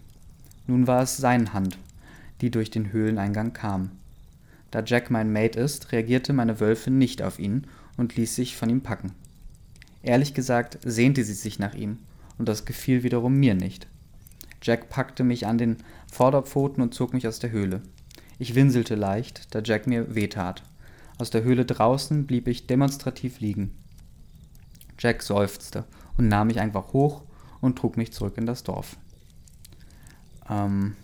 Nun 0.68 0.86
war 0.86 1.02
es 1.02 1.16
seine 1.16 1.52
Hand, 1.52 1.76
die 2.40 2.52
durch 2.52 2.70
den 2.70 2.92
Höhleneingang 2.92 3.52
kam. 3.52 3.90
Da 4.70 4.84
Jack 4.84 5.10
mein 5.10 5.32
Mate 5.32 5.58
ist, 5.58 5.90
reagierte 5.90 6.32
meine 6.32 6.60
Wölfin 6.60 6.96
nicht 6.96 7.22
auf 7.22 7.40
ihn 7.40 7.66
und 7.96 8.14
ließ 8.14 8.36
sich 8.36 8.56
von 8.56 8.70
ihm 8.70 8.82
packen. 8.82 9.14
Ehrlich 10.04 10.32
gesagt 10.32 10.78
sehnte 10.84 11.24
sie 11.24 11.34
sich 11.34 11.58
nach 11.58 11.74
ihm, 11.74 11.98
und 12.38 12.48
das 12.48 12.64
gefiel 12.64 13.02
wiederum 13.02 13.34
mir 13.34 13.56
nicht. 13.56 13.88
Jack 14.62 14.90
packte 14.90 15.24
mich 15.24 15.48
an 15.48 15.58
den 15.58 15.78
Vorderpfoten 16.06 16.84
und 16.84 16.94
zog 16.94 17.14
mich 17.14 17.26
aus 17.26 17.40
der 17.40 17.50
Höhle. 17.50 17.82
Ich 18.38 18.54
winselte 18.54 18.94
leicht, 18.94 19.52
da 19.56 19.60
Jack 19.60 19.88
mir 19.88 20.14
wehtat. 20.14 20.62
Aus 21.18 21.30
der 21.30 21.42
Höhle 21.42 21.64
draußen 21.64 22.28
blieb 22.28 22.46
ich 22.46 22.68
demonstrativ 22.68 23.40
liegen. 23.40 23.72
Jack 25.00 25.20
seufzte 25.24 25.82
und 26.16 26.28
nahm 26.28 26.46
mich 26.46 26.60
einfach 26.60 26.92
hoch 26.92 27.24
und 27.64 27.78
trug 27.78 27.96
mich 27.96 28.12
zurück 28.12 28.36
in 28.36 28.44
das 28.44 28.62
Dorf. 28.62 28.96
Ähm 30.50 30.96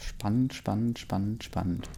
spannend, 0.00 0.52
spannend, 0.54 0.98
spannend, 0.98 1.44
spannend. 1.44 1.88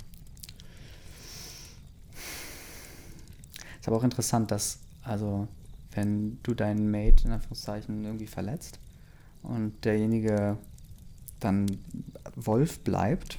Ist 3.80 3.88
aber 3.88 3.96
auch 3.96 4.04
interessant, 4.04 4.50
dass 4.50 4.80
also 5.02 5.48
wenn 5.92 6.38
du 6.42 6.52
deinen 6.52 6.90
Mate 6.90 7.24
in 7.24 7.32
Anführungszeichen 7.32 8.04
irgendwie 8.04 8.26
verletzt 8.26 8.78
und 9.42 9.82
derjenige 9.86 10.58
dann 11.40 11.78
Wolf 12.36 12.80
bleibt, 12.80 13.38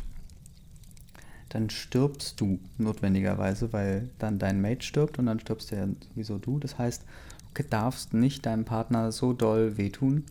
dann 1.51 1.69
stirbst 1.69 2.39
du 2.39 2.59
notwendigerweise, 2.77 3.73
weil 3.73 4.09
dann 4.19 4.39
dein 4.39 4.61
Mate 4.61 4.83
stirbt 4.83 5.19
und 5.19 5.25
dann 5.25 5.41
stirbst 5.41 5.71
ja 5.71 5.85
sowieso 6.09 6.37
du. 6.37 6.59
Das 6.59 6.77
heißt, 6.77 7.03
du 7.53 7.63
darfst 7.63 8.13
nicht 8.13 8.45
deinem 8.45 8.63
Partner 8.63 9.11
so 9.11 9.33
doll 9.33 9.75
wehtun, 9.77 10.23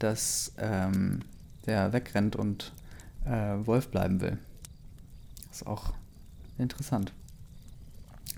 dass 0.00 0.52
ähm, 0.58 1.20
der 1.66 1.92
wegrennt 1.92 2.34
und 2.34 2.72
äh, 3.24 3.54
Wolf 3.66 3.88
bleiben 3.88 4.20
will. 4.20 4.36
Das 5.48 5.62
ist 5.62 5.66
auch 5.68 5.92
interessant. 6.58 7.12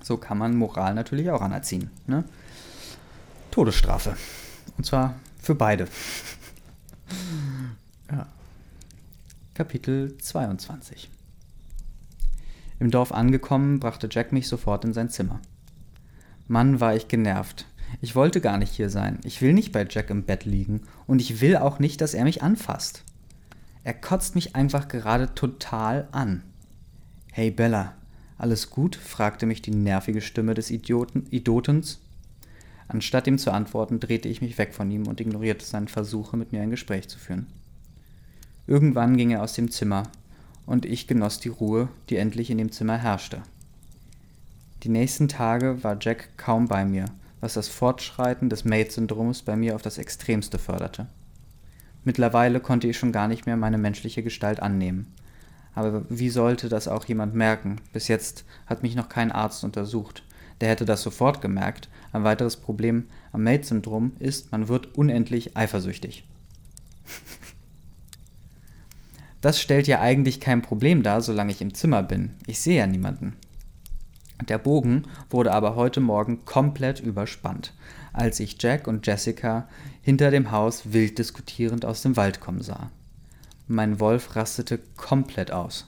So 0.02 0.18
kann 0.18 0.36
man 0.36 0.56
Moral 0.56 0.94
natürlich 0.94 1.30
auch 1.30 1.40
anerziehen. 1.40 1.90
Ne? 2.06 2.24
Todesstrafe. 3.50 4.14
Und 4.76 4.84
zwar 4.84 5.14
für 5.40 5.54
beide. 5.54 5.88
ja. 8.10 8.26
Kapitel 9.54 10.18
22 10.18 11.10
Im 12.80 12.90
Dorf 12.90 13.12
angekommen, 13.12 13.78
brachte 13.78 14.08
Jack 14.10 14.32
mich 14.32 14.48
sofort 14.48 14.84
in 14.84 14.94
sein 14.94 15.10
Zimmer. 15.10 15.40
Mann, 16.48 16.80
war 16.80 16.96
ich 16.96 17.08
genervt. 17.08 17.66
Ich 18.00 18.16
wollte 18.16 18.40
gar 18.40 18.58
nicht 18.58 18.72
hier 18.72 18.88
sein. 18.88 19.18
Ich 19.22 19.42
will 19.42 19.52
nicht 19.52 19.70
bei 19.70 19.86
Jack 19.88 20.10
im 20.10 20.24
Bett 20.24 20.46
liegen 20.46 20.82
und 21.06 21.20
ich 21.20 21.40
will 21.40 21.56
auch 21.56 21.78
nicht, 21.78 22.00
dass 22.00 22.14
er 22.14 22.24
mich 22.24 22.42
anfasst. 22.42 23.04
Er 23.84 23.94
kotzt 23.94 24.34
mich 24.34 24.56
einfach 24.56 24.88
gerade 24.88 25.34
total 25.34 26.08
an. 26.10 26.42
Hey 27.32 27.50
Bella, 27.50 27.94
alles 28.38 28.70
gut? 28.70 28.96
fragte 28.96 29.46
mich 29.46 29.60
die 29.60 29.70
nervige 29.70 30.22
Stimme 30.22 30.54
des 30.54 30.70
Idioten, 30.70 31.26
Idotens. 31.30 32.00
Anstatt 32.88 33.26
ihm 33.26 33.38
zu 33.38 33.52
antworten, 33.52 34.00
drehte 34.00 34.28
ich 34.28 34.40
mich 34.40 34.58
weg 34.58 34.74
von 34.74 34.90
ihm 34.90 35.06
und 35.06 35.20
ignorierte 35.20 35.64
seine 35.64 35.86
Versuche, 35.86 36.36
mit 36.36 36.52
mir 36.52 36.62
ein 36.62 36.70
Gespräch 36.70 37.08
zu 37.08 37.18
führen. 37.18 37.46
Irgendwann 38.66 39.16
ging 39.16 39.30
er 39.30 39.42
aus 39.42 39.52
dem 39.52 39.70
Zimmer, 39.70 40.04
und 40.70 40.86
ich 40.86 41.08
genoss 41.08 41.40
die 41.40 41.48
Ruhe, 41.48 41.88
die 42.08 42.16
endlich 42.16 42.48
in 42.48 42.56
dem 42.56 42.70
Zimmer 42.70 42.96
herrschte. 42.96 43.42
Die 44.84 44.88
nächsten 44.88 45.26
Tage 45.26 45.82
war 45.82 45.96
Jack 46.00 46.36
kaum 46.36 46.68
bei 46.68 46.84
mir, 46.84 47.06
was 47.40 47.54
das 47.54 47.66
Fortschreiten 47.66 48.48
des 48.48 48.64
Mate-Syndroms 48.64 49.42
bei 49.42 49.56
mir 49.56 49.74
auf 49.74 49.82
das 49.82 49.98
Extremste 49.98 50.60
förderte. 50.60 51.08
Mittlerweile 52.04 52.60
konnte 52.60 52.86
ich 52.86 52.96
schon 52.96 53.10
gar 53.10 53.26
nicht 53.26 53.46
mehr 53.46 53.56
meine 53.56 53.78
menschliche 53.78 54.22
Gestalt 54.22 54.60
annehmen. 54.60 55.12
Aber 55.74 56.04
wie 56.08 56.30
sollte 56.30 56.68
das 56.68 56.86
auch 56.86 57.04
jemand 57.04 57.34
merken? 57.34 57.80
Bis 57.92 58.06
jetzt 58.06 58.44
hat 58.66 58.84
mich 58.84 58.94
noch 58.94 59.08
kein 59.08 59.32
Arzt 59.32 59.64
untersucht. 59.64 60.22
Der 60.60 60.68
hätte 60.68 60.84
das 60.84 61.02
sofort 61.02 61.42
gemerkt. 61.42 61.88
Ein 62.12 62.22
weiteres 62.22 62.56
Problem 62.56 63.08
am 63.32 63.42
Mate-Syndrom 63.42 64.12
ist, 64.20 64.52
man 64.52 64.68
wird 64.68 64.94
unendlich 64.96 65.56
eifersüchtig. 65.56 66.28
Das 69.40 69.60
stellt 69.60 69.86
ja 69.86 70.00
eigentlich 70.00 70.40
kein 70.40 70.62
Problem 70.62 71.02
dar, 71.02 71.22
solange 71.22 71.52
ich 71.52 71.62
im 71.62 71.74
Zimmer 71.74 72.02
bin. 72.02 72.34
Ich 72.46 72.60
sehe 72.60 72.78
ja 72.78 72.86
niemanden. 72.86 73.36
Der 74.48 74.58
Bogen 74.58 75.04
wurde 75.28 75.52
aber 75.52 75.76
heute 75.76 76.00
Morgen 76.00 76.44
komplett 76.44 77.00
überspannt, 77.00 77.74
als 78.12 78.40
ich 78.40 78.60
Jack 78.60 78.86
und 78.86 79.06
Jessica 79.06 79.68
hinter 80.02 80.30
dem 80.30 80.50
Haus 80.50 80.92
wild 80.92 81.18
diskutierend 81.18 81.84
aus 81.84 82.02
dem 82.02 82.16
Wald 82.16 82.40
kommen 82.40 82.62
sah. 82.62 82.90
Mein 83.66 84.00
Wolf 84.00 84.36
rastete 84.36 84.78
komplett 84.96 85.52
aus. 85.52 85.86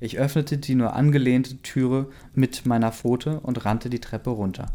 Ich 0.00 0.18
öffnete 0.18 0.58
die 0.58 0.74
nur 0.74 0.94
angelehnte 0.94 1.58
Türe 1.62 2.08
mit 2.34 2.66
meiner 2.66 2.92
Pfote 2.92 3.40
und 3.40 3.64
rannte 3.64 3.88
die 3.88 4.00
Treppe 4.00 4.30
runter. 4.30 4.66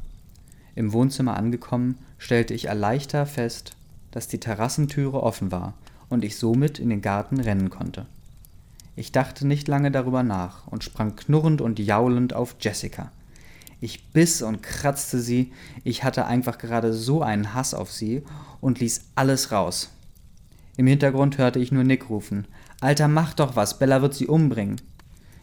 Im 0.74 0.94
Wohnzimmer 0.94 1.36
angekommen, 1.36 1.98
stellte 2.18 2.54
ich 2.54 2.66
erleichtert 2.66 3.28
fest, 3.28 3.76
dass 4.12 4.28
die 4.28 4.40
Terrassentüre 4.40 5.22
offen 5.22 5.52
war 5.52 5.74
und 6.10 6.24
ich 6.24 6.38
somit 6.38 6.80
in 6.80 6.90
den 6.90 7.02
Garten 7.02 7.40
rennen 7.40 7.70
konnte. 7.70 8.06
Ich 8.96 9.12
dachte 9.12 9.46
nicht 9.46 9.68
lange 9.68 9.92
darüber 9.92 10.24
nach 10.24 10.68
und 10.68 10.84
sprang 10.84 11.16
knurrend 11.16 11.62
und 11.62 11.80
jaulend 11.80 12.34
auf 12.34 12.56
Jessica. 12.60 13.12
Ich 13.80 14.06
biss 14.06 14.42
und 14.42 14.64
kratzte 14.64 15.20
sie, 15.20 15.52
ich 15.84 16.04
hatte 16.04 16.26
einfach 16.26 16.58
gerade 16.58 16.94
so 16.94 17.22
einen 17.22 17.54
Hass 17.54 17.76
auf 17.76 17.92
sie 17.92 18.24
und 18.60 18.80
ließ 18.80 19.02
alles 19.14 19.52
raus. 19.52 19.92
Im 20.78 20.88
Hintergrund 20.88 21.38
hörte 21.38 21.60
ich 21.60 21.72
nur 21.72 21.84
Nick 21.84 22.10
rufen. 22.10 22.48
Alter, 22.82 23.08
mach 23.08 23.34
doch 23.34 23.56
was, 23.56 23.78
Bella 23.78 24.02
wird 24.02 24.16
sie 24.16 24.28
umbringen. 24.28 24.82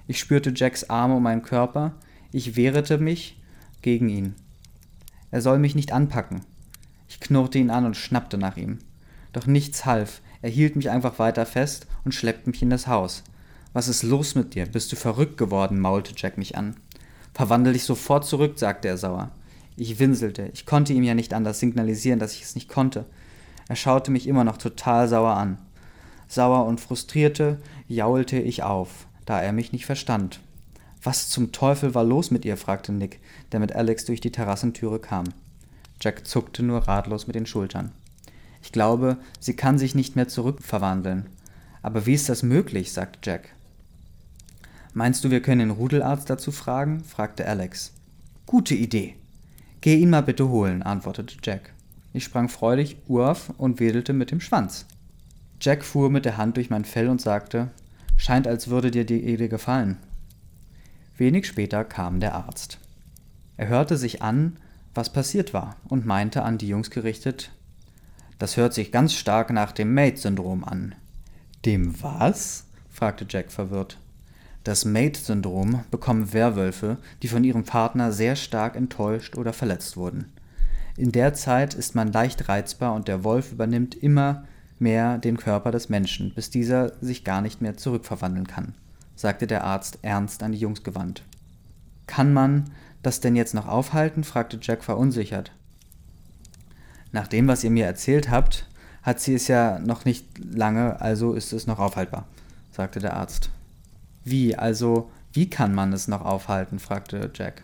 Ich 0.08 0.18
spürte 0.18 0.52
Jacks 0.54 0.90
Arme 0.90 1.14
um 1.16 1.22
meinen 1.22 1.42
Körper, 1.42 1.94
ich 2.32 2.56
wehrte 2.56 2.98
mich 2.98 3.40
gegen 3.82 4.08
ihn. 4.08 4.34
Er 5.30 5.40
soll 5.40 5.58
mich 5.58 5.76
nicht 5.76 5.92
anpacken. 5.92 6.42
Ich 7.08 7.20
knurrte 7.20 7.58
ihn 7.58 7.70
an 7.70 7.84
und 7.84 7.96
schnappte 7.96 8.38
nach 8.38 8.56
ihm. 8.56 8.78
Doch 9.32 9.46
nichts 9.46 9.84
half, 9.84 10.20
er 10.44 10.50
hielt 10.50 10.76
mich 10.76 10.90
einfach 10.90 11.18
weiter 11.18 11.46
fest 11.46 11.86
und 12.04 12.14
schleppte 12.14 12.50
mich 12.50 12.62
in 12.62 12.70
das 12.70 12.86
Haus. 12.86 13.24
Was 13.72 13.88
ist 13.88 14.02
los 14.02 14.34
mit 14.34 14.54
dir? 14.54 14.66
Bist 14.66 14.92
du 14.92 14.96
verrückt 14.96 15.36
geworden? 15.36 15.80
maulte 15.80 16.12
Jack 16.16 16.38
mich 16.38 16.56
an. 16.56 16.76
Verwandel 17.32 17.72
dich 17.72 17.84
sofort 17.84 18.24
zurück, 18.24 18.58
sagte 18.58 18.88
er 18.88 18.98
sauer. 18.98 19.30
Ich 19.76 19.98
winselte. 19.98 20.50
Ich 20.52 20.66
konnte 20.66 20.92
ihm 20.92 21.02
ja 21.02 21.14
nicht 21.14 21.34
anders 21.34 21.58
signalisieren, 21.60 22.20
dass 22.20 22.34
ich 22.34 22.42
es 22.42 22.54
nicht 22.54 22.68
konnte. 22.68 23.06
Er 23.68 23.76
schaute 23.76 24.10
mich 24.10 24.28
immer 24.28 24.44
noch 24.44 24.58
total 24.58 25.08
sauer 25.08 25.36
an. 25.36 25.58
Sauer 26.28 26.66
und 26.66 26.80
frustrierte 26.80 27.58
jaulte 27.88 28.38
ich 28.38 28.62
auf 28.62 29.06
da 29.26 29.40
er 29.40 29.52
mich 29.52 29.72
nicht 29.72 29.86
verstand. 29.86 30.40
Was 31.02 31.28
zum 31.28 31.52
Teufel 31.52 31.94
war 31.94 32.04
los 32.04 32.30
mit 32.30 32.44
ihr? 32.44 32.56
fragte 32.56 32.92
Nick, 32.92 33.20
der 33.52 33.60
mit 33.60 33.74
Alex 33.74 34.04
durch 34.04 34.20
die 34.20 34.32
Terrassentüre 34.32 34.98
kam. 34.98 35.24
Jack 36.00 36.26
zuckte 36.26 36.62
nur 36.62 36.88
ratlos 36.88 37.26
mit 37.26 37.36
den 37.36 37.46
Schultern. 37.46 37.92
Ich 38.64 38.72
glaube, 38.72 39.18
sie 39.40 39.54
kann 39.54 39.76
sich 39.76 39.94
nicht 39.94 40.16
mehr 40.16 40.26
zurückverwandeln. 40.26 41.26
Aber 41.82 42.06
wie 42.06 42.14
ist 42.14 42.30
das 42.30 42.42
möglich? 42.42 42.92
sagte 42.92 43.18
Jack. 43.22 43.50
Meinst 44.94 45.22
du, 45.22 45.30
wir 45.30 45.42
können 45.42 45.58
den 45.68 45.70
Rudelarzt 45.70 46.30
dazu 46.30 46.50
fragen? 46.50 47.04
fragte 47.04 47.46
Alex. 47.46 47.92
Gute 48.46 48.74
Idee. 48.74 49.16
Geh 49.82 49.96
ihn 49.96 50.08
mal 50.08 50.22
bitte 50.22 50.48
holen, 50.48 50.82
antwortete 50.82 51.36
Jack. 51.42 51.74
Ich 52.14 52.24
sprang 52.24 52.48
freudig 52.48 52.96
Urf 53.06 53.52
und 53.58 53.80
wedelte 53.80 54.14
mit 54.14 54.30
dem 54.30 54.40
Schwanz. 54.40 54.86
Jack 55.60 55.84
fuhr 55.84 56.08
mit 56.08 56.24
der 56.24 56.38
Hand 56.38 56.56
durch 56.56 56.70
mein 56.70 56.86
Fell 56.86 57.10
und 57.10 57.20
sagte, 57.20 57.68
Scheint, 58.16 58.48
als 58.48 58.68
würde 58.68 58.90
dir 58.90 59.04
die 59.04 59.24
Idee 59.24 59.48
gefallen. 59.48 59.98
Wenig 61.18 61.46
später 61.46 61.84
kam 61.84 62.18
der 62.18 62.34
Arzt. 62.34 62.78
Er 63.58 63.68
hörte 63.68 63.98
sich 63.98 64.22
an, 64.22 64.56
was 64.94 65.12
passiert 65.12 65.52
war, 65.52 65.76
und 65.86 66.06
meinte 66.06 66.44
an 66.44 66.56
die 66.56 66.68
Jungs 66.68 66.90
gerichtet, 66.90 67.50
das 68.44 68.58
hört 68.58 68.74
sich 68.74 68.92
ganz 68.92 69.14
stark 69.14 69.50
nach 69.54 69.72
dem 69.72 69.94
Mate-Syndrom 69.94 70.64
an. 70.64 70.94
Dem 71.64 72.02
was? 72.02 72.66
fragte 72.90 73.24
Jack 73.26 73.50
verwirrt. 73.50 73.98
Das 74.64 74.84
Mate-Syndrom 74.84 75.82
bekommen 75.90 76.34
Werwölfe, 76.34 76.98
die 77.22 77.28
von 77.28 77.42
ihrem 77.42 77.64
Partner 77.64 78.12
sehr 78.12 78.36
stark 78.36 78.76
enttäuscht 78.76 79.38
oder 79.38 79.54
verletzt 79.54 79.96
wurden. 79.96 80.30
In 80.98 81.10
der 81.10 81.32
Zeit 81.32 81.72
ist 81.72 81.94
man 81.94 82.12
leicht 82.12 82.46
reizbar 82.46 82.92
und 82.92 83.08
der 83.08 83.24
Wolf 83.24 83.50
übernimmt 83.50 83.94
immer 83.94 84.44
mehr 84.78 85.16
den 85.16 85.38
Körper 85.38 85.70
des 85.70 85.88
Menschen, 85.88 86.34
bis 86.34 86.50
dieser 86.50 87.02
sich 87.02 87.24
gar 87.24 87.40
nicht 87.40 87.62
mehr 87.62 87.78
zurückverwandeln 87.78 88.46
kann, 88.46 88.74
sagte 89.16 89.46
der 89.46 89.64
Arzt 89.64 90.00
ernst 90.02 90.42
an 90.42 90.52
die 90.52 90.58
Jungs 90.58 90.82
gewandt. 90.82 91.22
Kann 92.06 92.34
man 92.34 92.66
das 93.02 93.20
denn 93.20 93.36
jetzt 93.36 93.54
noch 93.54 93.68
aufhalten? 93.68 94.22
fragte 94.22 94.58
Jack 94.60 94.84
verunsichert. 94.84 95.50
Nach 97.14 97.28
dem, 97.28 97.46
was 97.46 97.62
ihr 97.62 97.70
mir 97.70 97.86
erzählt 97.86 98.28
habt, 98.28 98.66
hat 99.04 99.20
sie 99.20 99.34
es 99.34 99.46
ja 99.46 99.78
noch 99.78 100.04
nicht 100.04 100.26
lange, 100.36 101.00
also 101.00 101.34
ist 101.34 101.52
es 101.52 101.68
noch 101.68 101.78
aufhaltbar, 101.78 102.26
sagte 102.72 102.98
der 102.98 103.14
Arzt. 103.14 103.50
Wie, 104.24 104.56
also, 104.56 105.12
wie 105.32 105.48
kann 105.48 105.76
man 105.76 105.92
es 105.92 106.08
noch 106.08 106.24
aufhalten? 106.24 106.80
fragte 106.80 107.30
Jack. 107.32 107.62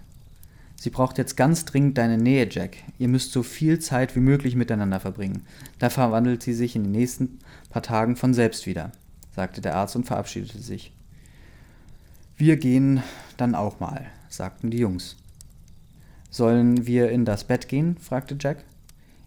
Sie 0.77 0.91
braucht 0.91 1.19
jetzt 1.19 1.37
ganz 1.37 1.65
dringend 1.65 1.99
deine 1.99 2.17
Nähe, 2.17 2.47
Jack. 2.49 2.77
Ihr 2.97 3.09
müsst 3.09 3.33
so 3.33 3.43
viel 3.43 3.81
Zeit 3.81 4.15
wie 4.15 4.21
möglich 4.21 4.55
miteinander 4.55 5.01
verbringen. 5.01 5.45
Da 5.81 5.91
verwandelt 5.91 6.45
sie 6.45 6.55
sich 6.55 6.77
in 6.77 6.85
den 6.85 6.93
nächsten 6.93 7.41
paar 7.71 7.83
Tagen 7.83 8.15
von 8.15 8.33
selbst 8.33 8.67
wieder, 8.67 8.93
sagte 9.35 9.61
der 9.61 9.75
Arzt 9.75 9.97
und 9.97 10.07
verabschiedete 10.07 10.61
sich. 10.61 10.93
Wir 12.37 12.57
gehen 12.57 13.03
dann 13.37 13.57
auch 13.57 13.81
mal, 13.81 14.07
sagten 14.29 14.71
die 14.71 14.79
Jungs. 14.79 15.17
Sollen 16.31 16.87
wir 16.87 17.11
in 17.11 17.25
das 17.25 17.43
Bett 17.43 17.67
gehen? 17.67 17.97
fragte 17.97 18.37
Jack. 18.39 18.65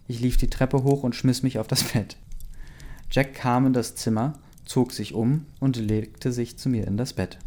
Ich 0.06 0.20
lief 0.20 0.36
die 0.36 0.50
Treppe 0.50 0.82
hoch 0.82 1.02
und 1.02 1.14
schmiss 1.14 1.42
mich 1.42 1.58
auf 1.58 1.66
das 1.66 1.82
Bett. 1.92 2.16
Jack 3.10 3.34
kam 3.34 3.66
in 3.66 3.72
das 3.72 3.94
Zimmer, 3.94 4.34
zog 4.64 4.92
sich 4.92 5.14
um 5.14 5.46
und 5.60 5.76
legte 5.76 6.32
sich 6.32 6.58
zu 6.58 6.68
mir 6.68 6.86
in 6.86 6.96
das 6.96 7.12
Bett. 7.12 7.38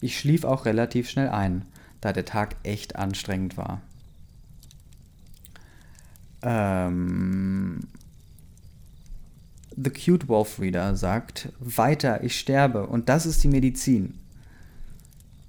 Ich 0.00 0.18
schlief 0.18 0.44
auch 0.44 0.64
relativ 0.64 1.08
schnell 1.08 1.28
ein 1.28 1.64
da 2.00 2.12
der 2.12 2.24
Tag 2.24 2.56
echt 2.62 2.96
anstrengend 2.96 3.56
war. 3.56 3.82
Ähm, 6.42 7.80
The 9.76 9.90
Cute 9.90 10.28
Wolf 10.28 10.60
Reader 10.60 10.96
sagt, 10.96 11.48
weiter, 11.58 12.22
ich 12.22 12.38
sterbe 12.38 12.86
und 12.86 13.08
das 13.08 13.26
ist 13.26 13.42
die 13.42 13.48
Medizin. 13.48 14.14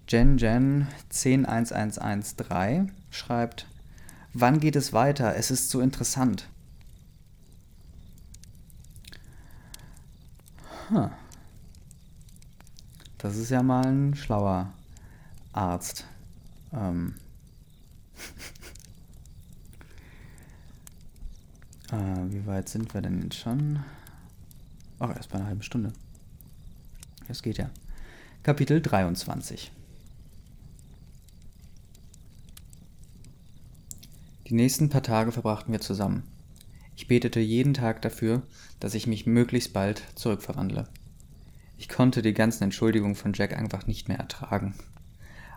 Jen 0.09 0.37
Jen 0.37 0.87
101113 1.09 2.91
schreibt, 3.11 3.67
wann 4.33 4.59
geht 4.59 4.75
es 4.75 4.93
weiter? 4.93 5.35
Es 5.35 5.51
ist 5.51 5.69
so 5.69 5.81
interessant. 5.81 6.47
Huh. 10.89 11.09
Das 13.17 13.35
ist 13.35 13.49
ja 13.49 13.63
mal 13.63 13.85
ein 13.85 14.15
schlauer 14.15 14.71
Arzt. 15.51 16.05
Ähm 16.71 17.15
äh, 21.91 21.95
wie 22.31 22.45
weit 22.45 22.69
sind 22.69 22.93
wir 22.93 23.01
denn 23.01 23.21
jetzt 23.23 23.37
schon? 23.37 23.83
Ach, 24.99 25.15
erst 25.15 25.29
bei 25.29 25.37
einer 25.37 25.47
halben 25.47 25.63
Stunde. 25.63 25.93
Das 27.27 27.41
geht 27.41 27.57
ja. 27.57 27.69
Kapitel 28.43 28.81
23. 28.81 29.71
Die 34.47 34.53
nächsten 34.53 34.87
paar 34.87 35.03
Tage 35.03 35.33
verbrachten 35.33 35.73
wir 35.73 35.81
zusammen. 35.81 36.23
Ich 36.95 37.09
betete 37.09 37.41
jeden 37.41 37.73
Tag 37.73 38.01
dafür, 38.01 38.43
dass 38.79 38.93
ich 38.93 39.05
mich 39.05 39.25
möglichst 39.25 39.73
bald 39.73 40.01
zurückverwandle. 40.15 40.87
Ich 41.77 41.89
konnte 41.89 42.21
die 42.21 42.33
ganzen 42.33 42.63
Entschuldigungen 42.63 43.17
von 43.17 43.33
Jack 43.33 43.57
einfach 43.57 43.87
nicht 43.87 44.07
mehr 44.07 44.19
ertragen. 44.19 44.73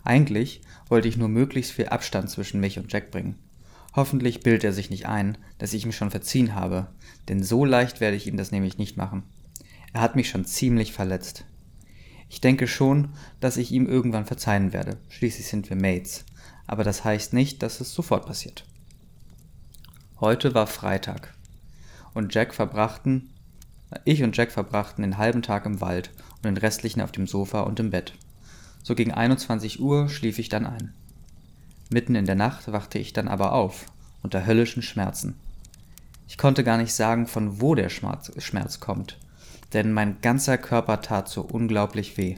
Eigentlich 0.02 0.62
wollte 0.88 1.06
ich 1.06 1.16
nur 1.16 1.28
möglichst 1.28 1.70
viel 1.70 1.86
Abstand 1.86 2.30
zwischen 2.30 2.58
mich 2.58 2.80
und 2.80 2.92
Jack 2.92 3.12
bringen. 3.12 3.38
Hoffentlich 3.94 4.40
bildet 4.40 4.64
er 4.64 4.72
sich 4.72 4.90
nicht 4.90 5.06
ein, 5.06 5.38
dass 5.58 5.72
ich 5.72 5.84
ihm 5.84 5.92
schon 5.92 6.10
verziehen 6.10 6.56
habe, 6.56 6.88
denn 7.28 7.44
so 7.44 7.64
leicht 7.64 8.00
werde 8.00 8.16
ich 8.16 8.26
ihm 8.26 8.36
das 8.36 8.50
nämlich 8.50 8.76
nicht 8.76 8.96
machen. 8.96 9.22
Er 9.92 10.00
hat 10.00 10.16
mich 10.16 10.28
schon 10.28 10.44
ziemlich 10.44 10.92
verletzt. 10.92 11.44
Ich 12.28 12.40
denke 12.40 12.66
schon, 12.66 13.10
dass 13.38 13.56
ich 13.56 13.70
ihm 13.70 13.86
irgendwann 13.86 14.26
verzeihen 14.26 14.72
werde. 14.72 14.98
Schließlich 15.10 15.46
sind 15.46 15.70
wir 15.70 15.76
Mates. 15.76 16.24
Aber 16.66 16.82
das 16.82 17.04
heißt 17.04 17.32
nicht, 17.34 17.62
dass 17.62 17.80
es 17.80 17.94
sofort 17.94 18.26
passiert. 18.26 18.64
Heute 20.20 20.52
war 20.52 20.66
Freitag. 20.66 21.32
Und 22.12 22.34
Jack 22.34 22.52
verbrachten, 22.52 23.30
ich 24.04 24.22
und 24.22 24.36
Jack 24.36 24.52
verbrachten 24.52 25.00
den 25.00 25.16
halben 25.16 25.40
Tag 25.40 25.64
im 25.64 25.80
Wald 25.80 26.10
und 26.36 26.44
den 26.44 26.58
restlichen 26.58 27.00
auf 27.00 27.10
dem 27.10 27.26
Sofa 27.26 27.60
und 27.60 27.80
im 27.80 27.88
Bett. 27.88 28.12
So 28.82 28.94
gegen 28.94 29.12
21 29.12 29.80
Uhr 29.80 30.10
schlief 30.10 30.38
ich 30.38 30.50
dann 30.50 30.66
ein. 30.66 30.92
Mitten 31.88 32.14
in 32.16 32.26
der 32.26 32.34
Nacht 32.34 32.70
wachte 32.70 32.98
ich 32.98 33.14
dann 33.14 33.28
aber 33.28 33.54
auf, 33.54 33.86
unter 34.22 34.44
höllischen 34.44 34.82
Schmerzen. 34.82 35.36
Ich 36.28 36.36
konnte 36.36 36.64
gar 36.64 36.76
nicht 36.76 36.92
sagen, 36.92 37.26
von 37.26 37.62
wo 37.62 37.74
der 37.74 37.88
Schmerz, 37.88 38.30
Schmerz 38.42 38.78
kommt, 38.78 39.18
denn 39.72 39.90
mein 39.90 40.20
ganzer 40.20 40.58
Körper 40.58 41.00
tat 41.00 41.30
so 41.30 41.40
unglaublich 41.40 42.18
weh. 42.18 42.36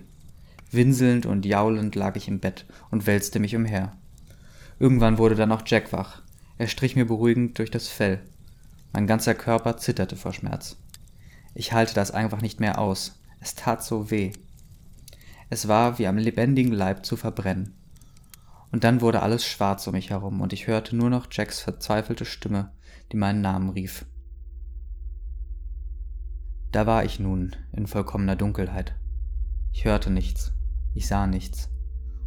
Winselnd 0.71 1.27
und 1.27 1.45
jaulend 1.45 1.97
lag 1.97 2.15
ich 2.15 2.29
im 2.29 2.39
Bett 2.39 2.65
und 2.93 3.09
wälzte 3.09 3.41
mich 3.41 3.57
umher. 3.57 3.91
Irgendwann 4.79 5.19
wurde 5.19 5.35
dann 5.35 5.51
auch 5.51 5.63
Jack 5.67 5.93
wach. 5.93 6.22
Er 6.63 6.69
strich 6.69 6.95
mir 6.95 7.09
beruhigend 7.09 7.59
durch 7.59 7.73
das 7.73 7.89
Fell. 7.89 8.21
Mein 8.93 9.09
ganzer 9.09 9.35
Körper 9.35 9.79
zitterte 9.79 10.15
vor 10.15 10.33
Schmerz. 10.33 10.77
Ich 11.57 11.73
halte 11.73 11.93
das 11.93 12.13
einfach 12.13 12.41
nicht 12.41 12.61
mehr 12.61 12.79
aus. 12.79 13.21
Es 13.41 13.57
tat 13.57 13.83
so 13.83 14.13
weh. 14.13 14.33
Es 15.51 15.67
war 15.67 15.99
wie 15.99 16.07
am 16.07 16.19
lebendigen 16.19 16.73
Leib 16.73 17.05
zu 17.05 17.17
verbrennen. 17.17 17.75
Und 18.71 18.85
dann 18.85 19.01
wurde 19.01 19.23
alles 19.23 19.45
schwarz 19.45 19.89
um 19.89 19.95
mich 19.95 20.11
herum 20.11 20.41
und 20.41 20.53
ich 20.53 20.69
hörte 20.69 20.95
nur 20.95 21.11
noch 21.11 21.27
Jacks 21.33 21.59
verzweifelte 21.59 22.25
Stimme, 22.25 22.71
die 23.11 23.17
meinen 23.17 23.41
Namen 23.41 23.71
rief. 23.71 24.07
Da 26.71 26.87
war 26.87 27.05
ich 27.05 27.19
nun 27.19 27.57
in 27.73 27.89
vollkommener 27.89 28.37
Dunkelheit. 28.37 28.95
Ich 29.73 29.85
hörte 29.85 30.11
nichts, 30.11 30.53
ich 30.95 31.09
sah 31.09 31.27
nichts, 31.27 31.71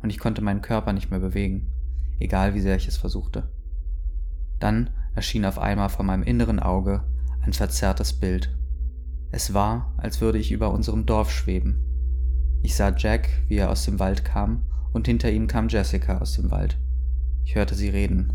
und 0.01 0.09
ich 0.09 0.19
konnte 0.19 0.41
meinen 0.41 0.61
Körper 0.61 0.91
nicht 0.91 1.09
mehr 1.09 1.21
bewegen, 1.21 1.71
egal 2.19 2.53
wie 2.53 2.59
sehr 2.59 2.75
ich 2.75 2.89
es 2.89 2.97
versuchte. 2.97 3.54
Dann 4.59 4.89
erschien 5.13 5.45
auf 5.45 5.59
einmal 5.59 5.89
vor 5.89 6.05
meinem 6.05 6.23
inneren 6.23 6.59
Auge 6.59 7.03
ein 7.41 7.53
verzerrtes 7.53 8.13
Bild. 8.13 8.55
Es 9.31 9.53
war, 9.53 9.93
als 9.97 10.21
würde 10.21 10.37
ich 10.37 10.51
über 10.51 10.71
unserem 10.71 11.05
Dorf 11.05 11.31
schweben. 11.31 11.85
Ich 12.61 12.75
sah 12.75 12.95
Jack, 12.95 13.29
wie 13.47 13.57
er 13.57 13.69
aus 13.69 13.85
dem 13.85 13.99
Wald 13.99 14.25
kam, 14.25 14.63
und 14.93 15.07
hinter 15.07 15.29
ihm 15.29 15.47
kam 15.47 15.67
Jessica 15.67 16.19
aus 16.19 16.33
dem 16.33 16.51
Wald. 16.51 16.79
Ich 17.43 17.55
hörte 17.55 17.75
sie 17.75 17.89
reden. 17.89 18.33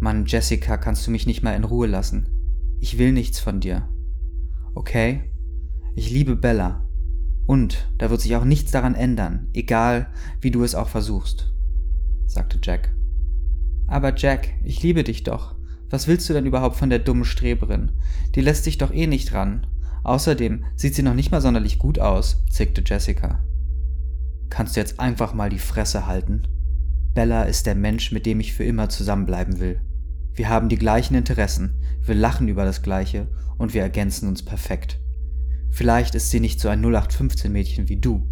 Mann, 0.00 0.26
Jessica, 0.26 0.76
kannst 0.76 1.06
du 1.06 1.10
mich 1.10 1.26
nicht 1.26 1.42
mal 1.42 1.56
in 1.56 1.64
Ruhe 1.64 1.86
lassen? 1.86 2.28
Ich 2.78 2.98
will 2.98 3.12
nichts 3.12 3.40
von 3.40 3.60
dir. 3.60 3.88
Okay? 4.74 5.32
Ich 5.94 6.10
liebe 6.10 6.36
Bella. 6.36 6.86
Und 7.46 7.90
da 7.98 8.10
wird 8.10 8.20
sich 8.20 8.36
auch 8.36 8.44
nichts 8.44 8.70
daran 8.70 8.94
ändern, 8.94 9.48
egal 9.54 10.08
wie 10.40 10.50
du 10.50 10.62
es 10.62 10.74
auch 10.74 10.88
versuchst, 10.88 11.54
sagte 12.26 12.58
Jack. 12.62 12.94
Aber 13.86 14.14
Jack, 14.16 14.48
ich 14.64 14.82
liebe 14.82 15.04
dich 15.04 15.22
doch. 15.22 15.54
Was 15.88 16.08
willst 16.08 16.28
du 16.28 16.32
denn 16.32 16.46
überhaupt 16.46 16.76
von 16.76 16.90
der 16.90 16.98
dummen 16.98 17.24
Streberin? 17.24 17.92
Die 18.34 18.40
lässt 18.40 18.66
dich 18.66 18.78
doch 18.78 18.92
eh 18.92 19.06
nicht 19.06 19.32
ran. 19.32 19.66
Außerdem 20.02 20.64
sieht 20.74 20.94
sie 20.94 21.02
noch 21.02 21.14
nicht 21.14 21.30
mal 21.30 21.40
sonderlich 21.40 21.78
gut 21.78 21.98
aus, 21.98 22.44
zickte 22.50 22.82
Jessica. 22.84 23.44
Kannst 24.50 24.76
du 24.76 24.80
jetzt 24.80 25.00
einfach 25.00 25.34
mal 25.34 25.50
die 25.50 25.58
Fresse 25.58 26.06
halten? 26.06 26.42
Bella 27.14 27.44
ist 27.44 27.66
der 27.66 27.74
Mensch, 27.74 28.12
mit 28.12 28.26
dem 28.26 28.40
ich 28.40 28.52
für 28.52 28.64
immer 28.64 28.88
zusammenbleiben 28.88 29.58
will. 29.58 29.80
Wir 30.34 30.48
haben 30.48 30.68
die 30.68 30.76
gleichen 30.76 31.14
Interessen, 31.14 31.82
wir 32.02 32.14
lachen 32.14 32.48
über 32.48 32.64
das 32.64 32.82
Gleiche 32.82 33.28
und 33.58 33.74
wir 33.74 33.82
ergänzen 33.82 34.28
uns 34.28 34.44
perfekt. 34.44 35.00
Vielleicht 35.70 36.14
ist 36.14 36.30
sie 36.30 36.40
nicht 36.40 36.60
so 36.60 36.68
ein 36.68 36.80
0815 36.84 37.50
Mädchen 37.50 37.88
wie 37.88 37.96
du. 37.96 38.28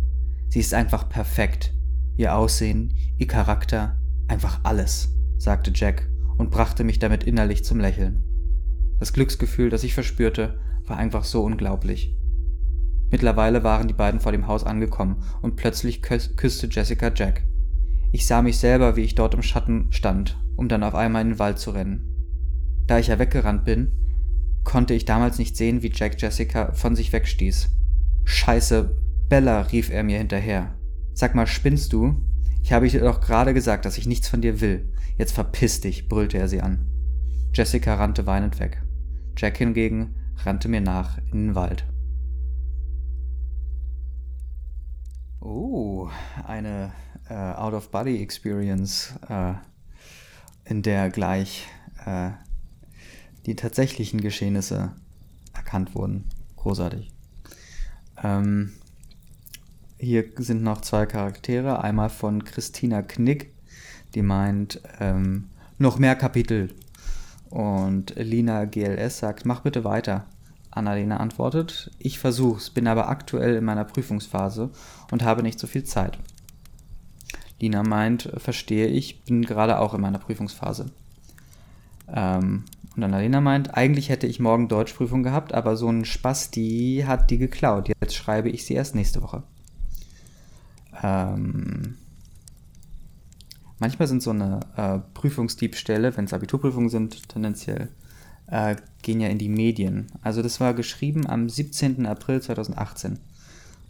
Sie 0.49 0.61
ist 0.61 0.75
einfach 0.75 1.09
perfekt. 1.09 1.73
Ihr 2.17 2.37
Aussehen, 2.37 2.95
ihr 3.17 3.27
Charakter, 3.27 3.99
einfach 4.29 4.61
alles, 4.63 5.15
sagte 5.45 5.71
Jack 5.75 6.09
und 6.37 6.51
brachte 6.51 6.83
mich 6.83 6.99
damit 6.99 7.25
innerlich 7.25 7.65
zum 7.65 7.79
Lächeln. 7.79 8.25
Das 8.99 9.13
Glücksgefühl, 9.13 9.71
das 9.71 9.85
ich 9.85 9.95
verspürte, 9.95 10.59
war 10.87 10.97
einfach 10.97 11.25
so 11.25 11.45
unglaublich. 11.45 12.17
Mittlerweile 13.11 13.63
waren 13.63 13.87
die 13.87 13.95
beiden 13.95 14.21
vor 14.21 14.33
dem 14.33 14.47
Haus 14.47 14.65
angekommen 14.65 15.23
und 15.43 15.57
plötzlich 15.57 16.03
küsste 16.03 16.67
Jessica 16.69 17.13
Jack. 17.15 17.47
Ich 18.11 18.27
sah 18.27 18.43
mich 18.43 18.59
selber, 18.59 18.97
wie 18.97 19.03
ich 19.03 19.15
dort 19.15 19.35
im 19.35 19.43
Schatten 19.43 19.89
stand, 19.91 20.37
um 20.57 20.69
dann 20.69 20.83
auf 20.83 20.95
einmal 20.95 21.23
in 21.23 21.31
den 21.31 21.39
Wald 21.39 21.59
zu 21.59 21.71
rennen. 21.71 22.11
Da 22.87 22.99
ich 22.99 23.09
ja 23.09 23.19
weggerannt 23.19 23.65
bin, 23.65 23.93
konnte 24.65 24.95
ich 24.95 25.05
damals 25.05 25.39
nicht 25.39 25.57
sehen, 25.57 25.83
wie 25.83 25.93
Jack 25.93 26.21
Jessica 26.21 26.73
von 26.73 26.97
sich 26.97 27.13
wegstieß. 27.13 27.71
Scheiße, 28.25 28.97
Bella, 29.29 29.61
rief 29.63 29.91
er 29.91 30.03
mir 30.03 30.19
hinterher. 30.19 30.75
Sag 31.13 31.35
mal, 31.35 31.47
spinnst 31.47 31.93
du? 31.93 32.23
Ich 32.63 32.73
habe 32.73 32.89
dir 32.89 33.01
doch 33.01 33.21
gerade 33.21 33.53
gesagt, 33.53 33.85
dass 33.85 33.99
ich 33.99 34.07
nichts 34.07 34.29
von 34.29 34.41
dir 34.41 34.61
will. 34.63 34.91
Jetzt 35.17 35.33
verpiss 35.33 35.81
dich, 35.81 36.09
brüllte 36.09 36.39
er 36.39 36.49
sie 36.49 36.61
an. 36.61 36.87
Jessica 37.53 37.95
rannte 37.95 38.27
weinend 38.27 38.59
weg. 38.59 38.83
Jack 39.37 39.59
hingegen 39.59 40.17
rannte 40.39 40.69
mir 40.69 40.81
nach 40.81 41.19
in 41.31 41.49
den 41.49 41.55
Wald. 41.55 41.87
Oh, 45.41 46.09
eine 46.47 46.93
äh, 47.29 47.35
Out-of-Body-Experience, 47.35 49.15
äh, 49.29 49.55
in 50.65 50.83
der 50.83 51.11
gleich 51.11 51.67
äh, 52.05 52.31
die 53.47 53.55
tatsächlichen 53.55 54.21
Geschehnisse 54.21 54.97
erkannt 55.53 55.95
wurden. 55.95 56.29
Großartig. 56.57 57.13
Ähm, 58.23 58.73
hier 59.99 60.25
sind 60.39 60.63
noch 60.63 60.81
zwei 60.81 61.07
Charaktere. 61.07 61.83
Einmal 61.83 62.11
von 62.11 62.45
Christina 62.45 63.03
Knick, 63.03 63.54
die 64.15 64.23
meint, 64.23 64.81
ähm, 65.01 65.49
noch 65.79 65.99
mehr 65.99 66.17
Kapitel. 66.17 66.75
Und 67.51 68.15
Lina 68.17 68.65
GLS 68.65 69.19
sagt, 69.19 69.47
mach 69.47 69.61
bitte 69.61 69.85
weiter. 69.85 70.27
Annalena 70.71 71.19
antwortet, 71.19 71.93
ich 71.99 72.19
versuch's, 72.19 72.71
bin 72.71 72.89
aber 72.89 73.09
aktuell 73.09 73.55
in 73.55 73.65
meiner 73.65 73.85
Prüfungsphase 73.85 74.71
und 75.13 75.23
habe 75.23 75.43
nicht 75.43 75.61
so 75.61 75.69
viel 75.69 75.85
Zeit. 75.85 76.19
Lina 77.61 77.85
meint, 77.85 78.33
verstehe 78.39 78.89
ich, 78.89 79.23
bin 79.23 79.43
gerade 79.43 79.79
auch 79.79 79.95
in 79.95 80.01
meiner 80.01 80.19
Prüfungsphase. 80.19 80.91
Ähm, 82.13 82.65
und 82.97 83.03
Annalena 83.03 83.41
meint, 83.41 83.77
eigentlich 83.77 84.09
hätte 84.09 84.27
ich 84.27 84.41
morgen 84.41 84.69
Deutschprüfung 84.69 85.23
gehabt, 85.23 85.55
aber 85.55 85.77
so 85.77 85.89
ein 85.89 86.05
Spaß, 86.05 86.51
die 86.51 87.07
hat 87.07 87.31
die 87.31 87.39
geklaut. 87.39 87.89
Jetzt 87.89 88.15
schreibe 88.15 88.51
ich 88.51 88.65
sie 88.67 88.75
erst 88.75 88.95
nächste 88.95 89.23
Woche. 89.23 89.43
Ähm, 91.03 91.97
manchmal 93.79 94.09
sind 94.09 94.23
so 94.23 94.31
eine 94.31 94.61
äh, 94.77 94.99
Prüfungsdiebstähle, 95.15 96.17
wenn 96.17 96.25
es 96.27 96.33
Abiturprüfungen 96.33 96.89
sind, 96.89 97.29
tendenziell 97.29 97.89
äh, 98.47 98.77
gehen 99.03 99.21
ja 99.21 99.29
in 99.29 99.39
die 99.39 99.49
Medien. 99.49 100.07
Also 100.23 100.43
das 100.43 100.61
war 100.61 100.75
geschrieben 100.75 101.27
am 101.27 101.49
17. 101.49 102.07
April 102.07 102.41
2018. 102.41 103.19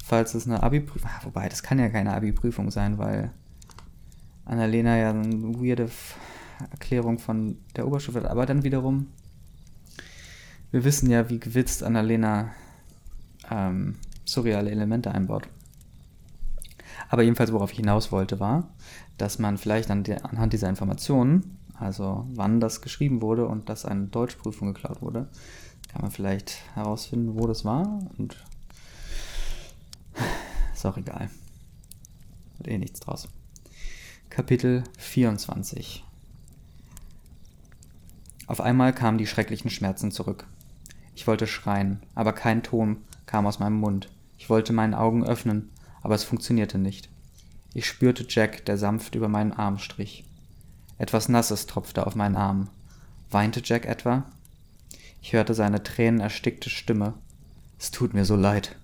Falls 0.05 0.35
es 0.35 0.47
eine 0.47 0.62
Abi-Prüfung, 0.62 1.11
ah, 1.11 1.25
wobei 1.25 1.49
das 1.49 1.62
kann 1.62 1.79
ja 1.79 1.88
keine 1.88 2.14
Abi-Prüfung 2.14 2.70
sein, 2.70 2.99
weil 2.99 3.31
Annalena 4.44 4.97
ja 4.99 5.11
eine 5.11 5.55
weirde 5.55 5.90
Erklärung 6.70 7.18
von 7.18 7.59
der 7.77 7.87
Oberstufe 7.87 8.18
hat. 8.20 8.31
Aber 8.31 8.47
dann 8.47 8.62
wiederum, 8.62 9.07
wir 10.70 10.85
wissen 10.85 11.11
ja, 11.11 11.31
wie 11.31 11.40
gewitzt 11.40 11.83
Annalena 11.83 12.53
ähm, 13.51 13.97
surreale 14.25 14.70
Elemente 14.70 15.11
einbaut. 15.12 15.49
Aber 17.09 17.23
jedenfalls, 17.23 17.53
worauf 17.53 17.73
ich 17.73 17.79
hinaus 17.79 18.12
wollte, 18.12 18.40
war, 18.40 18.69
dass 19.19 19.38
man 19.38 19.59
vielleicht 19.59 19.90
an 19.90 20.05
der, 20.05 20.25
anhand 20.25 20.53
dieser 20.53 20.69
Informationen 20.69 21.59
also 21.75 22.27
wann 22.33 22.61
das 22.61 22.81
geschrieben 22.83 23.21
wurde 23.21 23.47
und 23.47 23.69
dass 23.69 23.85
eine 23.85 24.07
Deutschprüfung 24.07 24.73
geklaut 24.73 25.03
wurde, 25.03 25.29
kann 25.88 26.03
man 26.03 26.11
vielleicht 26.11 26.59
herausfinden, 26.75 27.38
wo 27.38 27.47
das 27.47 27.64
war 27.64 28.01
und 28.17 28.37
ist 30.73 30.87
auch 30.87 30.97
egal. 30.97 31.31
Wird 32.59 32.69
eh 32.69 32.79
nichts 32.79 33.01
draus. 33.01 33.29
Kapitel 34.31 34.85
24 34.99 36.05
Auf 38.47 38.61
einmal 38.61 38.93
kamen 38.93 39.19
die 39.19 39.27
schrecklichen 39.27 39.71
Schmerzen 39.71 40.12
zurück. 40.12 40.47
Ich 41.17 41.27
wollte 41.27 41.47
schreien, 41.47 42.03
aber 42.14 42.33
kein 42.33 42.62
Ton 42.62 42.99
kam 43.27 43.47
aus 43.47 43.59
meinem 43.59 43.79
Mund. 43.79 44.11
Ich 44.38 44.49
wollte 44.51 44.73
meinen 44.73 44.95
Augen 44.95 45.25
öffnen, 45.25 45.71
aber 46.05 46.14
es 46.14 46.23
funktionierte 46.23 46.79
nicht. 46.79 47.09
Ich 47.73 47.87
spürte 47.87 48.27
Jack, 48.29 48.64
der 48.67 48.79
sanft 48.79 49.17
über 49.17 49.27
meinen 49.27 49.53
Arm 49.53 49.79
strich. 49.79 50.25
Etwas 50.99 51.29
Nasses 51.29 51.67
tropfte 51.67 52.07
auf 52.07 52.14
meinen 52.14 52.37
Arm. 52.37 52.69
Weinte 53.31 53.61
Jack 53.64 53.87
etwa? 53.87 54.25
Ich 55.21 55.33
hörte 55.33 55.55
seine 55.55 55.83
tränenerstickte 55.83 56.71
Stimme. 56.71 57.14
Es 57.81 57.90
tut 57.90 58.14
mir 58.14 58.25
so 58.25 58.37
leid. 58.37 58.77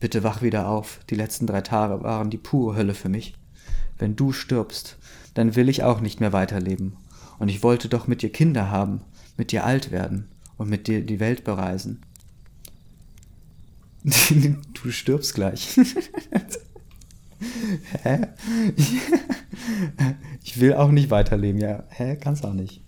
Bitte 0.00 0.24
wach 0.24 0.42
wieder 0.42 0.68
auf. 0.68 0.98
Die 1.10 1.14
letzten 1.14 1.46
drei 1.46 1.60
Tage 1.60 2.02
waren 2.02 2.30
die 2.30 2.38
pure 2.38 2.74
Hölle 2.74 2.94
für 2.94 3.08
mich. 3.08 3.34
Wenn 3.98 4.16
du 4.16 4.32
stirbst, 4.32 4.96
dann 5.34 5.54
will 5.54 5.68
ich 5.68 5.84
auch 5.84 6.00
nicht 6.00 6.20
mehr 6.20 6.32
weiterleben. 6.32 6.96
Und 7.38 7.48
ich 7.48 7.62
wollte 7.62 7.88
doch 7.88 8.06
mit 8.06 8.22
dir 8.22 8.30
Kinder 8.30 8.70
haben, 8.70 9.02
mit 9.36 9.52
dir 9.52 9.64
alt 9.64 9.90
werden 9.90 10.28
und 10.56 10.70
mit 10.70 10.88
dir 10.88 11.04
die 11.04 11.20
Welt 11.20 11.44
bereisen. 11.44 12.00
du 14.82 14.90
stirbst 14.92 15.34
gleich. 15.34 15.76
Hä? 18.02 18.28
Ich 20.44 20.60
will 20.60 20.74
auch 20.74 20.92
nicht 20.92 21.10
weiterleben, 21.10 21.60
ja. 21.60 21.82
Hä? 21.88 22.16
Kannst 22.16 22.44
auch 22.44 22.52
nicht. 22.52 22.82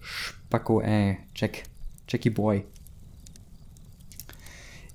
Spacko, 0.00 0.80
ey. 0.80 1.18
Jack. 1.34 1.64
Jackie 2.08 2.30
Boy. 2.30 2.64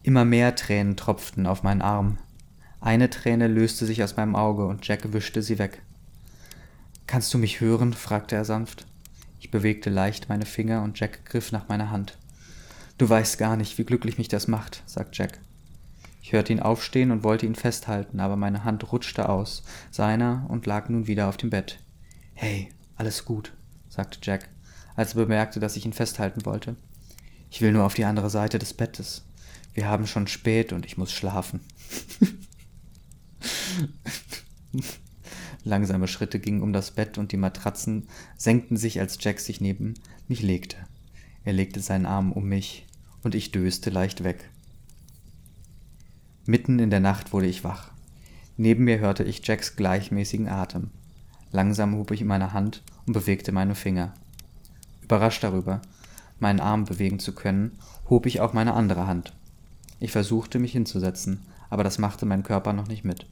Immer 0.01 0.23
mehr 0.23 0.55
Tränen 0.55 0.95
tropften 0.95 1.45
auf 1.45 1.63
meinen 1.63 1.81
Arm. 1.81 2.17
Eine 2.79 3.09
Träne 3.09 3.47
löste 3.47 3.85
sich 3.85 4.01
aus 4.01 4.15
meinem 4.15 4.35
Auge 4.35 4.65
und 4.65 4.87
Jack 4.87 5.11
wischte 5.11 5.41
sie 5.41 5.59
weg. 5.59 5.81
Kannst 7.05 7.33
du 7.33 7.37
mich 7.37 7.59
hören? 7.59 7.93
fragte 7.93 8.35
er 8.35 8.45
sanft. 8.45 8.85
Ich 9.39 9.51
bewegte 9.51 9.89
leicht 9.89 10.29
meine 10.29 10.45
Finger 10.45 10.83
und 10.83 10.97
Jack 10.99 11.25
griff 11.25 11.51
nach 11.51 11.67
meiner 11.67 11.91
Hand. 11.91 12.17
Du 12.97 13.09
weißt 13.09 13.37
gar 13.37 13.57
nicht, 13.57 13.77
wie 13.77 13.83
glücklich 13.83 14.17
mich 14.17 14.29
das 14.29 14.47
macht, 14.47 14.81
sagt 14.85 15.17
Jack. 15.17 15.39
Ich 16.21 16.31
hörte 16.31 16.53
ihn 16.53 16.61
aufstehen 16.61 17.11
und 17.11 17.23
wollte 17.23 17.45
ihn 17.45 17.55
festhalten, 17.55 18.21
aber 18.21 18.37
meine 18.37 18.63
Hand 18.63 18.91
rutschte 18.91 19.27
aus 19.27 19.63
seiner 19.91 20.45
und 20.47 20.65
lag 20.65 20.87
nun 20.87 21.05
wieder 21.05 21.27
auf 21.27 21.35
dem 21.37 21.49
Bett. 21.49 21.79
Hey, 22.33 22.69
alles 22.95 23.25
gut, 23.25 23.53
sagte 23.89 24.19
Jack, 24.21 24.47
als 24.95 25.13
er 25.13 25.25
bemerkte, 25.25 25.59
dass 25.59 25.75
ich 25.75 25.85
ihn 25.85 25.93
festhalten 25.93 26.45
wollte. 26.45 26.77
Ich 27.51 27.61
will 27.61 27.73
nur 27.73 27.83
auf 27.83 27.93
die 27.95 28.05
andere 28.05 28.29
Seite 28.29 28.59
des 28.59 28.73
Bettes. 28.73 29.25
Wir 29.73 29.87
haben 29.87 30.07
schon 30.07 30.27
spät 30.27 30.71
und 30.71 30.85
ich 30.85 30.97
muss 30.97 31.11
schlafen. 31.11 31.59
Langsame 35.65 36.07
Schritte 36.07 36.39
gingen 36.39 36.61
um 36.61 36.71
das 36.71 36.91
Bett 36.91 37.17
und 37.17 37.33
die 37.33 37.37
Matratzen 37.37 38.07
senkten 38.37 38.77
sich, 38.77 39.01
als 39.01 39.17
Jack 39.19 39.41
sich 39.41 39.59
neben 39.59 39.95
mich 40.27 40.41
legte. 40.41 40.77
Er 41.45 41.53
legte 41.53 41.79
seinen 41.79 42.07
Arm 42.07 42.31
um 42.31 42.45
mich 42.45 42.85
und 43.23 43.35
ich 43.35 43.51
döste 43.51 43.91
leicht 43.91 44.23
weg. 44.23 44.49
Mitten 46.47 46.79
in 46.79 46.89
der 46.89 46.99
Nacht 46.99 47.33
wurde 47.33 47.47
ich 47.47 47.63
wach. 47.63 47.91
Neben 48.57 48.83
mir 48.83 48.99
hörte 48.99 49.23
ich 49.23 49.45
Jacks 49.45 49.75
gleichmäßigen 49.75 50.49
Atem. 50.49 50.89
Langsam 51.51 51.95
hob 51.95 52.11
ich 52.11 52.23
meine 52.23 52.53
Hand 52.53 52.83
und 53.05 53.13
bewegte 53.13 53.51
meine 53.51 53.75
Finger. 53.75 54.13
Überrascht 55.01 55.43
darüber, 55.43 55.81
meinen 56.39 56.59
Arm 56.59 56.85
bewegen 56.85 57.19
zu 57.19 57.33
können, 57.33 57.77
hob 58.09 58.25
ich 58.25 58.41
auch 58.41 58.53
meine 58.53 58.73
andere 58.73 59.07
Hand. 59.07 59.33
Ich 59.99 60.11
versuchte 60.11 60.59
mich 60.59 60.71
hinzusetzen, 60.71 61.41
aber 61.69 61.83
das 61.83 61.99
machte 61.99 62.25
mein 62.25 62.43
Körper 62.43 62.73
noch 62.73 62.87
nicht 62.87 63.03
mit. 63.03 63.27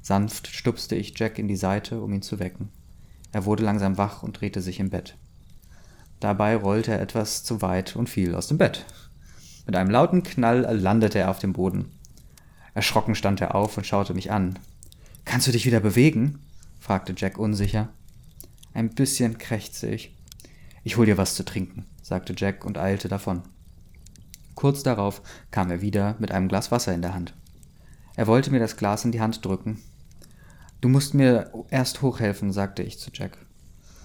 Sanft 0.00 0.48
stupste 0.48 0.94
ich 0.94 1.18
Jack 1.18 1.38
in 1.38 1.48
die 1.48 1.56
Seite, 1.56 2.00
um 2.00 2.12
ihn 2.12 2.22
zu 2.22 2.38
wecken. 2.38 2.68
Er 3.32 3.44
wurde 3.46 3.64
langsam 3.64 3.98
wach 3.98 4.22
und 4.22 4.40
drehte 4.40 4.60
sich 4.60 4.78
im 4.80 4.90
Bett. 4.90 5.16
Dabei 6.22 6.54
rollte 6.54 6.92
er 6.92 7.00
etwas 7.00 7.42
zu 7.42 7.62
weit 7.62 7.96
und 7.96 8.08
fiel 8.08 8.36
aus 8.36 8.46
dem 8.46 8.56
Bett. 8.56 8.86
Mit 9.66 9.74
einem 9.74 9.90
lauten 9.90 10.22
Knall 10.22 10.60
landete 10.72 11.18
er 11.18 11.30
auf 11.30 11.40
dem 11.40 11.52
Boden. 11.52 11.90
Erschrocken 12.74 13.16
stand 13.16 13.40
er 13.40 13.56
auf 13.56 13.76
und 13.76 13.88
schaute 13.88 14.14
mich 14.14 14.30
an. 14.30 14.56
Kannst 15.24 15.48
du 15.48 15.50
dich 15.50 15.66
wieder 15.66 15.80
bewegen? 15.80 16.38
fragte 16.78 17.12
Jack 17.16 17.38
unsicher. 17.38 17.88
Ein 18.72 18.90
bisschen 18.90 19.36
krächzte 19.36 19.88
ich. 19.88 20.16
Ich 20.84 20.96
hol 20.96 21.06
dir 21.06 21.18
was 21.18 21.34
zu 21.34 21.44
trinken, 21.44 21.86
sagte 22.02 22.34
Jack 22.36 22.64
und 22.64 22.78
eilte 22.78 23.08
davon. 23.08 23.42
Kurz 24.54 24.84
darauf 24.84 25.22
kam 25.50 25.72
er 25.72 25.82
wieder 25.82 26.14
mit 26.20 26.30
einem 26.30 26.46
Glas 26.46 26.70
Wasser 26.70 26.94
in 26.94 27.02
der 27.02 27.14
Hand. 27.14 27.34
Er 28.14 28.28
wollte 28.28 28.52
mir 28.52 28.60
das 28.60 28.76
Glas 28.76 29.04
in 29.04 29.10
die 29.10 29.20
Hand 29.20 29.44
drücken. 29.44 29.82
Du 30.80 30.88
musst 30.88 31.14
mir 31.14 31.50
erst 31.70 32.00
hochhelfen, 32.00 32.52
sagte 32.52 32.84
ich 32.84 33.00
zu 33.00 33.10
Jack. 33.12 33.38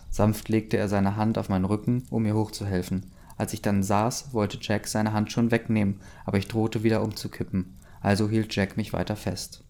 Sanft 0.10 0.49
legte 0.49 0.78
er 0.78 0.88
seine 0.88 1.16
Hand 1.16 1.38
auf 1.38 1.49
meinen 1.49 1.66
Rücken, 1.66 2.03
um 2.10 2.24
mir 2.24 2.36
hochzuhelfen. 2.36 3.12
Als 3.38 3.53
ich 3.53 3.62
dann 3.62 3.84
saß, 3.84 4.34
wollte 4.34 4.58
Jack 4.60 4.88
seine 4.88 5.14
Hand 5.14 5.32
schon 5.32 5.51
wegnehmen, 5.51 6.01
aber 6.26 6.38
ich 6.38 6.47
drohte 6.47 6.84
wieder 6.84 7.03
umzukippen, 7.03 7.78
also 8.01 8.30
hielt 8.30 8.55
Jack 8.55 8.78
mich 8.78 8.93
weiter 8.93 9.16
fest. 9.16 9.64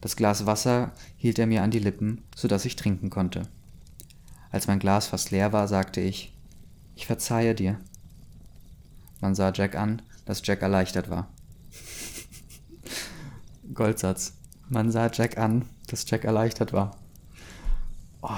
Das 0.00 0.16
Glas 0.16 0.46
Wasser 0.46 0.92
hielt 1.16 1.38
er 1.38 1.46
mir 1.46 1.62
an 1.62 1.70
die 1.70 1.78
Lippen, 1.78 2.22
so 2.34 2.48
dass 2.48 2.64
ich 2.64 2.76
trinken 2.76 3.10
konnte. 3.10 3.42
Als 4.50 4.66
mein 4.66 4.78
Glas 4.78 5.06
fast 5.06 5.30
leer 5.30 5.52
war, 5.52 5.68
sagte 5.68 6.00
ich, 6.00 6.34
ich 6.94 7.06
verzeihe 7.06 7.54
dir. 7.54 7.78
Man 9.20 9.34
sah 9.34 9.52
Jack 9.52 9.76
an, 9.76 10.02
dass 10.24 10.42
Jack 10.44 10.62
erleichtert 10.62 11.10
war. 11.10 11.28
Goldsatz. 13.74 14.34
Man 14.68 14.90
sah 14.90 15.10
Jack 15.10 15.38
an, 15.38 15.66
dass 15.88 16.08
Jack 16.08 16.24
erleichtert 16.24 16.72
war. 16.72 16.96
Oh. 18.22 18.36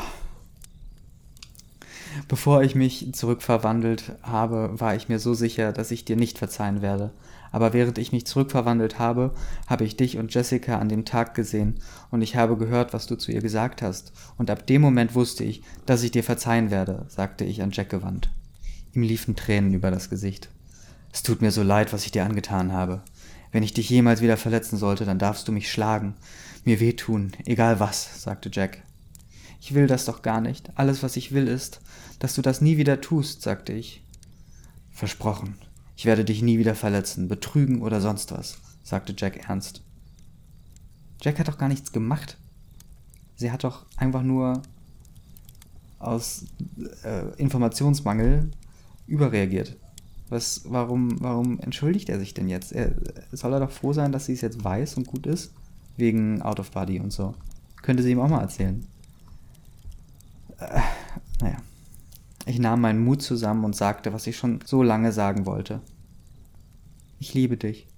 Bevor 2.33 2.63
ich 2.63 2.75
mich 2.75 3.13
zurückverwandelt 3.13 4.15
habe, 4.23 4.71
war 4.81 4.95
ich 4.97 5.11
mir 5.11 5.19
so 5.19 5.35
sicher, 5.35 5.71
dass 5.71 5.91
ich 5.91 6.07
dir 6.07 6.17
nicht 6.17 6.39
verzeihen 6.39 6.81
werde. 6.81 7.11
Aber 7.51 7.75
während 7.75 7.99
ich 7.99 8.11
mich 8.11 8.25
zurückverwandelt 8.25 8.99
habe, 8.99 9.35
habe 9.67 9.85
ich 9.85 9.99
dich 9.99 10.17
und 10.17 10.33
Jessica 10.33 10.79
an 10.79 10.89
dem 10.89 11.05
Tag 11.05 11.35
gesehen 11.35 11.81
und 12.11 12.23
ich 12.23 12.35
habe 12.35 12.57
gehört, 12.57 12.95
was 12.95 13.07
du 13.07 13.17
zu 13.17 13.33
ihr 13.33 13.43
gesagt 13.43 13.83
hast. 13.83 14.15
Und 14.39 14.49
ab 14.49 14.67
dem 14.67 14.81
Moment 14.81 15.15
wusste 15.15 15.45
ich, 15.45 15.63
dass 15.85 16.03
ich 16.05 16.11
dir 16.11 16.25
verzeihen 16.25 16.71
werde, 16.71 17.05
sagte 17.09 17.45
ich 17.45 17.61
an 17.61 17.71
Jack 17.71 17.91
gewandt. 17.91 18.31
Ihm 18.95 19.03
liefen 19.03 19.37
Tränen 19.37 19.75
über 19.75 19.91
das 19.91 20.09
Gesicht. 20.09 20.49
Es 21.13 21.23
tut 21.23 21.43
mir 21.43 21.51
so 21.51 21.63
leid, 21.63 21.93
was 21.93 22.07
ich 22.07 22.13
dir 22.13 22.25
angetan 22.25 22.73
habe. 22.73 23.03
Wenn 23.51 23.63
ich 23.63 23.75
dich 23.75 23.91
jemals 23.91 24.23
wieder 24.23 24.39
verletzen 24.39 24.79
sollte, 24.79 25.05
dann 25.05 25.19
darfst 25.19 25.49
du 25.49 25.53
mich 25.53 25.71
schlagen, 25.71 26.15
mir 26.65 26.81
wehtun, 26.81 27.33
egal 27.45 27.79
was, 27.79 28.23
sagte 28.23 28.49
Jack. 28.51 28.81
Ich 29.65 29.75
will 29.75 29.87
das 29.87 30.07
doch 30.07 30.23
gar 30.23 30.41
nicht. 30.41 30.71
Alles, 30.75 31.05
was 31.05 31.17
ich 31.17 31.31
will, 31.31 31.47
ist, 31.47 31.81
dass 32.23 32.37
du 32.37 32.43
das 32.43 32.61
nie 32.61 32.77
wieder 32.77 33.01
tust, 33.01 33.43
sagte 33.43 33.73
ich. 33.73 34.01
Versprochen. 34.93 35.57
Ich 35.97 36.05
werde 36.05 36.25
dich 36.25 36.41
nie 36.41 36.57
wieder 36.57 36.77
verletzen, 36.77 37.27
betrügen 37.27 37.83
oder 37.83 38.01
sonst 38.01 38.31
was, 38.31 38.59
sagte 38.85 39.13
Jack 39.17 39.49
ernst. 39.49 39.83
Jack 41.21 41.41
hat 41.41 41.49
doch 41.49 41.59
gar 41.59 41.69
nichts 41.69 41.91
gemacht. 41.91 42.39
Sie 43.35 43.51
hat 43.51 43.65
doch 43.65 43.87
einfach 43.97 44.23
nur 44.23 44.63
aus 45.99 46.45
äh, 47.03 47.35
Informationsmangel 47.39 48.53
überreagiert. 49.09 49.77
Was, 50.29 50.63
warum, 50.67 51.21
warum 51.21 51.59
entschuldigt 51.59 52.09
er 52.09 52.21
sich 52.21 52.35
denn 52.35 52.49
jetzt? 52.49 52.71
Er, 52.71 52.93
soll 53.33 53.53
er 53.53 53.59
doch 53.59 53.73
froh 53.73 53.95
sein, 53.95 54.13
dass 54.13 54.27
sie 54.27 54.35
es 54.35 54.43
jetzt 54.43 54.63
weiß 54.63 54.95
und 54.97 55.09
gut 55.09 55.27
ist? 55.27 55.53
Wegen 55.97 56.41
Out 56.41 56.61
of 56.61 56.71
Body 56.71 57.01
und 57.01 57.13
so. 57.13 57.35
Könnte 57.83 58.05
sie 58.05 58.13
ihm 58.13 58.21
auch 58.21 58.29
mal 58.29 58.43
erzählen. 58.43 58.87
Äh, 60.59 60.81
naja. 61.41 61.57
Ich 62.47 62.59
nahm 62.59 62.81
meinen 62.81 63.05
Mut 63.05 63.23
zusammen 63.23 63.65
und 63.65 63.77
sagte, 63.77 64.13
was 64.13 64.27
ich 64.27 64.37
schon 64.37 64.61
so 64.65 64.83
lange 64.83 65.13
sagen 65.13 65.47
wollte. 65.47 65.81
Ich 67.19 67.35
liebe 67.35 67.57
dich. 67.57 67.89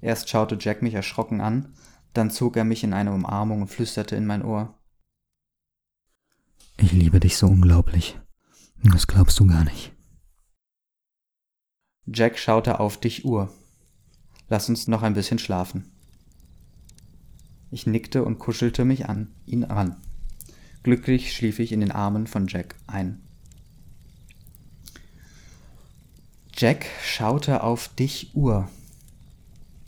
Erst 0.00 0.28
schaute 0.28 0.56
Jack 0.58 0.82
mich 0.82 0.94
erschrocken 0.94 1.40
an, 1.40 1.74
dann 2.14 2.30
zog 2.30 2.56
er 2.56 2.64
mich 2.64 2.84
in 2.84 2.92
eine 2.92 3.12
Umarmung 3.12 3.62
und 3.62 3.68
flüsterte 3.68 4.16
in 4.16 4.26
mein 4.26 4.44
Ohr. 4.44 4.78
Ich 6.76 6.92
liebe 6.92 7.20
dich 7.20 7.36
so 7.36 7.46
unglaublich. 7.46 8.18
Das 8.82 9.06
glaubst 9.06 9.38
du 9.38 9.46
gar 9.46 9.64
nicht. 9.64 9.92
Jack 12.06 12.38
schaute 12.38 12.80
auf 12.80 12.98
dich 12.98 13.24
Uhr. 13.24 13.52
Lass 14.48 14.68
uns 14.68 14.88
noch 14.88 15.02
ein 15.02 15.14
bisschen 15.14 15.38
schlafen. 15.38 15.92
Ich 17.70 17.86
nickte 17.86 18.24
und 18.24 18.38
kuschelte 18.38 18.84
mich 18.84 19.08
an 19.08 19.34
ihn 19.46 19.64
ran. 19.64 19.96
Glücklich 20.82 21.32
schlief 21.34 21.58
ich 21.58 21.72
in 21.72 21.80
den 21.80 21.92
Armen 21.92 22.26
von 22.26 22.46
Jack 22.48 22.74
ein. 22.86 23.20
Jack 26.54 26.86
schaute 27.04 27.62
auf 27.62 27.88
dich 27.88 28.34
Uhr. 28.34 28.68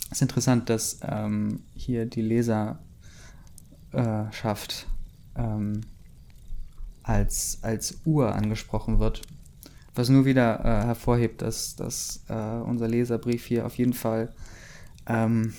Es 0.07 0.19
ist 0.19 0.23
interessant, 0.23 0.71
dass 0.71 1.01
ähm, 1.03 1.63
hier 1.75 2.07
die 2.07 2.23
Leserschaft 2.23 2.79
ähm, 5.37 5.81
als, 7.03 7.59
als 7.63 7.99
Uhr 8.05 8.35
angesprochen 8.35 8.99
wird 8.99 9.23
was 9.95 10.09
nur 10.09 10.25
wieder 10.25 10.61
äh, 10.65 10.87
hervorhebt, 10.87 11.43
dass, 11.43 11.77
dass 11.77 12.25
äh, 12.29 12.35
unser 12.35 12.89
Leserbrief 12.89 13.45
hier 13.47 13.65
auf 13.67 13.79
jeden 13.79 13.93
Fall 13.93 14.33
ähm, 15.07 15.55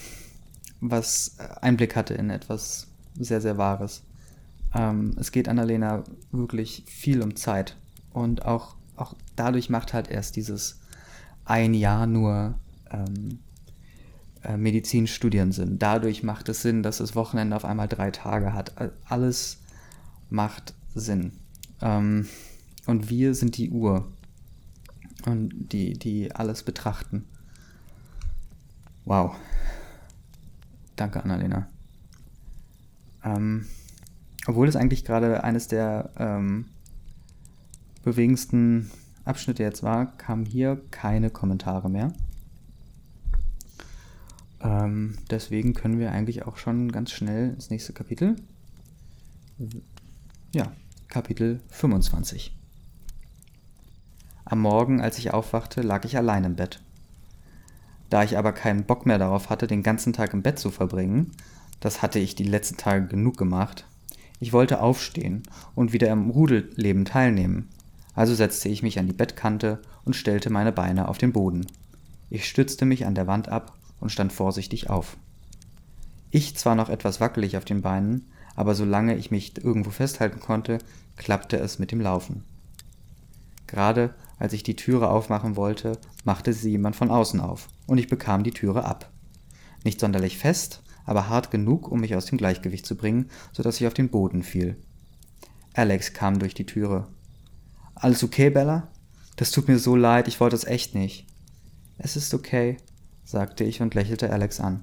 was 0.81 1.37
Einblick 1.61 1.95
hatte 1.95 2.13
in 2.15 2.29
etwas 2.29 2.87
sehr, 3.17 3.41
sehr 3.41 3.57
Wahres. 3.57 4.03
Ähm, 4.75 5.15
es 5.17 5.31
geht 5.31 5.47
Annalena 5.47 6.03
wirklich 6.31 6.83
viel 6.87 7.21
um 7.21 7.35
Zeit. 7.35 7.77
Und 8.11 8.45
auch, 8.45 8.75
auch 8.95 9.15
dadurch 9.35 9.69
macht 9.69 9.93
halt 9.93 10.09
erst 10.09 10.35
dieses 10.35 10.79
ein 11.45 11.73
Jahr 11.73 12.05
nur 12.07 12.55
ähm, 12.91 13.39
äh, 14.43 14.57
Medizinstudien 14.57 15.51
Sinn. 15.51 15.79
Dadurch 15.79 16.23
macht 16.23 16.49
es 16.49 16.61
Sinn, 16.61 16.83
dass 16.83 16.97
das 16.97 17.15
Wochenende 17.15 17.55
auf 17.55 17.65
einmal 17.65 17.87
drei 17.87 18.11
Tage 18.11 18.53
hat. 18.53 18.73
Alles 19.07 19.61
macht 20.29 20.73
Sinn. 20.93 21.31
Ähm, 21.81 22.27
und 22.85 23.09
wir 23.09 23.33
sind 23.33 23.57
die 23.57 23.69
Uhr 23.71 24.07
und 25.25 25.71
die, 25.71 25.93
die 25.93 26.33
alles 26.35 26.63
betrachten. 26.63 27.25
Wow. 29.05 29.35
Danke, 30.95 31.23
Annalena. 31.23 31.67
Ähm, 33.23 33.65
obwohl 34.47 34.67
es 34.67 34.75
eigentlich 34.75 35.05
gerade 35.05 35.43
eines 35.43 35.67
der 35.67 36.11
ähm, 36.17 36.65
bewegendsten 38.03 38.91
Abschnitte 39.23 39.63
jetzt 39.63 39.83
war, 39.83 40.17
kamen 40.17 40.45
hier 40.45 40.79
keine 40.91 41.29
Kommentare 41.29 41.89
mehr. 41.89 42.13
Ähm, 44.61 45.17
deswegen 45.29 45.73
können 45.73 45.99
wir 45.99 46.11
eigentlich 46.11 46.45
auch 46.45 46.57
schon 46.57 46.91
ganz 46.91 47.11
schnell 47.11 47.49
ins 47.49 47.69
nächste 47.69 47.93
Kapitel. 47.93 48.35
Ja, 50.53 50.71
Kapitel 51.07 51.61
25. 51.69 52.55
Am 54.45 54.61
Morgen, 54.61 55.01
als 55.01 55.17
ich 55.17 55.33
aufwachte, 55.33 55.81
lag 55.81 56.05
ich 56.05 56.17
allein 56.17 56.43
im 56.43 56.55
Bett. 56.55 56.81
Da 58.09 58.23
ich 58.23 58.37
aber 58.37 58.53
keinen 58.53 58.83
Bock 58.83 59.07
mehr 59.07 59.17
darauf 59.17 59.49
hatte, 59.49 59.65
den 59.65 59.81
ganzen 59.81 60.13
Tag 60.13 60.33
im 60.33 60.43
Bett 60.43 60.59
zu 60.59 60.69
verbringen, 60.69 61.31
das 61.79 62.01
hatte 62.01 62.19
ich 62.19 62.35
die 62.35 62.43
letzten 62.43 62.77
Tage 62.77 63.07
genug 63.07 63.37
gemacht, 63.37 63.87
ich 64.39 64.53
wollte 64.53 64.81
aufstehen 64.81 65.43
und 65.75 65.93
wieder 65.93 66.09
im 66.09 66.29
Rudelleben 66.29 67.05
teilnehmen. 67.05 67.69
Also 68.13 68.33
setzte 68.33 68.69
ich 68.69 68.83
mich 68.83 68.99
an 68.99 69.07
die 69.07 69.13
Bettkante 69.13 69.81
und 70.03 70.15
stellte 70.15 70.49
meine 70.49 70.71
Beine 70.71 71.07
auf 71.07 71.17
den 71.17 71.33
Boden. 71.33 71.65
Ich 72.29 72.47
stützte 72.47 72.85
mich 72.85 73.05
an 73.05 73.15
der 73.15 73.27
Wand 73.27 73.49
ab 73.49 73.77
und 73.99 74.11
stand 74.11 74.33
vorsichtig 74.33 74.89
auf. 74.89 75.17
Ich 76.31 76.55
zwar 76.57 76.75
noch 76.75 76.89
etwas 76.89 77.21
wackelig 77.21 77.57
auf 77.57 77.65
den 77.65 77.81
Beinen, 77.81 78.25
aber 78.55 78.75
solange 78.75 79.15
ich 79.15 79.31
mich 79.31 79.63
irgendwo 79.63 79.89
festhalten 79.89 80.39
konnte, 80.39 80.79
klappte 81.17 81.57
es 81.57 81.79
mit 81.79 81.91
dem 81.91 82.01
Laufen. 82.01 82.43
Gerade 83.67 84.13
als 84.37 84.53
ich 84.53 84.63
die 84.63 84.75
Türe 84.75 85.09
aufmachen 85.09 85.55
wollte, 85.55 85.97
machte 86.23 86.53
sie 86.53 86.71
jemand 86.71 86.95
von 86.95 87.09
außen 87.09 87.39
auf, 87.39 87.69
und 87.87 87.97
ich 87.97 88.07
bekam 88.07 88.43
die 88.43 88.51
Türe 88.51 88.85
ab. 88.85 89.09
Nicht 89.83 89.99
sonderlich 89.99 90.37
fest, 90.37 90.81
aber 91.05 91.29
hart 91.29 91.51
genug, 91.51 91.91
um 91.91 91.99
mich 91.99 92.15
aus 92.15 92.25
dem 92.25 92.37
Gleichgewicht 92.37 92.85
zu 92.85 92.95
bringen, 92.95 93.29
so 93.53 93.63
dass 93.63 93.79
ich 93.79 93.87
auf 93.87 93.93
den 93.93 94.09
Boden 94.09 94.43
fiel. 94.43 94.75
Alex 95.73 96.13
kam 96.13 96.39
durch 96.39 96.53
die 96.53 96.65
Türe. 96.65 97.07
Alles 97.95 98.23
okay, 98.23 98.49
Bella? 98.49 98.87
Das 99.35 99.51
tut 99.51 99.67
mir 99.67 99.79
so 99.79 99.95
leid, 99.95 100.27
ich 100.27 100.39
wollte 100.39 100.55
es 100.55 100.63
echt 100.63 100.95
nicht. 100.95 101.25
Es 101.97 102.15
ist 102.15 102.33
okay, 102.33 102.77
sagte 103.23 103.63
ich 103.63 103.81
und 103.81 103.93
lächelte 103.93 104.31
Alex 104.31 104.59
an. 104.59 104.81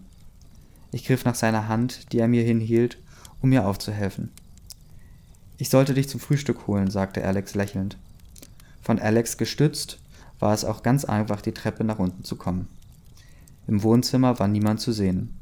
Ich 0.90 1.06
griff 1.06 1.24
nach 1.24 1.34
seiner 1.34 1.68
Hand, 1.68 2.12
die 2.12 2.18
er 2.18 2.28
mir 2.28 2.42
hinhielt, 2.42 2.98
um 3.40 3.48
mir 3.50 3.66
aufzuhelfen. 3.66 4.30
Ich 5.56 5.70
sollte 5.70 5.94
dich 5.94 6.08
zum 6.08 6.20
Frühstück 6.20 6.66
holen, 6.66 6.90
sagte 6.90 7.24
Alex 7.24 7.54
lächelnd. 7.54 7.96
Von 8.82 8.98
Alex 8.98 9.36
gestützt 9.36 10.00
war 10.38 10.52
es 10.52 10.64
auch 10.64 10.82
ganz 10.82 11.04
einfach, 11.04 11.40
die 11.40 11.52
Treppe 11.52 11.84
nach 11.84 11.98
unten 11.98 12.24
zu 12.24 12.36
kommen. 12.36 12.68
Im 13.68 13.82
Wohnzimmer 13.82 14.38
war 14.40 14.48
niemand 14.48 14.80
zu 14.80 14.92
sehen. 14.92 15.38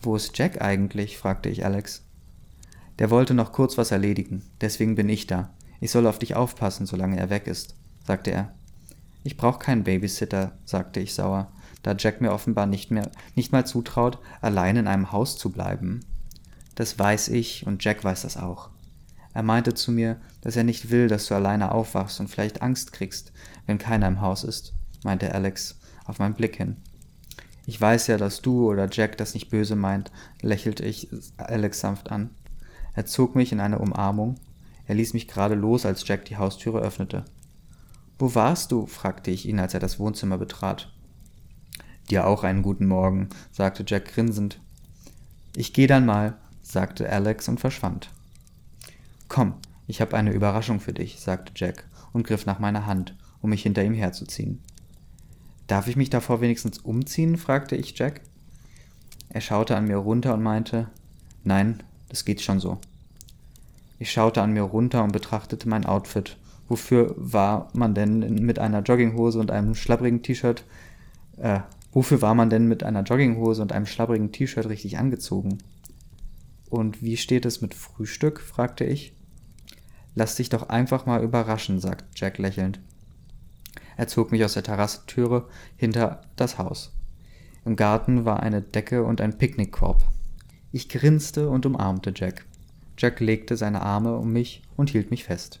Wo 0.00 0.14
ist 0.14 0.36
Jack 0.38 0.62
eigentlich? 0.62 1.18
fragte 1.18 1.48
ich 1.48 1.64
Alex. 1.64 2.02
Der 2.98 3.10
wollte 3.10 3.34
noch 3.34 3.52
kurz 3.52 3.78
was 3.78 3.90
erledigen, 3.90 4.42
deswegen 4.60 4.94
bin 4.94 5.08
ich 5.08 5.26
da. 5.26 5.50
Ich 5.80 5.90
soll 5.90 6.06
auf 6.06 6.18
dich 6.18 6.34
aufpassen, 6.34 6.86
solange 6.86 7.18
er 7.18 7.30
weg 7.30 7.46
ist, 7.46 7.74
sagte 8.06 8.30
er. 8.30 8.52
Ich 9.24 9.36
brauche 9.36 9.58
keinen 9.58 9.84
Babysitter, 9.84 10.52
sagte 10.64 11.00
ich 11.00 11.14
sauer, 11.14 11.52
da 11.82 11.94
Jack 11.96 12.20
mir 12.20 12.32
offenbar 12.32 12.66
nicht 12.66 12.90
mehr 12.90 13.10
nicht 13.34 13.52
mal 13.52 13.66
zutraut, 13.66 14.18
allein 14.40 14.76
in 14.76 14.86
einem 14.86 15.12
Haus 15.12 15.36
zu 15.36 15.50
bleiben. 15.50 16.00
Das 16.74 16.98
weiß 16.98 17.28
ich 17.28 17.66
und 17.66 17.84
Jack 17.84 18.04
weiß 18.04 18.22
das 18.22 18.36
auch. 18.36 18.70
Er 19.34 19.42
meinte 19.42 19.74
zu 19.74 19.92
mir, 19.92 20.20
dass 20.40 20.56
er 20.56 20.64
nicht 20.64 20.90
will, 20.90 21.08
dass 21.08 21.26
du 21.26 21.34
alleine 21.34 21.72
aufwachst 21.72 22.20
und 22.20 22.28
vielleicht 22.28 22.62
Angst 22.62 22.92
kriegst, 22.92 23.32
wenn 23.66 23.78
keiner 23.78 24.08
im 24.08 24.20
Haus 24.20 24.44
ist, 24.44 24.72
meinte 25.04 25.32
Alex 25.34 25.78
auf 26.06 26.18
meinen 26.18 26.34
Blick 26.34 26.56
hin. 26.56 26.76
Ich 27.68 27.78
weiß 27.78 28.06
ja, 28.06 28.16
dass 28.16 28.40
du 28.40 28.66
oder 28.66 28.88
Jack 28.90 29.18
das 29.18 29.34
nicht 29.34 29.50
böse 29.50 29.76
meint, 29.76 30.10
lächelte 30.40 30.86
ich 30.86 31.10
Alex 31.36 31.80
sanft 31.80 32.10
an. 32.10 32.30
Er 32.94 33.04
zog 33.04 33.36
mich 33.36 33.52
in 33.52 33.60
eine 33.60 33.78
Umarmung. 33.78 34.36
Er 34.86 34.94
ließ 34.94 35.12
mich 35.12 35.28
gerade 35.28 35.54
los, 35.54 35.84
als 35.84 36.08
Jack 36.08 36.24
die 36.24 36.38
Haustüre 36.38 36.80
öffnete. 36.80 37.26
Wo 38.18 38.34
warst 38.34 38.72
du? 38.72 38.86
fragte 38.86 39.30
ich 39.30 39.46
ihn, 39.46 39.60
als 39.60 39.74
er 39.74 39.80
das 39.80 39.98
Wohnzimmer 39.98 40.38
betrat. 40.38 40.94
Dir 42.08 42.26
auch 42.26 42.42
einen 42.42 42.62
guten 42.62 42.86
Morgen, 42.86 43.28
sagte 43.52 43.84
Jack 43.86 44.14
grinsend. 44.14 44.62
Ich 45.54 45.74
geh 45.74 45.86
dann 45.86 46.06
mal, 46.06 46.38
sagte 46.62 47.06
Alex 47.12 47.48
und 47.48 47.60
verschwand. 47.60 48.08
Komm, 49.28 49.56
ich 49.86 50.00
habe 50.00 50.16
eine 50.16 50.32
Überraschung 50.32 50.80
für 50.80 50.94
dich, 50.94 51.20
sagte 51.20 51.52
Jack 51.54 51.84
und 52.14 52.26
griff 52.26 52.46
nach 52.46 52.60
meiner 52.60 52.86
Hand, 52.86 53.14
um 53.42 53.50
mich 53.50 53.62
hinter 53.62 53.84
ihm 53.84 53.92
herzuziehen. 53.92 54.62
Darf 55.68 55.86
ich 55.86 55.96
mich 55.96 56.10
davor 56.10 56.40
wenigstens 56.40 56.78
umziehen? 56.78 57.36
fragte 57.36 57.76
ich 57.76 57.96
Jack. 57.96 58.22
Er 59.28 59.40
schaute 59.40 59.76
an 59.76 59.86
mir 59.86 59.98
runter 59.98 60.34
und 60.34 60.42
meinte, 60.42 60.88
Nein, 61.44 61.82
das 62.08 62.24
geht 62.24 62.40
schon 62.40 62.58
so. 62.58 62.78
Ich 63.98 64.10
schaute 64.10 64.42
an 64.42 64.52
mir 64.52 64.62
runter 64.62 65.04
und 65.04 65.12
betrachtete 65.12 65.68
mein 65.68 65.86
Outfit. 65.86 66.36
Wofür 66.68 67.14
war 67.16 67.68
man 67.72 67.94
denn 67.94 68.18
mit 68.44 68.58
einer 68.58 68.82
Jogginghose 68.82 69.38
und 69.38 69.50
einem 69.50 69.74
schlabbrigen 69.74 70.22
T-Shirt, 70.22 70.64
äh, 71.38 71.60
wofür 71.92 72.20
war 72.22 72.34
man 72.34 72.50
denn 72.50 72.66
mit 72.66 72.82
einer 72.82 73.02
Jogginghose 73.02 73.62
und 73.62 73.72
einem 73.72 73.86
schlabbrigen 73.86 74.32
T-Shirt 74.32 74.68
richtig 74.68 74.98
angezogen? 74.98 75.58
Und 76.68 77.02
wie 77.02 77.16
steht 77.16 77.46
es 77.46 77.60
mit 77.60 77.74
Frühstück? 77.74 78.40
fragte 78.40 78.84
ich. 78.84 79.14
Lass 80.14 80.36
dich 80.36 80.48
doch 80.48 80.68
einfach 80.68 81.06
mal 81.06 81.22
überraschen, 81.22 81.80
sagt 81.80 82.04
Jack 82.14 82.38
lächelnd. 82.38 82.80
Er 83.98 84.06
zog 84.06 84.30
mich 84.30 84.44
aus 84.44 84.54
der 84.54 84.62
Terrassentüre 84.62 85.48
hinter 85.76 86.22
das 86.36 86.56
Haus. 86.56 86.92
Im 87.64 87.74
Garten 87.74 88.24
war 88.24 88.40
eine 88.40 88.62
Decke 88.62 89.02
und 89.02 89.20
ein 89.20 89.36
Picknickkorb. 89.36 90.04
Ich 90.70 90.88
grinste 90.88 91.50
und 91.50 91.66
umarmte 91.66 92.12
Jack. 92.14 92.46
Jack 92.96 93.18
legte 93.18 93.56
seine 93.56 93.82
Arme 93.82 94.16
um 94.16 94.32
mich 94.32 94.62
und 94.76 94.90
hielt 94.90 95.10
mich 95.10 95.24
fest. 95.24 95.58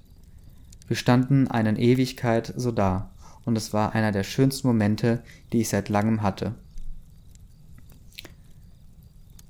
Wir 0.86 0.96
standen 0.96 1.48
einen 1.48 1.74
Ewigkeit 1.74 2.54
so 2.56 2.70
da, 2.70 3.10
und 3.44 3.58
es 3.58 3.72
war 3.72 3.94
einer 3.96 4.12
der 4.12 4.22
schönsten 4.22 4.68
Momente, 4.68 5.20
die 5.52 5.62
ich 5.62 5.68
seit 5.68 5.88
langem 5.88 6.22
hatte. 6.22 6.54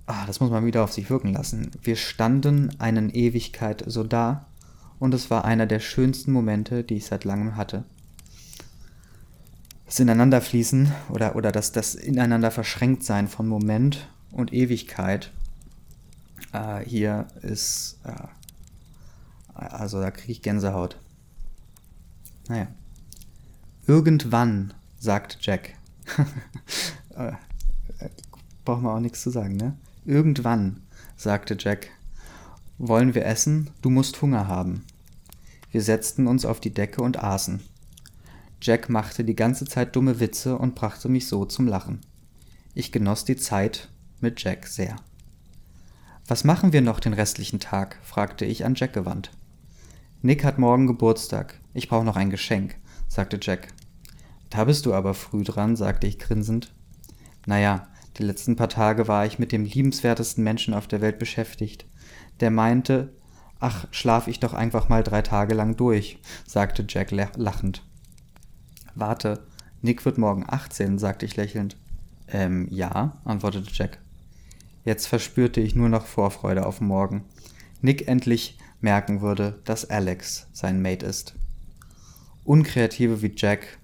Ah, 0.06 0.24
das 0.24 0.40
muss 0.40 0.50
man 0.50 0.64
wieder 0.64 0.82
auf 0.82 0.94
sich 0.94 1.10
wirken 1.10 1.34
lassen. 1.34 1.72
Wir 1.82 1.96
standen 1.96 2.70
einen 2.80 3.10
Ewigkeit 3.10 3.84
so 3.86 4.02
da, 4.02 4.46
und 4.98 5.12
es 5.12 5.30
war 5.30 5.44
einer 5.44 5.66
der 5.66 5.80
schönsten 5.80 6.32
Momente, 6.32 6.84
die 6.84 6.96
ich 6.96 7.04
seit 7.04 7.24
langem 7.24 7.54
hatte 7.56 7.84
das 9.88 10.00
Ineinanderfließen 10.00 10.92
oder, 11.08 11.34
oder 11.34 11.50
das, 11.50 11.72
das 11.72 11.94
Ineinander 11.94 12.50
verschränkt 12.50 13.04
sein 13.04 13.26
von 13.26 13.48
Moment 13.48 14.06
und 14.30 14.52
Ewigkeit 14.52 15.32
äh, 16.52 16.80
hier 16.80 17.26
ist, 17.40 17.98
äh, 18.04 18.12
also 19.54 19.98
da 19.98 20.10
kriege 20.10 20.30
ich 20.30 20.42
Gänsehaut. 20.42 21.00
Naja. 22.48 22.66
Irgendwann, 23.86 24.74
sagt 24.98 25.38
Jack. 25.40 25.72
äh, 27.14 27.32
braucht 28.66 28.82
man 28.82 28.94
auch 28.94 29.00
nichts 29.00 29.22
zu 29.22 29.30
sagen, 29.30 29.56
ne? 29.56 29.74
Irgendwann, 30.04 30.82
sagte 31.16 31.56
Jack. 31.58 31.88
Wollen 32.76 33.14
wir 33.14 33.24
essen? 33.24 33.70
Du 33.80 33.88
musst 33.88 34.20
Hunger 34.20 34.48
haben. 34.48 34.84
Wir 35.70 35.80
setzten 35.80 36.26
uns 36.26 36.44
auf 36.44 36.60
die 36.60 36.74
Decke 36.74 37.00
und 37.00 37.24
aßen. 37.24 37.62
Jack 38.60 38.88
machte 38.88 39.24
die 39.24 39.36
ganze 39.36 39.64
Zeit 39.64 39.94
dumme 39.94 40.20
Witze 40.20 40.58
und 40.58 40.74
brachte 40.74 41.08
mich 41.08 41.28
so 41.28 41.44
zum 41.44 41.66
Lachen. 41.66 42.00
Ich 42.74 42.92
genoss 42.92 43.24
die 43.24 43.36
Zeit 43.36 43.88
mit 44.20 44.42
Jack 44.42 44.66
sehr. 44.66 44.96
Was 46.26 46.44
machen 46.44 46.72
wir 46.72 46.82
noch 46.82 47.00
den 47.00 47.14
restlichen 47.14 47.60
Tag? 47.60 47.98
fragte 48.02 48.44
ich 48.44 48.64
an 48.64 48.74
Jack 48.74 48.92
gewandt. 48.92 49.30
Nick 50.20 50.44
hat 50.44 50.58
morgen 50.58 50.86
Geburtstag. 50.86 51.60
Ich 51.72 51.88
brauche 51.88 52.04
noch 52.04 52.16
ein 52.16 52.30
Geschenk, 52.30 52.76
sagte 53.06 53.38
Jack. 53.40 53.68
Da 54.50 54.64
bist 54.64 54.84
du 54.84 54.92
aber 54.92 55.14
früh 55.14 55.44
dran, 55.44 55.76
sagte 55.76 56.06
ich 56.06 56.18
grinsend. 56.18 56.74
Naja, 57.46 57.88
die 58.16 58.24
letzten 58.24 58.56
paar 58.56 58.68
Tage 58.68 59.06
war 59.06 59.24
ich 59.24 59.38
mit 59.38 59.52
dem 59.52 59.64
liebenswertesten 59.64 60.42
Menschen 60.42 60.74
auf 60.74 60.88
der 60.88 61.00
Welt 61.00 61.18
beschäftigt. 61.18 61.86
Der 62.40 62.50
meinte, 62.50 63.14
ach, 63.60 63.86
schlaf 63.92 64.26
ich 64.26 64.40
doch 64.40 64.54
einfach 64.54 64.88
mal 64.88 65.02
drei 65.04 65.22
Tage 65.22 65.54
lang 65.54 65.76
durch, 65.76 66.18
sagte 66.46 66.84
Jack 66.88 67.10
lachend. 67.10 67.87
Warte, 68.98 69.40
Nick 69.80 70.04
wird 70.04 70.18
morgen 70.18 70.44
18, 70.44 70.98
sagte 70.98 71.24
ich 71.24 71.36
lächelnd. 71.36 71.76
Ähm, 72.26 72.66
ja, 72.68 73.16
antwortete 73.24 73.70
Jack. 73.72 73.98
Jetzt 74.84 75.06
verspürte 75.06 75.60
ich 75.60 75.76
nur 75.76 75.88
noch 75.88 76.04
Vorfreude 76.04 76.66
auf 76.66 76.80
morgen. 76.80 77.24
Nick 77.80 78.08
endlich 78.08 78.58
merken 78.80 79.20
würde, 79.20 79.60
dass 79.64 79.88
Alex 79.88 80.48
sein 80.52 80.82
Mate 80.82 81.06
ist. 81.06 81.34
Unkreative 82.42 83.22
wie 83.22 83.32
Jack 83.36 83.78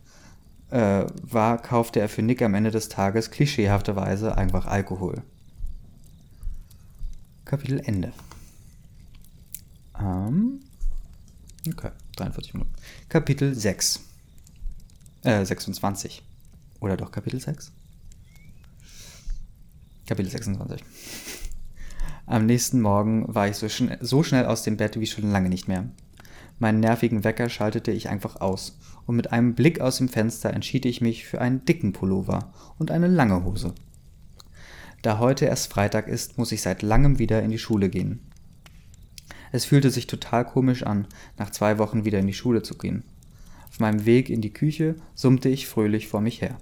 äh, 0.70 1.04
war, 1.22 1.62
kaufte 1.62 2.00
er 2.00 2.08
für 2.08 2.22
Nick 2.22 2.42
am 2.42 2.54
Ende 2.54 2.72
des 2.72 2.88
Tages 2.88 3.30
klischeehafterweise 3.30 4.36
einfach 4.36 4.66
Alkohol. 4.66 5.22
Kapitel 7.44 7.80
Ende. 7.84 8.12
Ähm, 9.96 10.60
okay, 11.68 11.90
43 12.16 12.54
Minuten. 12.54 12.72
Kapitel 13.08 13.54
6. 13.54 14.00
Äh, 15.24 15.46
26. 15.46 16.22
Oder 16.80 16.98
doch 16.98 17.10
Kapitel 17.10 17.40
6? 17.40 17.72
Kapitel 20.06 20.30
26. 20.30 20.84
Am 22.26 22.44
nächsten 22.44 22.82
Morgen 22.82 23.34
war 23.34 23.48
ich 23.48 23.56
so, 23.56 23.70
schn 23.70 23.96
so 24.02 24.22
schnell 24.22 24.44
aus 24.44 24.64
dem 24.64 24.76
Bett 24.76 25.00
wie 25.00 25.06
schon 25.06 25.30
lange 25.30 25.48
nicht 25.48 25.66
mehr. 25.66 25.88
Meinen 26.58 26.80
nervigen 26.80 27.24
Wecker 27.24 27.48
schaltete 27.48 27.90
ich 27.90 28.10
einfach 28.10 28.36
aus 28.42 28.78
und 29.06 29.16
mit 29.16 29.32
einem 29.32 29.54
Blick 29.54 29.80
aus 29.80 29.96
dem 29.96 30.10
Fenster 30.10 30.52
entschied 30.52 30.84
ich 30.84 31.00
mich 31.00 31.24
für 31.24 31.40
einen 31.40 31.64
dicken 31.64 31.94
Pullover 31.94 32.52
und 32.78 32.90
eine 32.90 33.08
lange 33.08 33.44
Hose. 33.44 33.74
Da 35.00 35.18
heute 35.18 35.46
erst 35.46 35.72
Freitag 35.72 36.06
ist, 36.06 36.36
muss 36.36 36.52
ich 36.52 36.60
seit 36.60 36.82
langem 36.82 37.18
wieder 37.18 37.42
in 37.42 37.50
die 37.50 37.58
Schule 37.58 37.88
gehen. 37.88 38.20
Es 39.52 39.64
fühlte 39.64 39.90
sich 39.90 40.06
total 40.06 40.44
komisch 40.44 40.82
an, 40.82 41.06
nach 41.38 41.48
zwei 41.48 41.78
Wochen 41.78 42.04
wieder 42.04 42.18
in 42.18 42.26
die 42.26 42.34
Schule 42.34 42.62
zu 42.62 42.76
gehen. 42.76 43.04
Auf 43.74 43.80
meinem 43.80 44.06
Weg 44.06 44.30
in 44.30 44.40
die 44.40 44.52
Küche 44.52 44.94
summte 45.16 45.48
ich 45.48 45.66
fröhlich 45.66 46.06
vor 46.06 46.20
mich 46.20 46.40
her. 46.40 46.58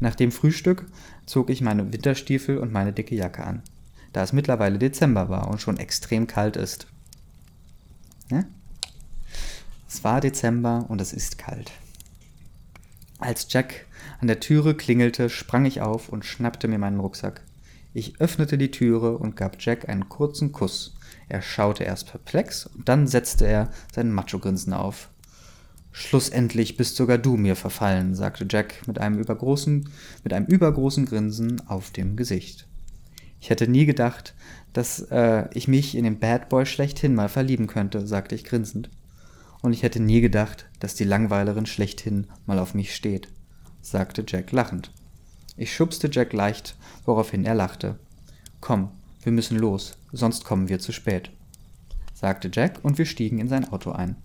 Nach 0.00 0.14
dem 0.14 0.32
Frühstück 0.32 0.84
zog 1.24 1.48
ich 1.48 1.62
meine 1.62 1.94
Winterstiefel 1.94 2.58
und 2.58 2.70
meine 2.70 2.92
dicke 2.92 3.14
Jacke 3.14 3.42
an, 3.42 3.62
da 4.12 4.22
es 4.22 4.34
mittlerweile 4.34 4.78
Dezember 4.78 5.30
war 5.30 5.48
und 5.48 5.62
schon 5.62 5.78
extrem 5.78 6.26
kalt 6.26 6.58
ist. 6.58 6.88
Ja? 8.30 8.44
Es 9.88 10.04
war 10.04 10.20
Dezember 10.20 10.84
und 10.88 11.00
es 11.00 11.14
ist 11.14 11.38
kalt. 11.38 11.72
Als 13.18 13.46
Jack 13.48 13.86
an 14.20 14.26
der 14.26 14.40
Türe 14.40 14.74
klingelte, 14.74 15.30
sprang 15.30 15.64
ich 15.64 15.80
auf 15.80 16.10
und 16.10 16.26
schnappte 16.26 16.68
mir 16.68 16.78
meinen 16.78 17.00
Rucksack. 17.00 17.40
Ich 17.94 18.20
öffnete 18.20 18.58
die 18.58 18.70
Türe 18.70 19.16
und 19.16 19.36
gab 19.36 19.56
Jack 19.58 19.88
einen 19.88 20.10
kurzen 20.10 20.52
Kuss. 20.52 20.96
Er 21.30 21.40
schaute 21.40 21.84
erst 21.84 22.10
perplex 22.10 22.66
und 22.66 22.90
dann 22.90 23.06
setzte 23.06 23.46
er 23.46 23.70
sein 23.90 24.12
Macho-Grinsen 24.12 24.74
auf. 24.74 25.08
Schlussendlich 25.96 26.76
bist 26.76 26.96
sogar 26.96 27.18
du 27.18 27.36
mir 27.36 27.54
verfallen, 27.54 28.16
sagte 28.16 28.44
Jack 28.50 28.84
mit 28.88 28.98
einem 28.98 29.16
übergroßen, 29.16 29.88
mit 30.24 30.32
einem 30.32 30.46
übergroßen 30.46 31.06
Grinsen 31.06 31.68
auf 31.68 31.92
dem 31.92 32.16
Gesicht. 32.16 32.66
Ich 33.40 33.48
hätte 33.48 33.68
nie 33.68 33.86
gedacht, 33.86 34.34
dass 34.72 35.02
äh, 35.12 35.44
ich 35.54 35.68
mich 35.68 35.94
in 35.94 36.02
den 36.02 36.18
Bad 36.18 36.48
Boy 36.48 36.66
schlechthin 36.66 37.14
mal 37.14 37.28
verlieben 37.28 37.68
könnte, 37.68 38.08
sagte 38.08 38.34
ich 38.34 38.42
grinsend. 38.42 38.90
Und 39.62 39.72
ich 39.72 39.84
hätte 39.84 40.00
nie 40.00 40.20
gedacht, 40.20 40.66
dass 40.80 40.96
die 40.96 41.04
Langweilerin 41.04 41.64
schlechthin 41.64 42.26
mal 42.44 42.58
auf 42.58 42.74
mich 42.74 42.92
steht. 42.92 43.28
sagte 43.80 44.24
Jack 44.26 44.50
lachend. 44.50 44.90
Ich 45.56 45.72
schubste 45.72 46.08
Jack 46.10 46.32
leicht, 46.32 46.76
woraufhin 47.04 47.44
er 47.44 47.54
lachte. 47.54 48.00
Komm, 48.60 48.90
wir 49.22 49.30
müssen 49.30 49.58
los, 49.58 49.96
sonst 50.10 50.44
kommen 50.44 50.68
wir 50.68 50.80
zu 50.80 50.90
spät, 50.90 51.30
sagte 52.14 52.50
Jack 52.52 52.80
und 52.82 52.98
wir 52.98 53.06
stiegen 53.06 53.38
in 53.38 53.46
sein 53.46 53.70
Auto 53.70 53.92
ein. 53.92 54.16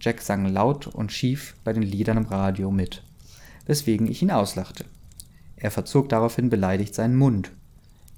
Jack 0.00 0.20
sang 0.20 0.46
laut 0.46 0.86
und 0.86 1.12
schief 1.12 1.54
bei 1.64 1.72
den 1.72 1.82
Liedern 1.82 2.18
im 2.18 2.26
Radio 2.26 2.70
mit, 2.70 3.02
weswegen 3.66 4.06
ich 4.06 4.22
ihn 4.22 4.30
auslachte. 4.30 4.84
Er 5.56 5.70
verzog 5.70 6.08
daraufhin 6.08 6.50
beleidigt 6.50 6.94
seinen 6.94 7.16
Mund. 7.16 7.50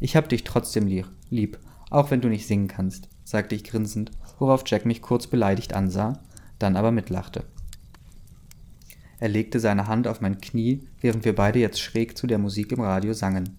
Ich 0.00 0.16
hab 0.16 0.28
dich 0.28 0.44
trotzdem 0.44 0.86
lieb, 1.30 1.58
auch 1.90 2.10
wenn 2.10 2.20
du 2.20 2.28
nicht 2.28 2.46
singen 2.46 2.68
kannst, 2.68 3.08
sagte 3.24 3.54
ich 3.54 3.64
grinsend, 3.64 4.10
worauf 4.38 4.62
Jack 4.66 4.86
mich 4.86 5.02
kurz 5.02 5.26
beleidigt 5.26 5.74
ansah, 5.74 6.20
dann 6.58 6.76
aber 6.76 6.90
mitlachte. 6.90 7.44
Er 9.20 9.28
legte 9.28 9.58
seine 9.58 9.86
Hand 9.86 10.06
auf 10.06 10.20
mein 10.20 10.40
Knie, 10.40 10.86
während 11.00 11.24
wir 11.24 11.34
beide 11.34 11.58
jetzt 11.58 11.80
schräg 11.80 12.16
zu 12.16 12.26
der 12.26 12.38
Musik 12.38 12.72
im 12.72 12.80
Radio 12.80 13.12
sangen. 13.12 13.56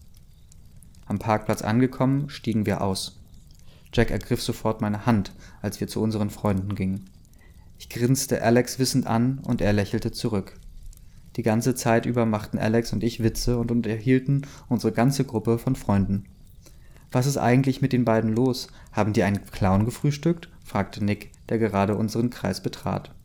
Am 1.05 1.19
Parkplatz 1.19 1.61
angekommen, 1.61 2.29
stiegen 2.29 2.65
wir 2.65 2.81
aus. 2.81 3.19
Jack 3.93 4.11
ergriff 4.11 4.41
sofort 4.41 4.81
meine 4.81 5.05
Hand, 5.05 5.33
als 5.61 5.79
wir 5.79 5.87
zu 5.87 6.01
unseren 6.01 6.29
Freunden 6.29 6.75
gingen. 6.75 7.09
Ich 7.79 7.87
grinste 7.87 8.43
Alex 8.43 8.77
wissend 8.77 9.07
an 9.07 9.39
und 9.39 9.61
er 9.61 9.71
lächelte 9.71 10.11
zurück. 10.11 10.59
Die 11.37 11.43
ganze 11.43 11.75
Zeit 11.75 12.05
über 12.05 12.25
machten 12.25 12.59
Alex 12.59 12.91
und 12.91 13.03
ich 13.03 13.23
Witze 13.23 13.57
und 13.57 13.71
unterhielten 13.71 14.45
unsere 14.67 14.91
ganze 14.91 15.23
Gruppe 15.23 15.57
von 15.57 15.77
Freunden. 15.77 16.25
Was 17.09 17.25
ist 17.25 17.37
eigentlich 17.37 17.81
mit 17.81 17.93
den 17.93 18.03
beiden 18.03 18.35
los? 18.35 18.67
Haben 18.91 19.13
die 19.13 19.23
einen 19.23 19.45
Clown 19.45 19.85
gefrühstückt? 19.85 20.49
fragte 20.61 21.03
Nick, 21.03 21.31
der 21.47 21.57
gerade 21.57 21.95
unseren 21.95 22.29
Kreis 22.29 22.61
betrat. 22.61 23.15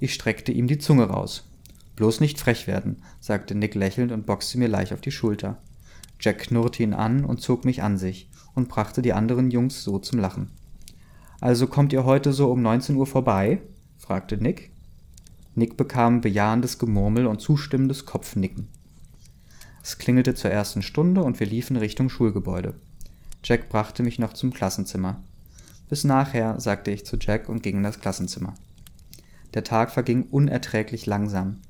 Ich 0.00 0.12
streckte 0.12 0.50
ihm 0.50 0.66
die 0.66 0.78
Zunge 0.78 1.04
raus. 1.04 1.48
Bloß 1.94 2.18
nicht 2.18 2.40
frech 2.40 2.66
werden, 2.66 3.04
sagte 3.20 3.54
Nick 3.54 3.76
lächelnd 3.76 4.10
und 4.10 4.26
boxte 4.26 4.58
mir 4.58 4.68
leicht 4.68 4.92
auf 4.92 5.00
die 5.00 5.12
Schulter. 5.12 5.62
Jack 6.18 6.40
knurrte 6.40 6.82
ihn 6.82 6.94
an 6.94 7.24
und 7.24 7.40
zog 7.40 7.64
mich 7.64 7.84
an 7.84 7.96
sich 7.96 8.28
und 8.56 8.68
brachte 8.68 9.02
die 9.02 9.12
anderen 9.12 9.52
Jungs 9.52 9.84
so 9.84 10.00
zum 10.00 10.18
Lachen. 10.18 10.50
Also 11.40 11.66
kommt 11.66 11.92
ihr 11.92 12.04
heute 12.04 12.32
so 12.32 12.50
um 12.50 12.62
19 12.62 12.96
Uhr 12.96 13.06
vorbei? 13.06 13.60
fragte 13.96 14.36
Nick. 14.36 14.72
Nick 15.54 15.76
bekam 15.76 16.20
bejahendes 16.20 16.78
Gemurmel 16.78 17.26
und 17.26 17.40
zustimmendes 17.40 18.06
Kopfnicken. 18.06 18.68
Es 19.82 19.98
klingelte 19.98 20.34
zur 20.34 20.50
ersten 20.50 20.82
Stunde 20.82 21.22
und 21.22 21.40
wir 21.40 21.46
liefen 21.46 21.76
Richtung 21.76 22.08
Schulgebäude. 22.08 22.74
Jack 23.44 23.68
brachte 23.68 24.02
mich 24.02 24.18
noch 24.18 24.32
zum 24.32 24.52
Klassenzimmer. 24.52 25.22
Bis 25.88 26.04
nachher, 26.04 26.60
sagte 26.60 26.90
ich 26.90 27.06
zu 27.06 27.16
Jack 27.18 27.48
und 27.48 27.62
ging 27.62 27.78
in 27.78 27.82
das 27.82 28.00
Klassenzimmer. 28.00 28.54
Der 29.54 29.64
Tag 29.64 29.90
verging 29.90 30.24
unerträglich 30.24 31.06
langsam. 31.06 31.60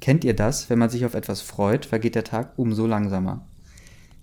Kennt 0.00 0.24
ihr 0.24 0.36
das, 0.36 0.70
wenn 0.70 0.78
man 0.78 0.90
sich 0.90 1.04
auf 1.04 1.14
etwas 1.14 1.40
freut, 1.40 1.86
vergeht 1.86 2.14
der 2.14 2.24
Tag 2.24 2.52
umso 2.56 2.86
langsamer. 2.86 3.46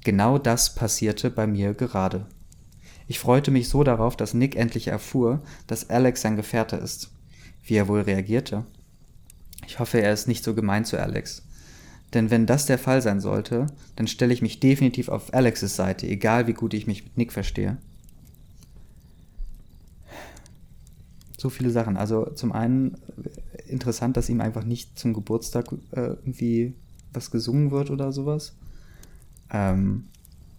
Genau 0.03 0.37
das 0.37 0.75
passierte 0.75 1.29
bei 1.29 1.47
mir 1.47 1.73
gerade. 1.73 2.27
Ich 3.07 3.19
freute 3.19 3.51
mich 3.51 3.69
so 3.69 3.83
darauf, 3.83 4.15
dass 4.15 4.33
Nick 4.33 4.55
endlich 4.55 4.87
erfuhr, 4.87 5.41
dass 5.67 5.89
Alex 5.89 6.21
sein 6.21 6.35
Gefährte 6.35 6.77
ist. 6.77 7.11
Wie 7.65 7.75
er 7.75 7.87
wohl 7.87 8.01
reagierte. 8.01 8.65
Ich 9.67 9.79
hoffe, 9.79 10.01
er 10.01 10.13
ist 10.13 10.27
nicht 10.27 10.43
so 10.43 10.53
gemein 10.53 10.85
zu 10.85 10.99
Alex. 10.99 11.43
Denn 12.13 12.29
wenn 12.29 12.45
das 12.45 12.65
der 12.65 12.77
Fall 12.77 13.01
sein 13.01 13.21
sollte, 13.21 13.67
dann 13.95 14.07
stelle 14.07 14.33
ich 14.33 14.41
mich 14.41 14.59
definitiv 14.59 15.09
auf 15.09 15.33
Alexes 15.33 15.75
Seite, 15.75 16.07
egal 16.07 16.47
wie 16.47 16.53
gut 16.53 16.73
ich 16.73 16.85
mich 16.85 17.03
mit 17.03 17.17
Nick 17.17 17.31
verstehe. 17.31 17.77
So 21.37 21.49
viele 21.49 21.71
Sachen. 21.71 21.97
Also 21.97 22.29
zum 22.35 22.51
einen 22.51 22.95
äh, 23.57 23.69
interessant, 23.69 24.15
dass 24.15 24.29
ihm 24.29 24.41
einfach 24.41 24.63
nicht 24.63 24.97
zum 24.97 25.13
Geburtstag 25.13 25.71
äh, 25.91 26.01
irgendwie 26.01 26.73
was 27.11 27.31
gesungen 27.31 27.71
wird 27.71 27.89
oder 27.89 28.11
sowas. 28.11 28.53
Ähm, 29.51 30.05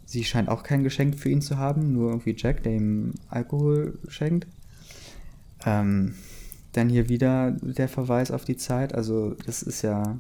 sie 0.05 0.25
scheint 0.25 0.49
auch 0.49 0.63
kein 0.63 0.85
Geschenk 0.85 1.19
für 1.19 1.31
ihn 1.31 1.43
zu 1.43 1.59
haben, 1.59 1.93
nur 1.93 2.11
irgendwie 2.11 2.35
Jack, 2.37 2.63
der 2.63 2.73
ihm 2.73 3.15
Alkohol 3.29 3.99
schenkt. 4.09 4.47
Ähm, 5.65 6.15
dann 6.73 6.89
hier 6.89 7.09
wieder 7.09 7.53
der 7.53 7.89
Verweis 7.89 8.31
auf 8.31 8.45
die 8.45 8.57
Zeit. 8.57 8.95
Also 8.95 9.35
das 9.47 9.63
ist 9.63 9.83
ja, 9.83 10.19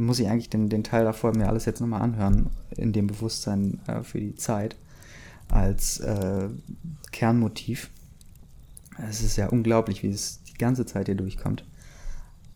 muss 0.00 0.18
ich 0.18 0.28
eigentlich 0.28 0.50
den, 0.50 0.68
den 0.68 0.84
Teil 0.84 1.04
davor 1.04 1.36
mir 1.36 1.48
alles 1.48 1.66
jetzt 1.66 1.80
nochmal 1.80 2.02
anhören, 2.02 2.50
in 2.76 2.92
dem 2.92 3.06
Bewusstsein 3.06 3.80
äh, 3.86 4.02
für 4.02 4.20
die 4.20 4.34
Zeit 4.34 4.76
als 5.48 6.00
äh, 6.00 6.48
Kernmotiv. 7.12 7.90
Es 9.08 9.22
ist 9.22 9.36
ja 9.36 9.48
unglaublich, 9.48 10.02
wie 10.02 10.10
es 10.10 10.42
die 10.44 10.54
ganze 10.54 10.86
Zeit 10.86 11.06
hier 11.06 11.14
durchkommt. 11.14 11.64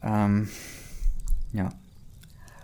Ähm, 0.03 0.49
ja. 1.53 1.69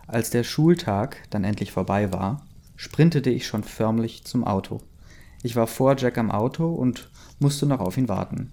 Als 0.06 0.30
der 0.30 0.44
Schultag 0.44 1.16
dann 1.30 1.44
endlich 1.44 1.72
vorbei 1.72 2.12
war, 2.12 2.44
sprintete 2.82 3.30
ich 3.30 3.46
schon 3.46 3.62
förmlich 3.62 4.24
zum 4.24 4.42
Auto. 4.44 4.80
Ich 5.44 5.54
war 5.54 5.68
vor 5.68 5.96
Jack 5.96 6.18
am 6.18 6.32
Auto 6.32 6.66
und 6.66 7.10
musste 7.38 7.64
noch 7.64 7.78
auf 7.78 7.96
ihn 7.96 8.08
warten. 8.08 8.50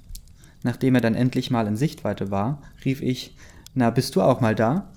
Nachdem 0.61 0.93
er 0.93 1.01
dann 1.01 1.15
endlich 1.15 1.49
mal 1.49 1.65
in 1.65 1.75
Sichtweite 1.75 2.29
war, 2.29 2.61
rief 2.85 3.01
ich, 3.01 3.35
na, 3.73 3.89
bist 3.89 4.15
du 4.15 4.21
auch 4.21 4.39
mal 4.39 4.53
da? 4.53 4.91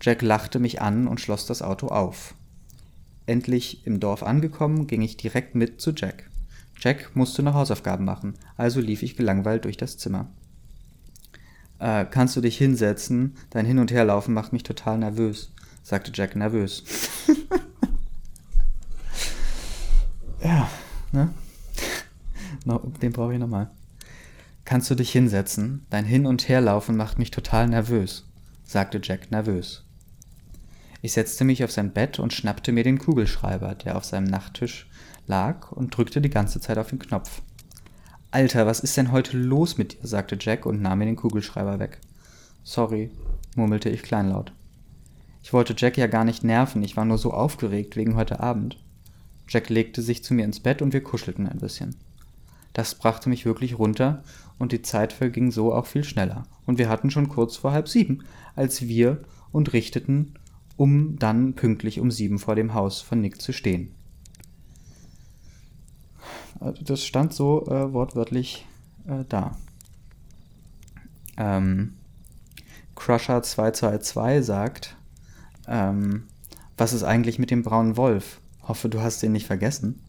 Jack 0.00 0.22
lachte 0.22 0.58
mich 0.58 0.80
an 0.80 1.08
und 1.08 1.20
schloss 1.20 1.44
das 1.44 1.60
Auto 1.60 1.88
auf. 1.88 2.34
Endlich 3.26 3.86
im 3.86 4.00
Dorf 4.00 4.22
angekommen, 4.22 4.86
ging 4.86 5.02
ich 5.02 5.18
direkt 5.18 5.54
mit 5.54 5.78
zu 5.82 5.90
Jack. 5.94 6.30
Jack 6.78 7.14
musste 7.14 7.42
noch 7.42 7.52
Hausaufgaben 7.52 8.06
machen, 8.06 8.32
also 8.56 8.80
lief 8.80 9.02
ich 9.02 9.14
gelangweilt 9.14 9.66
durch 9.66 9.76
das 9.76 9.98
Zimmer. 9.98 10.30
Äh, 11.80 12.06
kannst 12.06 12.34
du 12.34 12.40
dich 12.40 12.56
hinsetzen? 12.56 13.36
Dein 13.50 13.66
Hin- 13.66 13.78
und 13.78 13.92
Herlaufen 13.92 14.32
macht 14.32 14.54
mich 14.54 14.62
total 14.62 14.96
nervös, 14.96 15.52
sagte 15.82 16.12
Jack 16.14 16.34
nervös. 16.34 16.82
ja, 20.42 20.68
ne? 21.12 21.30
Den 23.02 23.12
brauche 23.12 23.32
ich 23.32 23.38
nochmal. 23.38 23.70
Kannst 24.64 24.90
du 24.90 24.94
dich 24.94 25.10
hinsetzen? 25.10 25.86
Dein 25.90 26.04
Hin- 26.04 26.26
und 26.26 26.48
Herlaufen 26.48 26.96
macht 26.96 27.18
mich 27.18 27.30
total 27.30 27.68
nervös, 27.68 28.26
sagte 28.64 29.00
Jack 29.02 29.30
nervös. 29.30 29.84
Ich 31.02 31.12
setzte 31.12 31.44
mich 31.44 31.64
auf 31.64 31.72
sein 31.72 31.92
Bett 31.92 32.18
und 32.18 32.32
schnappte 32.32 32.72
mir 32.72 32.84
den 32.84 32.98
Kugelschreiber, 32.98 33.74
der 33.74 33.96
auf 33.96 34.04
seinem 34.04 34.26
Nachttisch 34.26 34.88
lag, 35.26 35.72
und 35.72 35.96
drückte 35.96 36.20
die 36.20 36.30
ganze 36.30 36.60
Zeit 36.60 36.78
auf 36.78 36.90
den 36.90 36.98
Knopf. 36.98 37.42
Alter, 38.30 38.66
was 38.66 38.80
ist 38.80 38.96
denn 38.96 39.10
heute 39.10 39.36
los 39.36 39.78
mit 39.78 39.94
dir? 39.94 40.06
sagte 40.06 40.36
Jack 40.38 40.66
und 40.66 40.82
nahm 40.82 40.98
mir 40.98 41.06
den 41.06 41.16
Kugelschreiber 41.16 41.78
weg. 41.78 41.98
Sorry, 42.62 43.10
murmelte 43.56 43.88
ich 43.88 44.02
kleinlaut. 44.02 44.52
Ich 45.42 45.52
wollte 45.52 45.74
Jack 45.76 45.96
ja 45.96 46.06
gar 46.06 46.24
nicht 46.24 46.44
nerven, 46.44 46.82
ich 46.82 46.96
war 46.96 47.06
nur 47.06 47.18
so 47.18 47.32
aufgeregt 47.32 47.96
wegen 47.96 48.14
heute 48.14 48.40
Abend. 48.40 48.76
Jack 49.50 49.68
legte 49.68 50.00
sich 50.00 50.22
zu 50.22 50.32
mir 50.32 50.44
ins 50.44 50.60
Bett 50.60 50.80
und 50.80 50.92
wir 50.92 51.02
kuschelten 51.02 51.48
ein 51.48 51.58
bisschen. 51.58 51.96
Das 52.72 52.94
brachte 52.94 53.28
mich 53.28 53.44
wirklich 53.44 53.78
runter 53.78 54.22
und 54.58 54.70
die 54.70 54.80
Zeit 54.80 55.12
verging 55.12 55.50
so 55.50 55.74
auch 55.74 55.86
viel 55.86 56.04
schneller. 56.04 56.44
Und 56.66 56.78
wir 56.78 56.88
hatten 56.88 57.10
schon 57.10 57.28
kurz 57.28 57.56
vor 57.56 57.72
halb 57.72 57.88
sieben, 57.88 58.22
als 58.54 58.82
wir 58.82 59.22
und 59.50 59.72
richteten, 59.72 60.34
um 60.76 61.18
dann 61.18 61.54
pünktlich 61.54 61.98
um 61.98 62.12
sieben 62.12 62.38
vor 62.38 62.54
dem 62.54 62.74
Haus 62.74 63.00
von 63.00 63.20
Nick 63.20 63.42
zu 63.42 63.52
stehen. 63.52 63.92
Also 66.60 66.84
das 66.84 67.04
stand 67.04 67.34
so 67.34 67.66
äh, 67.66 67.92
wortwörtlich 67.92 68.66
äh, 69.08 69.24
da. 69.28 69.58
Ähm, 71.36 71.96
Crusher 72.94 73.42
222 73.42 74.46
sagt, 74.46 74.96
ähm, 75.66 76.28
was 76.76 76.92
ist 76.92 77.02
eigentlich 77.02 77.40
mit 77.40 77.50
dem 77.50 77.62
braunen 77.62 77.96
Wolf? 77.96 78.40
Hoffe, 78.70 78.88
du 78.88 79.02
hast 79.02 79.20
den 79.20 79.32
nicht 79.32 79.48
vergessen. 79.48 80.00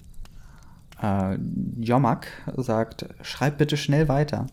Äh, 1.02 1.40
Jomak 1.80 2.28
sagt, 2.58 3.08
schreib 3.24 3.58
bitte 3.58 3.76
schnell 3.76 4.08
weiter. 4.08 4.46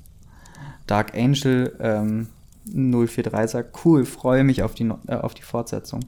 Dark 0.87 1.15
Angel 1.15 1.77
ähm, 1.79 2.29
043 2.65 3.51
sagt, 3.51 3.85
cool, 3.85 4.07
freue 4.07 4.45
mich 4.45 4.63
auf 4.63 4.75
die, 4.75 4.91
äh, 5.09 5.17
auf 5.17 5.35
die 5.35 5.43
Fortsetzung. 5.43 6.01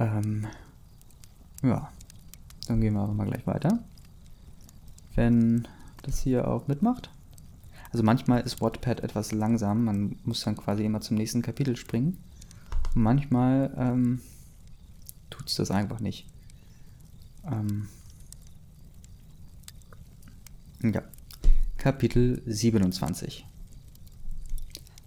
Ähm, 0.00 0.48
ja, 1.62 1.88
dann 2.66 2.80
gehen 2.80 2.94
wir 2.94 3.02
aber 3.02 3.14
mal 3.14 3.28
gleich 3.28 3.46
weiter. 3.46 3.78
Wenn 5.14 5.68
das 6.02 6.18
hier 6.18 6.48
auch 6.48 6.66
mitmacht. 6.66 7.10
Also 7.92 8.02
manchmal 8.02 8.40
ist 8.40 8.60
Wattpad 8.60 9.04
etwas 9.04 9.30
langsam, 9.30 9.84
man 9.84 10.16
muss 10.24 10.42
dann 10.42 10.56
quasi 10.56 10.84
immer 10.84 11.00
zum 11.00 11.16
nächsten 11.16 11.42
Kapitel 11.42 11.76
springen. 11.76 12.18
Und 12.96 13.02
manchmal 13.04 13.72
ähm, 13.78 14.20
tut 15.32 15.48
es 15.48 15.56
das 15.56 15.70
einfach 15.70 16.00
nicht. 16.00 16.26
Ähm, 17.44 17.88
ja. 20.82 21.02
Kapitel 21.78 22.42
27 22.46 23.46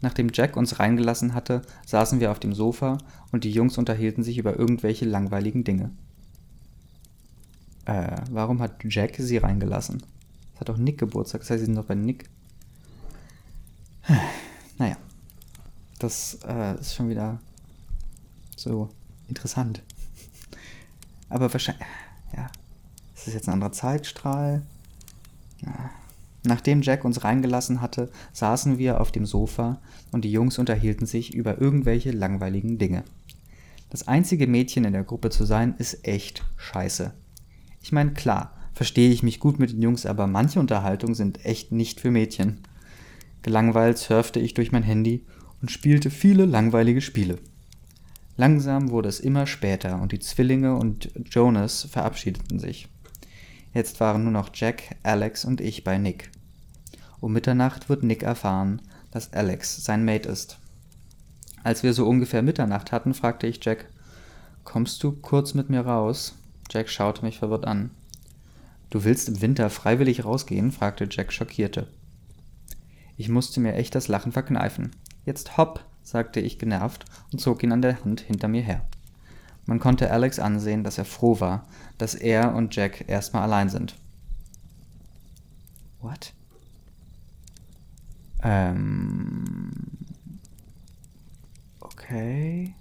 Nachdem 0.01 0.29
Jack 0.33 0.57
uns 0.57 0.79
reingelassen 0.79 1.33
hatte, 1.33 1.61
saßen 1.85 2.19
wir 2.19 2.31
auf 2.31 2.39
dem 2.39 2.53
Sofa 2.53 2.97
und 3.31 3.43
die 3.43 3.51
Jungs 3.51 3.77
unterhielten 3.77 4.23
sich 4.23 4.37
über 4.37 4.57
irgendwelche 4.57 5.05
langweiligen 5.05 5.63
Dinge. 5.63 5.91
Äh, 7.85 8.21
warum 8.29 8.61
hat 8.61 8.83
Jack 8.83 9.15
sie 9.17 9.37
reingelassen? 9.37 10.03
Es 10.53 10.59
hat 10.59 10.69
doch 10.69 10.77
Nick 10.77 10.97
Geburtstag, 10.97 11.41
das 11.41 11.49
heißt, 11.49 11.59
sie 11.59 11.65
sind 11.65 11.75
doch 11.75 11.85
bei 11.85 11.95
Nick. 11.95 12.29
Naja, 14.77 14.97
das 15.99 16.39
äh, 16.45 16.77
ist 16.79 16.95
schon 16.95 17.07
wieder 17.07 17.39
so 18.57 18.89
interessant. 19.29 19.81
Aber 21.29 21.51
wahrscheinlich, 21.51 21.85
ja, 22.35 22.47
ist 23.15 23.27
das 23.27 23.33
jetzt 23.33 23.47
ein 23.47 23.53
anderer 23.53 23.71
Zeitstrahl? 23.71 24.63
Ja. 25.61 25.89
Nachdem 26.43 26.81
Jack 26.81 27.05
uns 27.05 27.23
reingelassen 27.23 27.81
hatte, 27.81 28.11
saßen 28.33 28.77
wir 28.77 29.01
auf 29.01 29.11
dem 29.11 29.25
Sofa 29.25 29.81
und 30.11 30.23
die 30.23 30.31
Jungs 30.31 30.59
unterhielten 30.59 31.07
sich 31.07 31.33
über 31.33 31.59
irgendwelche 31.59 32.11
langweiligen 32.11 32.77
Dinge. 32.77 33.03
Das 33.89 34.07
einzige 34.07 34.45
Mädchen 34.45 34.83
in 34.83 34.93
der 34.93 35.03
Gruppe 35.03 35.29
zu 35.29 35.45
sein, 35.45 35.75
ist 35.77 36.07
echt 36.07 36.43
scheiße. 36.57 37.13
Ich 37.81 37.91
meine, 37.91 38.13
klar, 38.13 38.53
verstehe 38.73 39.09
ich 39.09 39.23
mich 39.23 39.39
gut 39.39 39.57
mit 39.57 39.71
den 39.71 39.81
Jungs, 39.81 40.05
aber 40.05 40.27
manche 40.27 40.59
Unterhaltungen 40.59 41.15
sind 41.15 41.45
echt 41.45 41.71
nicht 41.71 42.01
für 42.01 42.11
Mädchen. 42.11 42.59
Gelangweilt 43.41 43.97
surfte 43.97 44.39
ich 44.39 44.53
durch 44.53 44.71
mein 44.71 44.83
Handy 44.83 45.25
und 45.61 45.71
spielte 45.71 46.11
viele 46.11 46.45
langweilige 46.45 47.01
Spiele. 47.01 47.37
Langsam 48.37 48.89
wurde 48.89 49.09
es 49.09 49.19
immer 49.19 49.47
später 49.47 50.01
und 50.01 50.11
die 50.11 50.19
Zwillinge 50.19 50.75
und 50.75 51.11
Jonas 51.29 51.87
verabschiedeten 51.89 52.59
sich. 52.59 52.89
Jetzt 53.73 53.99
waren 53.99 54.23
nur 54.23 54.31
noch 54.31 54.49
Jack, 54.53 54.95
Alex 55.03 55.45
und 55.45 55.61
ich 55.61 55.83
bei 55.83 55.97
Nick. 55.97 56.31
Um 57.21 57.33
Mitternacht 57.33 57.89
wird 57.89 58.03
Nick 58.03 58.23
erfahren, 58.23 58.81
dass 59.11 59.33
Alex 59.33 59.83
sein 59.83 60.03
Mate 60.03 60.29
ist. 60.29 60.59
Als 61.63 61.81
wir 61.81 61.93
so 61.93 62.07
ungefähr 62.07 62.41
Mitternacht 62.41 62.91
hatten, 62.91 63.13
fragte 63.13 63.47
ich 63.47 63.63
Jack, 63.63 63.85
Kommst 64.63 65.01
du 65.03 65.13
kurz 65.13 65.53
mit 65.53 65.69
mir 65.69 65.81
raus? 65.81 66.35
Jack 66.69 66.89
schaute 66.89 67.23
mich 67.23 67.39
verwirrt 67.39 67.65
an. 67.65 67.91
Du 68.89 69.03
willst 69.03 69.29
im 69.29 69.41
Winter 69.41 69.69
freiwillig 69.69 70.25
rausgehen? 70.25 70.71
fragte 70.71 71.07
Jack 71.09 71.31
schockierte. 71.31 71.87
Ich 73.17 73.29
musste 73.29 73.59
mir 73.59 73.75
echt 73.75 73.95
das 73.95 74.07
Lachen 74.07 74.31
verkneifen. 74.31 74.91
Jetzt 75.25 75.57
hopp, 75.57 75.85
sagte 76.05 76.39
ich 76.39 76.59
genervt 76.59 77.05
und 77.33 77.39
zog 77.39 77.63
ihn 77.63 77.73
an 77.73 77.81
der 77.81 78.01
Hand 78.05 78.21
hinter 78.21 78.47
mir 78.47 78.61
her. 78.61 78.85
Man 79.65 79.79
konnte 79.79 80.11
Alex 80.11 80.39
ansehen, 80.39 80.83
dass 80.83 80.97
er 80.97 81.05
froh 81.05 81.39
war, 81.39 81.65
dass 81.97 82.13
er 82.13 82.55
und 82.55 82.75
Jack 82.75 83.09
erstmal 83.09 83.43
allein 83.43 83.69
sind. 83.69 83.95
What? 86.01 86.33
Ähm. 88.43 89.71
Okay. 91.79 92.75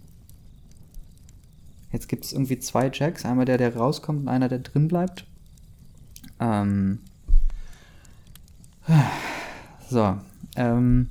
Jetzt 1.91 2.09
gibt 2.09 2.27
es 2.27 2.33
irgendwie 2.33 2.59
zwei 2.59 2.91
Jacks. 2.93 3.25
Einmal 3.25 3.47
der, 3.47 3.57
der 3.57 3.75
rauskommt 3.75 4.21
und 4.21 4.29
einer, 4.29 4.49
der 4.49 4.59
drin 4.59 4.89
bleibt. 4.89 5.27
Ähm. 6.39 7.01
So. 9.89 10.19
Ähm. 10.57 11.09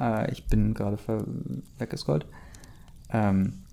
Äh, 0.00 0.32
ich 0.32 0.46
bin 0.46 0.74
gerade 0.74 0.98
weggescrollt. 1.78 2.26
Ähm, 3.10 3.64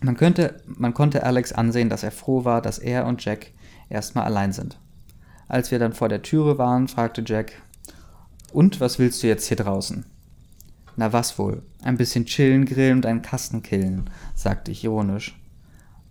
man, 0.00 0.16
könnte, 0.16 0.60
man 0.66 0.94
konnte 0.94 1.24
Alex 1.24 1.52
ansehen, 1.52 1.88
dass 1.88 2.02
er 2.02 2.10
froh 2.10 2.44
war, 2.44 2.62
dass 2.62 2.78
er 2.78 3.06
und 3.06 3.24
Jack 3.24 3.52
erstmal 3.88 4.24
allein 4.24 4.52
sind. 4.52 4.78
Als 5.46 5.70
wir 5.70 5.78
dann 5.78 5.92
vor 5.92 6.08
der 6.08 6.22
Türe 6.22 6.58
waren, 6.58 6.88
fragte 6.88 7.22
Jack, 7.24 7.52
und 8.52 8.80
was 8.80 8.98
willst 8.98 9.22
du 9.22 9.26
jetzt 9.26 9.46
hier 9.46 9.56
draußen? 9.56 10.06
Na 10.96 11.12
was 11.12 11.38
wohl? 11.38 11.62
Ein 11.82 11.96
bisschen 11.96 12.24
chillen, 12.24 12.66
grillen 12.66 12.98
und 12.98 13.06
einen 13.06 13.22
Kasten 13.22 13.62
killen, 13.62 14.08
sagte 14.34 14.70
ich 14.70 14.84
ironisch. 14.84 15.38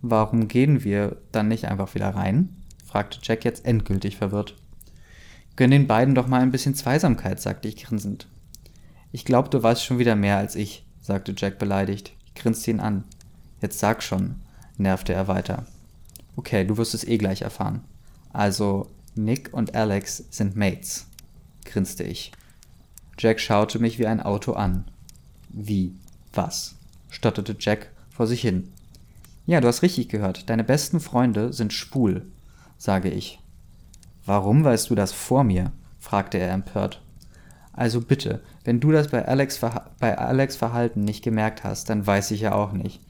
Warum 0.02 0.46
gehen 0.48 0.84
wir 0.84 1.16
dann 1.32 1.48
nicht 1.48 1.66
einfach 1.66 1.94
wieder 1.94 2.10
rein? 2.10 2.56
fragte 2.84 3.18
Jack 3.22 3.44
jetzt 3.44 3.64
endgültig 3.64 4.18
verwirrt. 4.18 4.54
Gönn 5.56 5.70
den 5.70 5.86
beiden 5.86 6.14
doch 6.14 6.26
mal 6.26 6.42
ein 6.42 6.50
bisschen 6.50 6.74
Zweisamkeit, 6.74 7.40
sagte 7.40 7.66
ich 7.66 7.76
grinsend. 7.76 8.28
Ich 9.14 9.24
glaub, 9.24 9.48
du 9.48 9.62
weißt 9.62 9.84
schon 9.84 10.00
wieder 10.00 10.16
mehr 10.16 10.38
als 10.38 10.56
ich, 10.56 10.84
sagte 11.00 11.34
Jack 11.36 11.60
beleidigt. 11.60 12.10
Ich 12.26 12.34
grinste 12.34 12.72
ihn 12.72 12.80
an. 12.80 13.04
Jetzt 13.62 13.78
sag 13.78 14.02
schon, 14.02 14.40
nervte 14.76 15.12
er 15.12 15.28
weiter. 15.28 15.66
Okay, 16.34 16.64
du 16.64 16.78
wirst 16.78 16.94
es 16.94 17.04
eh 17.04 17.16
gleich 17.16 17.42
erfahren. 17.42 17.84
Also, 18.32 18.90
Nick 19.14 19.54
und 19.54 19.76
Alex 19.76 20.24
sind 20.30 20.56
Mates, 20.56 21.06
grinste 21.64 22.02
ich. 22.02 22.32
Jack 23.16 23.38
schaute 23.38 23.78
mich 23.78 24.00
wie 24.00 24.08
ein 24.08 24.20
Auto 24.20 24.54
an. 24.54 24.84
Wie? 25.48 25.94
Was? 26.32 26.74
stotterte 27.08 27.54
Jack 27.56 27.92
vor 28.10 28.26
sich 28.26 28.40
hin. 28.40 28.72
Ja, 29.46 29.60
du 29.60 29.68
hast 29.68 29.82
richtig 29.82 30.08
gehört. 30.08 30.50
Deine 30.50 30.64
besten 30.64 30.98
Freunde 30.98 31.52
sind 31.52 31.72
schwul, 31.72 32.26
sage 32.78 33.10
ich. 33.10 33.38
Warum 34.26 34.64
weißt 34.64 34.90
du 34.90 34.96
das 34.96 35.12
vor 35.12 35.44
mir? 35.44 35.70
fragte 36.00 36.38
er 36.38 36.50
empört. 36.50 37.00
Also 37.74 38.00
bitte, 38.00 38.40
wenn 38.64 38.80
du 38.80 38.92
das 38.92 39.08
bei 39.08 39.26
Alex, 39.26 39.58
bei 39.98 40.16
Alex 40.16 40.56
Verhalten 40.56 41.00
nicht 41.00 41.24
gemerkt 41.24 41.64
hast, 41.64 41.90
dann 41.90 42.06
weiß 42.06 42.30
ich 42.30 42.40
ja 42.40 42.54
auch 42.54 42.72
nicht. 42.72 43.00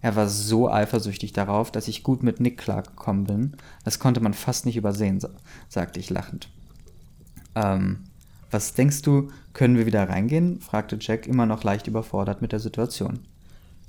Er 0.00 0.16
war 0.16 0.28
so 0.28 0.70
eifersüchtig 0.70 1.32
darauf, 1.32 1.70
dass 1.70 1.88
ich 1.88 2.02
gut 2.02 2.22
mit 2.22 2.40
Nick 2.40 2.58
klargekommen 2.58 3.24
bin. 3.24 3.56
Das 3.84 3.98
konnte 3.98 4.20
man 4.20 4.34
fast 4.34 4.66
nicht 4.66 4.76
übersehen, 4.76 5.20
sagte 5.68 6.00
ich 6.00 6.10
lachend. 6.10 6.48
Ähm, 7.54 8.04
was 8.50 8.74
denkst 8.74 9.02
du, 9.02 9.30
können 9.52 9.76
wir 9.76 9.86
wieder 9.86 10.08
reingehen? 10.08 10.60
fragte 10.60 10.98
Jack 11.00 11.26
immer 11.26 11.46
noch 11.46 11.64
leicht 11.64 11.86
überfordert 11.86 12.42
mit 12.42 12.52
der 12.52 12.60
Situation. 12.60 13.20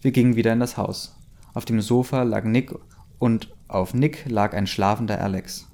Wir 0.02 0.12
gingen 0.12 0.36
wieder 0.36 0.54
in 0.54 0.60
das 0.60 0.78
Haus. 0.78 1.16
Auf 1.54 1.66
dem 1.66 1.82
Sofa 1.82 2.24
lag 2.24 2.44
Nick 2.44 2.74
und 3.20 3.50
auf 3.68 3.94
Nick 3.94 4.30
lag 4.30 4.54
ein 4.54 4.68
schlafender 4.68 5.20
Alex. 5.22 5.68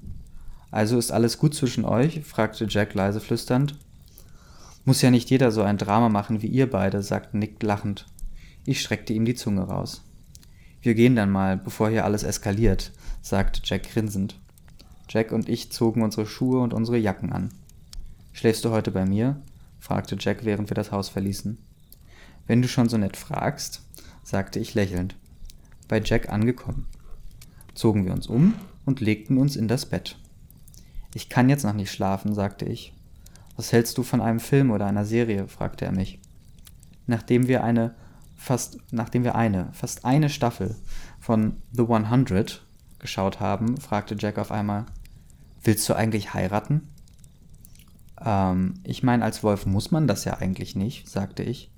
Also 0.70 0.98
ist 0.98 1.10
alles 1.10 1.38
gut 1.38 1.54
zwischen 1.54 1.84
euch? 1.84 2.24
fragte 2.24 2.66
Jack 2.68 2.94
leise 2.94 3.20
flüsternd. 3.20 3.76
Muss 4.90 5.02
ja 5.02 5.12
nicht 5.12 5.30
jeder 5.30 5.52
so 5.52 5.62
ein 5.62 5.78
Drama 5.78 6.08
machen 6.08 6.42
wie 6.42 6.48
ihr 6.48 6.68
beide, 6.68 7.00
sagte 7.00 7.38
Nick 7.38 7.62
lachend. 7.62 8.06
Ich 8.66 8.80
streckte 8.80 9.12
ihm 9.12 9.24
die 9.24 9.36
Zunge 9.36 9.62
raus. 9.62 10.02
Wir 10.82 10.94
gehen 10.94 11.14
dann 11.14 11.30
mal, 11.30 11.56
bevor 11.56 11.90
hier 11.90 12.04
alles 12.04 12.24
eskaliert, 12.24 12.90
sagte 13.22 13.60
Jack 13.62 13.84
grinsend. 13.84 14.40
Jack 15.08 15.30
und 15.30 15.48
ich 15.48 15.70
zogen 15.70 16.02
unsere 16.02 16.26
Schuhe 16.26 16.58
und 16.58 16.74
unsere 16.74 16.98
Jacken 16.98 17.30
an. 17.30 17.50
Schläfst 18.32 18.64
du 18.64 18.70
heute 18.70 18.90
bei 18.90 19.06
mir? 19.06 19.40
fragte 19.78 20.16
Jack, 20.18 20.44
während 20.44 20.70
wir 20.70 20.74
das 20.74 20.90
Haus 20.90 21.08
verließen. 21.08 21.58
Wenn 22.48 22.60
du 22.60 22.66
schon 22.66 22.88
so 22.88 22.98
nett 22.98 23.16
fragst, 23.16 23.82
sagte 24.24 24.58
ich 24.58 24.74
lächelnd. 24.74 25.14
Bei 25.86 26.02
Jack 26.04 26.30
angekommen. 26.30 26.88
Zogen 27.74 28.06
wir 28.06 28.12
uns 28.12 28.26
um 28.26 28.54
und 28.86 28.98
legten 28.98 29.38
uns 29.38 29.54
in 29.54 29.68
das 29.68 29.86
Bett. 29.86 30.18
Ich 31.14 31.28
kann 31.28 31.48
jetzt 31.48 31.62
noch 31.62 31.74
nicht 31.74 31.92
schlafen, 31.92 32.34
sagte 32.34 32.64
ich. 32.64 32.92
Was 33.60 33.72
hältst 33.72 33.98
du 33.98 34.02
von 34.04 34.22
einem 34.22 34.40
Film 34.40 34.70
oder 34.70 34.86
einer 34.86 35.04
Serie? 35.04 35.46
fragte 35.46 35.84
er 35.84 35.92
mich. 35.92 36.18
Nachdem 37.06 37.46
wir 37.46 37.62
eine 37.62 37.94
fast, 38.34 38.78
nachdem 38.90 39.22
wir 39.22 39.34
eine, 39.34 39.68
fast 39.74 40.06
eine 40.06 40.30
Staffel 40.30 40.76
von 41.18 41.58
The 41.70 41.82
100 41.82 42.64
geschaut 43.00 43.38
haben, 43.38 43.76
fragte 43.76 44.16
Jack 44.18 44.38
auf 44.38 44.50
einmal, 44.50 44.86
willst 45.62 45.86
du 45.86 45.92
eigentlich 45.92 46.32
heiraten? 46.32 46.88
Ähm, 48.24 48.80
ich 48.82 49.02
meine, 49.02 49.22
als 49.22 49.42
Wolf 49.42 49.66
muss 49.66 49.90
man 49.90 50.06
das 50.06 50.24
ja 50.24 50.38
eigentlich 50.38 50.74
nicht, 50.74 51.06
sagte 51.06 51.42
ich. 51.42 51.70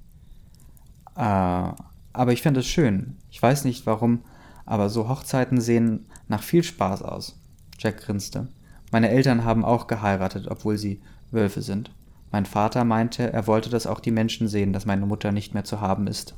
Äh, 1.17 1.21
aber 1.21 2.33
ich 2.33 2.43
fände 2.43 2.61
es 2.61 2.67
schön. 2.69 3.17
Ich 3.29 3.43
weiß 3.43 3.65
nicht 3.65 3.87
warum, 3.87 4.21
aber 4.67 4.89
so 4.89 5.09
Hochzeiten 5.09 5.61
sehen 5.61 6.07
nach 6.29 6.45
viel 6.45 6.63
Spaß 6.63 7.03
aus. 7.03 7.41
Jack 7.77 8.03
grinste. 8.03 8.47
Meine 8.93 9.09
Eltern 9.09 9.43
haben 9.43 9.65
auch 9.65 9.89
geheiratet, 9.89 10.47
obwohl 10.47 10.79
sie 10.79 11.03
Wölfe 11.33 11.63
sind. 11.63 11.91
Mein 12.31 12.47
Vater 12.47 12.85
meinte, 12.85 13.33
er 13.33 13.47
wollte, 13.47 13.69
dass 13.69 13.87
auch 13.87 14.01
die 14.01 14.11
Menschen 14.11 14.49
sehen, 14.49 14.73
dass 14.73 14.87
meine 14.87 15.07
Mutter 15.07 15.33
nicht 15.33 15.55
mehr 15.55 15.65
zu 15.65 15.81
haben 15.81 16.07
ist. 16.07 16.35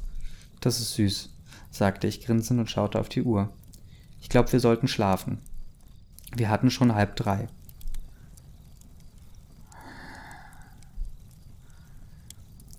Das 0.61 0.81
ist 0.81 0.95
süß, 0.95 1.31
sagte 1.71 2.07
ich 2.07 2.25
grinsend 2.25 2.59
und 2.59 2.71
schaute 2.71 2.99
auf 2.99 3.09
die 3.09 3.23
Uhr. 3.23 3.53
Ich 4.21 4.29
glaube, 4.29 4.51
wir 4.53 4.61
sollten 4.61 4.89
schlafen. 4.89 5.39
Wir 6.35 6.49
hatten 6.49 6.71
schon 6.71 6.95
halb 6.95 7.15
drei. 7.17 7.49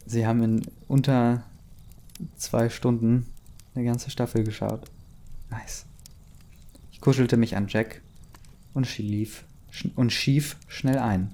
Sie 0.05 0.25
haben 0.27 0.43
in 0.43 0.61
unter 0.87 1.43
zwei 2.35 2.69
Stunden 2.69 3.27
eine 3.73 3.85
ganze 3.85 4.09
Staffel 4.09 4.43
geschaut. 4.43 4.89
Nice. 5.49 5.85
Ich 6.91 7.01
kuschelte 7.01 7.37
mich 7.37 7.55
an 7.55 7.67
Jack 7.67 8.01
und 8.73 8.87
schlief 8.87 9.45
und 9.95 10.11
schief 10.11 10.57
schnell 10.67 10.99
ein. 10.99 11.31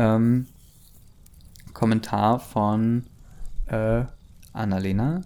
Ähm, 0.00 0.46
Kommentar 1.74 2.40
von 2.40 3.04
äh, 3.66 4.04
Annalena. 4.54 5.20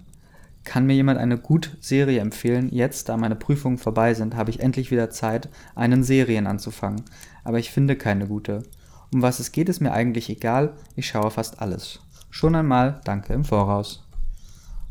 Kann 0.64 0.86
mir 0.86 0.94
jemand 0.94 1.20
eine 1.20 1.38
gut 1.38 1.76
Serie 1.80 2.20
empfehlen? 2.20 2.70
Jetzt, 2.72 3.08
da 3.08 3.16
meine 3.16 3.36
Prüfungen 3.36 3.78
vorbei 3.78 4.14
sind, 4.14 4.34
habe 4.34 4.50
ich 4.50 4.58
endlich 4.58 4.90
wieder 4.90 5.10
Zeit, 5.10 5.48
einen 5.76 6.02
Serien 6.02 6.48
anzufangen. 6.48 7.02
Aber 7.44 7.60
ich 7.60 7.70
finde 7.70 7.94
keine 7.94 8.26
gute. 8.26 8.64
Um 9.12 9.22
was 9.22 9.38
es 9.38 9.52
geht, 9.52 9.68
ist 9.68 9.78
mir 9.78 9.92
eigentlich 9.92 10.28
egal. 10.28 10.74
Ich 10.96 11.06
schaue 11.06 11.30
fast 11.30 11.60
alles. 11.60 12.00
Schon 12.30 12.56
einmal 12.56 13.00
danke 13.04 13.32
im 13.32 13.44
Voraus. 13.44 14.04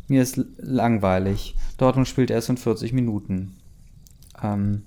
Mir 0.08 0.22
ist 0.22 0.40
langweilig. 0.60 1.58
Dortmund 1.78 2.08
spielt 2.08 2.32
erst 2.32 2.50
in 2.50 2.58
40 2.58 2.94
Minuten. 2.94 3.58
Ähm 4.42 4.84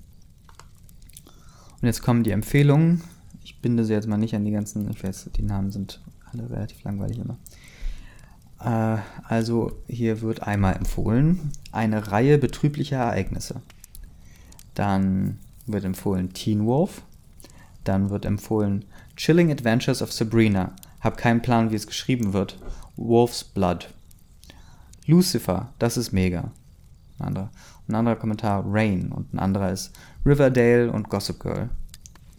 und 1.81 1.85
jetzt 1.85 2.01
kommen 2.01 2.23
die 2.23 2.31
Empfehlungen. 2.31 3.03
Ich 3.47 3.61
binde 3.61 3.85
sie 3.85 3.93
jetzt 3.93 4.09
mal 4.09 4.17
nicht 4.17 4.35
an 4.35 4.43
die 4.43 4.51
ganzen, 4.51 4.91
ich 4.91 5.01
weiß, 5.01 5.29
die 5.37 5.41
Namen 5.41 5.71
sind 5.71 6.01
alle 6.33 6.49
relativ 6.49 6.83
langweilig 6.83 7.17
immer. 7.17 7.37
Äh, 8.59 9.01
also 9.23 9.71
hier 9.87 10.19
wird 10.19 10.43
einmal 10.43 10.75
empfohlen 10.75 11.53
eine 11.71 12.11
Reihe 12.11 12.39
betrüblicher 12.39 12.97
Ereignisse. 12.97 13.61
Dann 14.75 15.39
wird 15.65 15.85
empfohlen 15.85 16.33
Teen 16.33 16.65
Wolf. 16.65 17.03
Dann 17.85 18.09
wird 18.09 18.25
empfohlen 18.25 18.83
Chilling 19.15 19.49
Adventures 19.49 20.01
of 20.01 20.11
Sabrina. 20.11 20.73
Hab 20.99 21.15
keinen 21.15 21.41
Plan, 21.41 21.71
wie 21.71 21.75
es 21.75 21.87
geschrieben 21.87 22.33
wird. 22.33 22.59
Wolf's 22.97 23.45
Blood. 23.45 23.93
Lucifer, 25.05 25.71
das 25.79 25.95
ist 25.95 26.11
mega. 26.11 26.51
Ein 27.17 27.27
anderer, 27.27 27.51
ein 27.87 27.95
anderer 27.95 28.17
Kommentar 28.17 28.65
Rain 28.67 29.13
und 29.13 29.33
ein 29.33 29.39
anderer 29.39 29.71
ist 29.71 29.95
Riverdale 30.25 30.91
und 30.91 31.09
Gossip 31.09 31.39
Girl. 31.39 31.69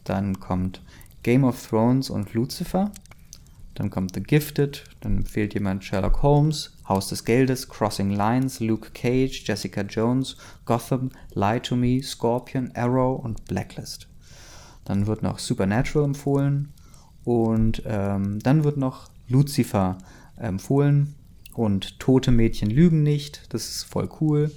Dann 0.03 0.39
kommt 0.39 0.81
Game 1.23 1.43
of 1.43 1.67
Thrones 1.67 2.09
und 2.09 2.33
Lucifer. 2.33 2.91
Dann 3.75 3.89
kommt 3.89 4.13
The 4.13 4.21
Gifted, 4.21 4.83
dann 4.99 5.17
empfiehlt 5.17 5.53
jemand 5.53 5.85
Sherlock 5.85 6.21
Holmes, 6.21 6.77
Haus 6.87 7.07
des 7.07 7.23
Geldes, 7.23 7.69
Crossing 7.69 8.11
Lines, 8.11 8.59
Luke 8.59 8.89
Cage, 8.93 9.43
Jessica 9.45 9.81
Jones, 9.81 10.35
Gotham, 10.65 11.11
Lie 11.33 11.61
to 11.61 11.75
Me, 11.75 12.03
Scorpion, 12.03 12.71
Arrow 12.75 13.23
und 13.23 13.45
Blacklist. 13.45 14.07
Dann 14.83 15.07
wird 15.07 15.23
noch 15.23 15.39
Supernatural 15.39 16.05
empfohlen 16.05 16.73
und 17.23 17.83
ähm, 17.85 18.39
dann 18.39 18.63
wird 18.63 18.77
noch 18.77 19.09
Lucifer 19.29 19.97
empfohlen 20.35 21.15
und 21.53 21.99
Tote 21.99 22.31
Mädchen 22.31 22.69
lügen 22.69 23.03
nicht, 23.03 23.53
das 23.53 23.69
ist 23.69 23.83
voll 23.83 24.09
cool. 24.19 24.51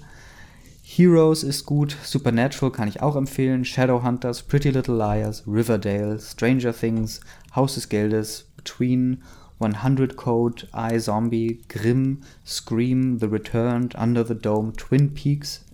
Heroes 0.94 1.42
ist 1.42 1.64
gut, 1.64 1.96
Supernatural 2.02 2.70
kann 2.70 2.86
ich 2.86 3.00
auch 3.00 3.16
empfehlen, 3.16 3.64
Shadowhunters, 3.64 4.42
Pretty 4.42 4.68
Little 4.68 4.94
Liars, 4.94 5.42
Riverdale, 5.46 6.20
Stranger 6.20 6.74
Things, 6.74 7.22
Haus 7.56 7.76
des 7.76 7.88
Geldes, 7.88 8.44
Between, 8.56 9.22
100 9.58 10.16
Code, 10.16 10.68
iZombie, 10.74 11.62
Grimm, 11.66 12.20
Scream, 12.44 13.18
The 13.18 13.24
Returned, 13.24 13.94
Under 13.94 14.26
the 14.26 14.34
Dome, 14.34 14.74
Twin 14.74 15.14
Peaks, 15.14 15.64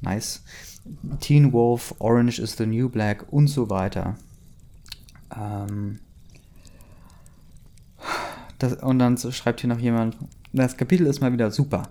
nice, 0.00 0.42
Teen 1.20 1.52
Wolf, 1.52 1.94
Orange 2.00 2.40
is 2.40 2.56
the 2.56 2.66
New 2.66 2.88
Black 2.88 3.32
und 3.32 3.46
so 3.46 3.70
weiter. 3.70 4.16
Ähm 5.36 6.00
das, 8.58 8.74
und 8.82 8.98
dann 8.98 9.18
schreibt 9.18 9.60
hier 9.60 9.70
noch 9.70 9.78
jemand, 9.78 10.16
das 10.52 10.76
Kapitel 10.76 11.06
ist 11.06 11.20
mal 11.20 11.32
wieder 11.32 11.52
super. 11.52 11.84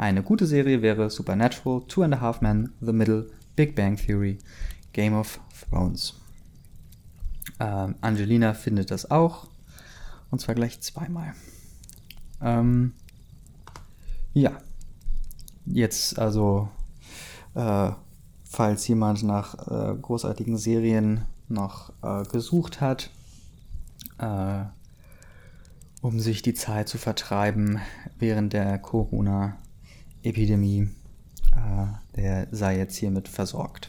Eine 0.00 0.22
gute 0.22 0.46
Serie 0.46 0.80
wäre 0.80 1.10
Supernatural, 1.10 1.82
Two 1.86 2.02
and 2.02 2.14
a 2.14 2.20
Half 2.22 2.40
Men, 2.40 2.72
The 2.80 2.90
Middle, 2.90 3.26
Big 3.54 3.76
Bang 3.76 3.96
Theory, 3.96 4.38
Game 4.94 5.12
of 5.12 5.38
Thrones. 5.68 6.14
Ähm, 7.58 7.96
Angelina 8.00 8.54
findet 8.54 8.90
das 8.90 9.10
auch. 9.10 9.48
Und 10.30 10.40
zwar 10.40 10.54
gleich 10.54 10.80
zweimal. 10.80 11.34
Ähm, 12.40 12.94
ja. 14.32 14.52
Jetzt 15.66 16.18
also, 16.18 16.70
äh, 17.54 17.90
falls 18.44 18.88
jemand 18.88 19.22
nach 19.22 19.54
äh, 19.68 19.98
großartigen 20.00 20.56
Serien 20.56 21.26
noch 21.48 21.92
äh, 22.02 22.22
gesucht 22.22 22.80
hat, 22.80 23.10
äh, 24.16 24.64
um 26.00 26.20
sich 26.20 26.40
die 26.40 26.54
Zeit 26.54 26.88
zu 26.88 26.96
vertreiben 26.96 27.80
während 28.18 28.54
der 28.54 28.78
Corona-Epidemie, 30.22 30.88
äh, 31.52 32.16
der 32.16 32.48
sei 32.50 32.78
jetzt 32.78 32.96
hiermit 32.96 33.28
versorgt. 33.28 33.88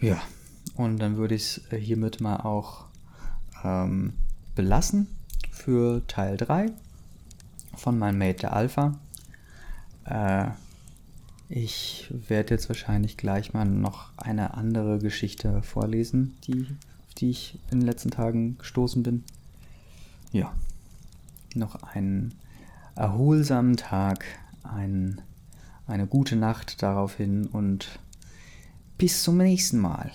Ja, 0.00 0.20
und 0.76 0.98
dann 0.98 1.16
würde 1.16 1.34
ich 1.34 1.42
es 1.42 1.60
hiermit 1.70 2.20
mal 2.20 2.36
auch 2.36 2.86
ähm, 3.62 4.14
belassen 4.54 5.08
für 5.50 6.06
Teil 6.06 6.36
3 6.36 6.70
von 7.76 7.98
meinem 7.98 8.18
Mate 8.18 8.40
der 8.40 8.52
Alpha. 8.54 8.98
Äh, 10.04 10.48
ich 11.48 12.10
werde 12.10 12.54
jetzt 12.54 12.68
wahrscheinlich 12.68 13.16
gleich 13.16 13.52
mal 13.52 13.64
noch 13.64 14.10
eine 14.16 14.54
andere 14.54 14.98
Geschichte 14.98 15.62
vorlesen, 15.62 16.36
die, 16.46 16.66
auf 17.06 17.14
die 17.14 17.30
ich 17.30 17.58
in 17.70 17.80
den 17.80 17.86
letzten 17.86 18.10
Tagen 18.10 18.58
gestoßen 18.58 19.02
bin. 19.02 19.24
Ja, 20.32 20.52
noch 21.54 21.82
einen 21.82 22.34
erholsamen 22.96 23.76
Tag, 23.76 24.24
ein, 24.62 25.20
eine 25.86 26.06
gute 26.06 26.36
Nacht 26.36 26.82
daraufhin 26.82 27.46
und 27.46 27.98
bis 28.98 29.22
zum 29.22 29.38
nächsten 29.38 29.78
Mal. 29.78 30.10